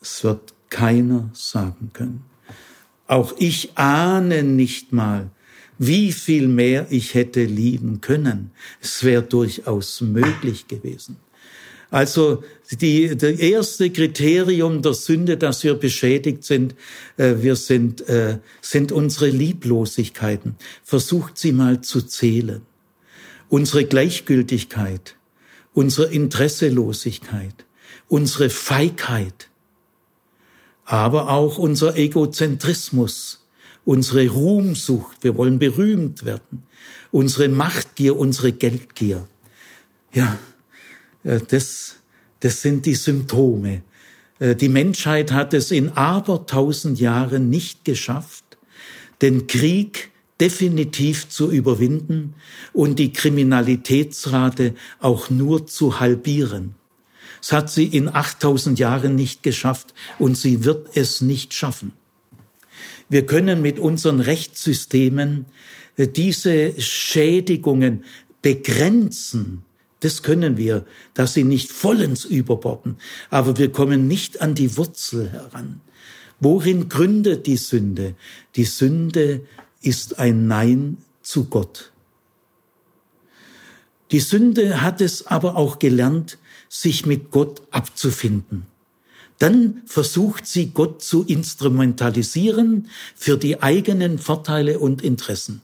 Es 0.00 0.24
wird 0.24 0.55
keiner 0.70 1.30
sagen 1.32 1.90
können. 1.92 2.24
Auch 3.06 3.34
ich 3.38 3.76
ahne 3.76 4.42
nicht 4.42 4.92
mal, 4.92 5.30
wie 5.78 6.12
viel 6.12 6.48
mehr 6.48 6.86
ich 6.90 7.14
hätte 7.14 7.44
lieben 7.44 8.00
können. 8.00 8.50
Es 8.80 9.04
wäre 9.04 9.22
durchaus 9.22 10.00
möglich 10.00 10.66
gewesen. 10.68 11.16
Also 11.90 12.42
die, 12.72 13.16
das 13.16 13.38
erste 13.38 13.90
Kriterium 13.90 14.82
der 14.82 14.94
Sünde, 14.94 15.36
dass 15.36 15.62
wir 15.62 15.74
beschädigt 15.74 16.42
sind, 16.44 16.74
äh, 17.16 17.34
wir 17.38 17.54
sind, 17.54 18.08
äh, 18.08 18.38
sind 18.60 18.90
unsere 18.90 19.28
Lieblosigkeiten. 19.28 20.56
Versucht 20.82 21.38
sie 21.38 21.52
mal 21.52 21.82
zu 21.82 22.02
zählen. 22.02 22.62
Unsere 23.48 23.84
Gleichgültigkeit, 23.84 25.14
unsere 25.72 26.12
Interesselosigkeit, 26.12 27.64
unsere 28.08 28.50
Feigheit, 28.50 29.48
aber 30.86 31.28
auch 31.30 31.58
unser 31.58 31.96
Egozentrismus, 31.96 33.44
unsere 33.84 34.28
Ruhmsucht, 34.28 35.18
wir 35.20 35.36
wollen 35.36 35.58
berühmt 35.58 36.24
werden, 36.24 36.62
unsere 37.10 37.48
Machtgier, 37.48 38.16
unsere 38.16 38.52
Geldgier. 38.52 39.26
Ja, 40.14 40.38
äh, 41.24 41.40
das, 41.46 41.96
das 42.40 42.62
sind 42.62 42.86
die 42.86 42.94
Symptome. 42.94 43.82
Äh, 44.38 44.54
die 44.54 44.68
Menschheit 44.68 45.32
hat 45.32 45.52
es 45.54 45.72
in 45.72 45.90
abertausend 45.90 47.00
Jahren 47.00 47.50
nicht 47.50 47.84
geschafft, 47.84 48.44
den 49.22 49.48
Krieg 49.48 50.10
definitiv 50.40 51.28
zu 51.28 51.50
überwinden 51.50 52.34
und 52.72 52.98
die 52.98 53.12
Kriminalitätsrate 53.12 54.74
auch 55.00 55.30
nur 55.30 55.66
zu 55.66 55.98
halbieren. 55.98 56.74
Es 57.46 57.52
hat 57.52 57.70
sie 57.70 57.84
in 57.84 58.12
8000 58.12 58.76
Jahren 58.80 59.14
nicht 59.14 59.44
geschafft 59.44 59.94
und 60.18 60.36
sie 60.36 60.64
wird 60.64 60.96
es 60.96 61.20
nicht 61.20 61.54
schaffen. 61.54 61.92
Wir 63.08 63.24
können 63.24 63.62
mit 63.62 63.78
unseren 63.78 64.18
Rechtssystemen 64.18 65.46
äh, 65.96 66.08
diese 66.08 66.74
Schädigungen 66.80 68.02
begrenzen. 68.42 69.62
Das 70.00 70.24
können 70.24 70.56
wir, 70.56 70.86
dass 71.14 71.34
sie 71.34 71.44
nicht 71.44 71.70
vollends 71.70 72.24
überborden. 72.24 72.96
Aber 73.30 73.56
wir 73.58 73.70
kommen 73.70 74.08
nicht 74.08 74.40
an 74.40 74.56
die 74.56 74.76
Wurzel 74.76 75.30
heran. 75.30 75.82
Worin 76.40 76.88
gründet 76.88 77.46
die 77.46 77.58
Sünde? 77.58 78.16
Die 78.56 78.64
Sünde 78.64 79.46
ist 79.82 80.18
ein 80.18 80.48
Nein 80.48 80.96
zu 81.22 81.44
Gott. 81.44 81.92
Die 84.10 84.18
Sünde 84.18 84.82
hat 84.82 85.00
es 85.00 85.28
aber 85.28 85.54
auch 85.54 85.78
gelernt, 85.78 86.38
sich 86.80 87.06
mit 87.06 87.30
Gott 87.30 87.62
abzufinden 87.70 88.66
dann 89.38 89.82
versucht 89.86 90.46
sie 90.46 90.70
Gott 90.70 91.02
zu 91.02 91.24
instrumentalisieren 91.24 92.88
für 93.14 93.36
die 93.36 93.62
eigenen 93.62 94.18
Vorteile 94.18 94.78
und 94.78 95.02
Interessen. 95.02 95.62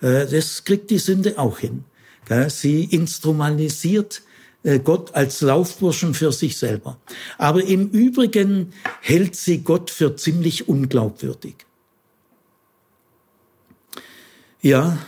Äh, 0.00 0.26
das 0.26 0.64
kriegt 0.64 0.90
die 0.90 0.98
Sünde 0.98 1.38
auch 1.38 1.58
hin. 1.58 1.84
Sie 2.48 2.84
instrumentalisiert 2.84 4.22
äh, 4.62 4.78
Gott 4.78 5.14
als 5.14 5.42
Laufburschen 5.42 6.14
für 6.14 6.32
sich 6.32 6.56
selber. 6.56 6.98
Aber 7.36 7.62
im 7.62 7.90
Übrigen 7.90 8.72
hält 9.00 9.36
sie 9.36 9.58
Gott 9.58 9.90
für 9.90 10.16
ziemlich 10.16 10.68
unglaubwürdig. 10.68 11.54
Ja, 14.62 14.98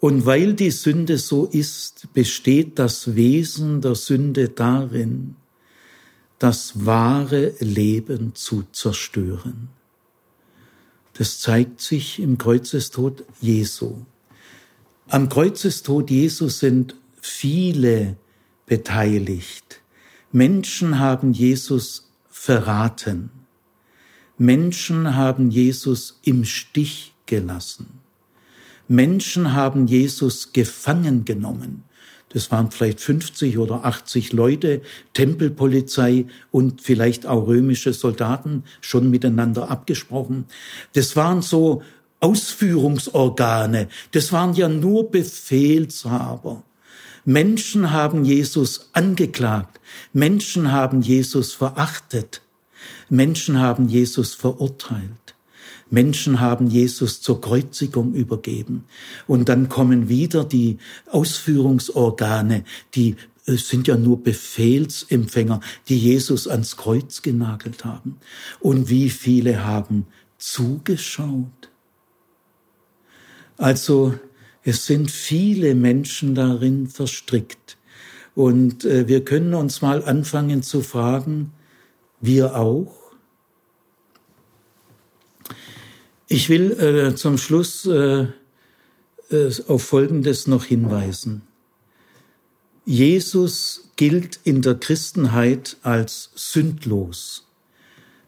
und 0.00 0.26
weil 0.26 0.54
die 0.54 0.70
Sünde 0.70 1.18
so 1.18 1.46
ist, 1.46 2.12
besteht 2.14 2.78
das 2.78 3.16
Wesen 3.16 3.80
der 3.80 3.96
Sünde 3.96 4.48
darin, 4.48 5.36
das 6.38 6.86
wahre 6.86 7.54
Leben 7.58 8.34
zu 8.34 8.64
zerstören. 8.70 9.70
Das 11.14 11.40
zeigt 11.40 11.80
sich 11.80 12.20
im 12.20 12.38
Kreuzestod 12.38 13.24
Jesu. 13.40 13.96
Am 15.08 15.28
Kreuzestod 15.28 16.10
Jesu 16.10 16.48
sind 16.48 16.94
viele 17.20 18.16
beteiligt. 18.66 19.80
Menschen 20.30 21.00
haben 21.00 21.32
Jesus 21.32 22.08
verraten. 22.28 23.30
Menschen 24.36 25.16
haben 25.16 25.50
Jesus 25.50 26.20
im 26.22 26.44
Stich 26.44 27.14
gelassen. 27.26 27.97
Menschen 28.88 29.52
haben 29.52 29.86
Jesus 29.86 30.52
gefangen 30.52 31.24
genommen. 31.24 31.84
Das 32.30 32.50
waren 32.50 32.70
vielleicht 32.70 33.00
50 33.00 33.58
oder 33.58 33.84
80 33.84 34.32
Leute, 34.32 34.82
Tempelpolizei 35.14 36.26
und 36.50 36.82
vielleicht 36.82 37.26
auch 37.26 37.46
römische 37.46 37.92
Soldaten 37.92 38.64
schon 38.80 39.10
miteinander 39.10 39.70
abgesprochen. 39.70 40.44
Das 40.92 41.16
waren 41.16 41.40
so 41.40 41.82
Ausführungsorgane. 42.20 43.88
Das 44.12 44.32
waren 44.32 44.54
ja 44.54 44.68
nur 44.68 45.10
Befehlshaber. 45.10 46.64
Menschen 47.24 47.92
haben 47.92 48.24
Jesus 48.24 48.90
angeklagt. 48.92 49.80
Menschen 50.12 50.72
haben 50.72 51.00
Jesus 51.02 51.52
verachtet. 51.52 52.42
Menschen 53.08 53.58
haben 53.58 53.88
Jesus 53.88 54.34
verurteilt. 54.34 55.27
Menschen 55.90 56.40
haben 56.40 56.68
Jesus 56.68 57.20
zur 57.20 57.40
Kreuzigung 57.40 58.14
übergeben. 58.14 58.84
Und 59.26 59.48
dann 59.48 59.68
kommen 59.68 60.08
wieder 60.08 60.44
die 60.44 60.78
Ausführungsorgane, 61.10 62.64
die 62.94 63.16
es 63.48 63.68
sind 63.68 63.88
ja 63.88 63.96
nur 63.96 64.22
Befehlsempfänger, 64.22 65.60
die 65.88 65.98
Jesus 65.98 66.46
ans 66.46 66.76
Kreuz 66.76 67.22
genagelt 67.22 67.84
haben. 67.84 68.18
Und 68.60 68.90
wie 68.90 69.08
viele 69.08 69.64
haben 69.64 70.06
zugeschaut? 70.36 71.70
Also 73.56 74.14
es 74.62 74.84
sind 74.84 75.10
viele 75.10 75.74
Menschen 75.74 76.34
darin 76.34 76.88
verstrickt. 76.88 77.78
Und 78.34 78.84
äh, 78.84 79.08
wir 79.08 79.24
können 79.24 79.54
uns 79.54 79.82
mal 79.82 80.04
anfangen 80.04 80.62
zu 80.62 80.82
fragen, 80.82 81.52
wir 82.20 82.54
auch? 82.54 83.07
Ich 86.30 86.50
will 86.50 86.72
äh, 86.72 87.14
zum 87.14 87.38
Schluss 87.38 87.86
äh, 87.86 88.26
äh, 89.30 89.50
auf 89.66 89.82
Folgendes 89.82 90.46
noch 90.46 90.64
hinweisen. 90.64 91.40
Jesus 92.84 93.90
gilt 93.96 94.38
in 94.44 94.60
der 94.60 94.74
Christenheit 94.74 95.78
als 95.82 96.30
sündlos. 96.34 97.46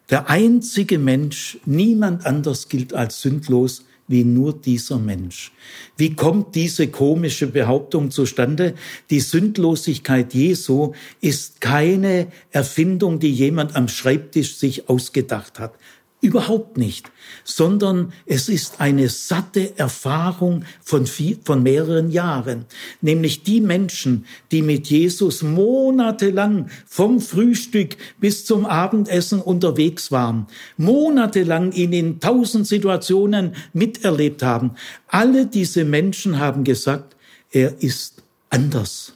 Der 0.09 0.31
einzige 0.31 0.99
Mensch, 0.99 1.59
niemand 1.67 2.25
anders 2.25 2.69
gilt 2.69 2.95
als 2.95 3.21
sündlos 3.21 3.85
wie 4.09 4.25
nur 4.25 4.55
dieser 4.55 4.99
Mensch. 4.99 5.53
Wie 5.97 6.17
kommt 6.17 6.57
diese 6.57 6.89
komische 6.89 7.47
Behauptung 7.47 8.11
zustande? 8.11 8.75
Die 9.09 9.21
Sündlosigkeit 9.21 10.35
Jesu 10.35 10.95
ist 11.21 11.61
keine 11.61 12.27
Erfindung, 12.51 13.21
die 13.21 13.33
jemand 13.33 13.77
am 13.77 13.87
Schreibtisch 13.87 14.57
sich 14.57 14.89
ausgedacht 14.89 15.61
hat. 15.61 15.75
Überhaupt 16.23 16.77
nicht, 16.77 17.11
sondern 17.45 18.13
es 18.27 18.51
ist 18.51 18.79
eine 18.79 19.09
satte 19.09 19.79
Erfahrung 19.79 20.67
von, 20.83 21.07
viel, 21.07 21.39
von 21.43 21.63
mehreren 21.63 22.11
Jahren. 22.11 22.67
Nämlich 23.01 23.43
die 23.43 23.63
Menschen, 23.63 24.27
die 24.53 24.61
mit 24.61 24.89
Jesus 24.89 25.43
monatelang 25.43 26.69
vom 26.87 27.21
Frühstück 27.21 27.97
bis 28.19 28.45
zum 28.45 28.67
Abendessen 28.67 29.41
unterwegs 29.41 30.13
waren, 30.13 30.47
monatelang 30.77 31.73
ihn 31.73 31.95
in 31.95 32.21
tausend 32.21 32.67
Situationen 32.67 33.55
miterlebt 33.73 34.43
haben. 34.43 34.73
Alle 35.09 35.47
diese 35.47 35.87
Menschen 35.87 36.39
haben 36.39 36.65
gesagt, 36.65 37.17
er 37.51 37.83
ist 37.83 38.23
anders. 38.51 39.15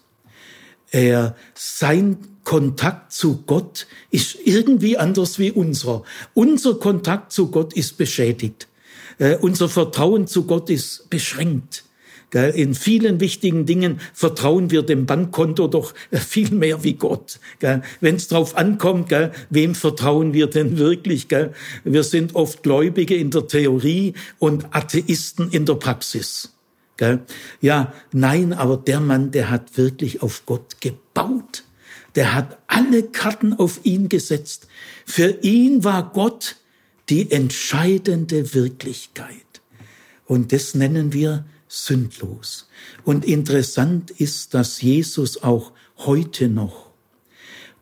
Er, 0.94 1.34
sein 1.54 2.18
Kontakt 2.44 3.12
zu 3.12 3.42
Gott 3.46 3.88
ist 4.12 4.36
irgendwie 4.44 4.96
anders 4.96 5.40
wie 5.40 5.50
unserer. 5.50 6.04
Unser 6.34 6.74
Kontakt 6.74 7.32
zu 7.32 7.50
Gott 7.50 7.72
ist 7.72 7.96
beschädigt. 7.98 8.68
Äh, 9.18 9.34
unser 9.38 9.68
Vertrauen 9.68 10.28
zu 10.28 10.44
Gott 10.44 10.70
ist 10.70 11.10
beschränkt. 11.10 11.84
Gell? 12.30 12.50
In 12.50 12.76
vielen 12.76 13.18
wichtigen 13.18 13.66
Dingen 13.66 13.98
vertrauen 14.12 14.70
wir 14.70 14.82
dem 14.82 15.04
Bankkonto 15.04 15.66
doch 15.66 15.94
äh, 16.12 16.18
viel 16.18 16.52
mehr 16.52 16.84
wie 16.84 16.94
Gott. 16.94 17.40
Wenn 18.00 18.14
es 18.14 18.28
drauf 18.28 18.56
ankommt, 18.56 19.08
gell? 19.08 19.32
wem 19.50 19.74
vertrauen 19.74 20.32
wir 20.32 20.46
denn 20.46 20.78
wirklich? 20.78 21.26
Gell? 21.26 21.54
Wir 21.82 22.04
sind 22.04 22.36
oft 22.36 22.62
Gläubige 22.62 23.16
in 23.16 23.32
der 23.32 23.48
Theorie 23.48 24.14
und 24.38 24.66
Atheisten 24.70 25.50
in 25.50 25.66
der 25.66 25.74
Praxis. 25.74 26.53
Gell? 26.96 27.22
Ja, 27.60 27.92
nein, 28.12 28.52
aber 28.52 28.76
der 28.76 29.00
Mann, 29.00 29.30
der 29.30 29.50
hat 29.50 29.76
wirklich 29.76 30.22
auf 30.22 30.46
Gott 30.46 30.80
gebaut 30.80 31.64
der 32.14 32.34
hat 32.34 32.58
alle 32.66 33.02
Karten 33.02 33.52
auf 33.54 33.80
ihn 33.84 34.08
gesetzt. 34.08 34.68
Für 35.04 35.38
ihn 35.42 35.84
war 35.84 36.12
Gott 36.12 36.56
die 37.08 37.30
entscheidende 37.30 38.54
Wirklichkeit. 38.54 39.36
Und 40.26 40.52
das 40.52 40.74
nennen 40.74 41.12
wir 41.12 41.44
sündlos. 41.68 42.68
Und 43.04 43.24
interessant 43.24 44.10
ist, 44.10 44.54
dass 44.54 44.80
Jesus 44.80 45.42
auch 45.42 45.72
heute 45.98 46.48
noch 46.48 46.83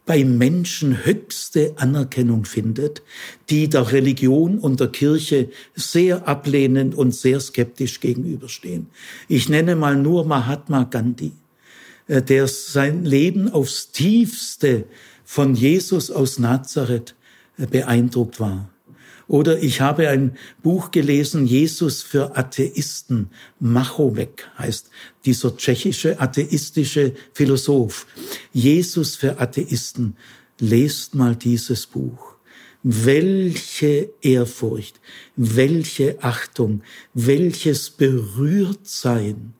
bei 0.05 0.25
Menschen 0.25 1.05
höchste 1.05 1.75
Anerkennung 1.77 2.45
findet, 2.45 3.03
die 3.51 3.69
der 3.69 3.93
Religion 3.93 4.59
und 4.59 4.81
der 4.81 4.89
Kirche 4.89 5.51
sehr 5.75 6.27
ablehnend 6.27 6.95
und 6.95 7.15
sehr 7.15 7.39
skeptisch 7.39 8.01
gegenüberstehen. 8.01 8.89
Ich 9.29 9.49
nenne 9.49 9.77
mal 9.77 9.97
nur 9.97 10.25
Mahatma 10.25 10.85
Gandhi. 10.85 11.33
Äh, 12.09 12.23
der 12.23 12.49
sein 12.49 13.05
Leben 13.05 13.51
aufs 13.51 13.93
tiefste 13.93 14.85
von 15.25 15.55
Jesus 15.55 16.11
aus 16.11 16.39
Nazareth 16.39 17.15
äh, 17.59 17.67
beeindruckt 17.67 18.41
war. 18.41 18.72
Oder 19.33 19.63
ich 19.63 19.81
habe 19.81 20.11
ein 20.11 20.37
Buch 20.63 20.91
gelesen, 20.91 21.47
Jesus 21.47 22.03
für 22.03 22.37
Atheisten. 22.37 23.31
Machomek 23.61 24.47
heißt 24.59 24.91
dieser 25.25 25.57
tschechische 25.57 26.21
atheistische 26.21 27.15
Philosoph. 27.33 28.07
Jesus 28.53 29.17
für 29.17 29.41
Atheisten. 29.41 30.19
Lest 30.59 31.15
mal 31.15 31.35
dieses 31.35 31.87
Buch. 31.87 32.35
Welche 32.83 34.11
Ehrfurcht, 34.21 35.01
welche 35.35 36.23
Achtung, 36.23 36.83
welches 37.15 37.89
Berührtsein 37.89 39.55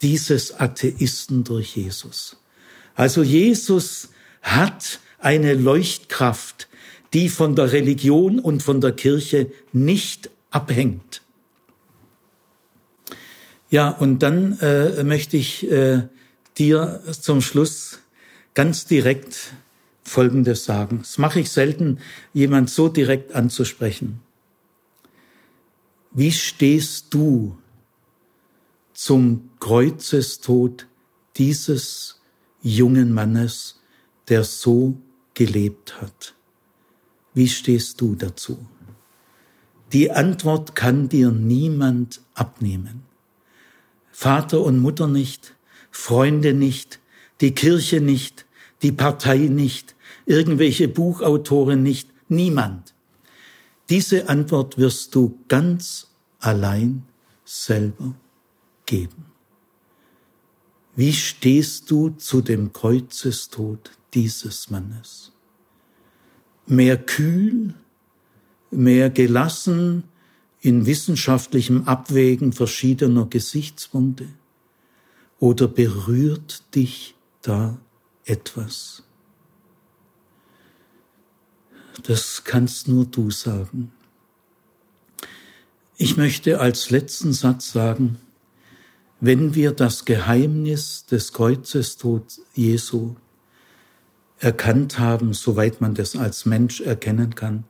dieses 0.00 0.58
Atheisten 0.58 1.44
durch 1.44 1.76
Jesus. 1.76 2.38
Also 2.94 3.22
Jesus 3.22 4.08
hat 4.40 5.00
eine 5.18 5.52
Leuchtkraft, 5.52 6.67
die 7.12 7.28
von 7.28 7.54
der 7.54 7.72
Religion 7.72 8.38
und 8.38 8.62
von 8.62 8.80
der 8.80 8.92
Kirche 8.92 9.50
nicht 9.72 10.30
abhängt. 10.50 11.22
Ja, 13.70 13.90
und 13.90 14.20
dann 14.22 14.58
äh, 14.60 15.02
möchte 15.04 15.36
ich 15.36 15.70
äh, 15.70 16.02
dir 16.56 17.02
zum 17.20 17.40
Schluss 17.40 18.00
ganz 18.54 18.86
direkt 18.86 19.52
Folgendes 20.02 20.64
sagen. 20.64 21.00
Das 21.00 21.18
mache 21.18 21.40
ich 21.40 21.50
selten, 21.50 21.98
jemand 22.32 22.70
so 22.70 22.88
direkt 22.88 23.34
anzusprechen. 23.34 24.20
Wie 26.12 26.32
stehst 26.32 27.12
du 27.12 27.58
zum 28.98 29.50
Kreuzestod 29.60 30.88
dieses 31.36 32.20
jungen 32.60 33.12
Mannes, 33.12 33.80
der 34.28 34.42
so 34.42 34.96
gelebt 35.34 36.00
hat. 36.00 36.34
Wie 37.38 37.46
stehst 37.46 38.00
du 38.00 38.16
dazu? 38.16 38.58
Die 39.92 40.10
Antwort 40.10 40.74
kann 40.74 41.08
dir 41.08 41.30
niemand 41.30 42.20
abnehmen. 42.34 43.04
Vater 44.10 44.60
und 44.60 44.80
Mutter 44.80 45.06
nicht, 45.06 45.54
Freunde 45.92 46.52
nicht, 46.52 46.98
die 47.40 47.54
Kirche 47.54 48.00
nicht, 48.00 48.44
die 48.82 48.90
Partei 48.90 49.38
nicht, 49.46 49.94
irgendwelche 50.26 50.88
Buchautoren 50.88 51.80
nicht, 51.80 52.10
niemand. 52.28 52.92
Diese 53.88 54.28
Antwort 54.28 54.76
wirst 54.76 55.14
du 55.14 55.38
ganz 55.46 56.08
allein 56.40 57.04
selber 57.44 58.16
geben. 58.84 59.26
Wie 60.96 61.12
stehst 61.12 61.88
du 61.88 62.10
zu 62.10 62.40
dem 62.40 62.72
Kreuzestod 62.72 63.92
dieses 64.12 64.70
Mannes? 64.70 65.30
Mehr 66.68 66.96
kühl, 66.96 67.74
mehr 68.70 69.10
gelassen 69.10 70.04
in 70.60 70.86
wissenschaftlichem 70.86 71.84
Abwägen 71.84 72.52
verschiedener 72.52 73.26
Gesichtspunkte? 73.26 74.28
Oder 75.40 75.68
berührt 75.68 76.74
dich 76.74 77.14
da 77.42 77.78
etwas? 78.24 79.02
Das 82.02 82.44
kannst 82.44 82.88
nur 82.88 83.06
du 83.06 83.30
sagen. 83.30 83.92
Ich 85.96 86.16
möchte 86.16 86.60
als 86.60 86.90
letzten 86.90 87.32
Satz 87.32 87.72
sagen, 87.72 88.18
wenn 89.20 89.54
wir 89.54 89.72
das 89.72 90.04
Geheimnis 90.04 91.06
des 91.06 91.32
Kreuzestods 91.32 92.42
Jesu 92.54 93.16
erkannt 94.38 94.98
haben, 94.98 95.32
soweit 95.32 95.80
man 95.80 95.94
das 95.94 96.16
als 96.16 96.46
Mensch 96.46 96.80
erkennen 96.80 97.34
kann, 97.34 97.64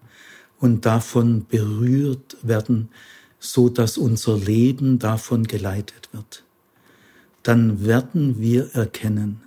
und 0.58 0.86
davon 0.86 1.46
berührt 1.46 2.36
werden, 2.42 2.90
so 3.38 3.68
dass 3.68 3.96
unser 3.96 4.36
Leben 4.36 4.98
davon 4.98 5.44
geleitet 5.44 6.08
wird, 6.12 6.44
dann 7.42 7.84
werden 7.84 8.40
wir 8.40 8.74
erkennen, 8.74 9.42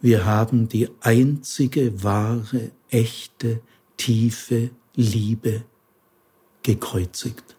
wir 0.00 0.26
haben 0.26 0.68
die 0.68 0.90
einzige 1.00 2.02
wahre, 2.02 2.72
echte, 2.90 3.62
tiefe 3.96 4.68
Liebe 4.94 5.64
gekreuzigt. 6.62 7.53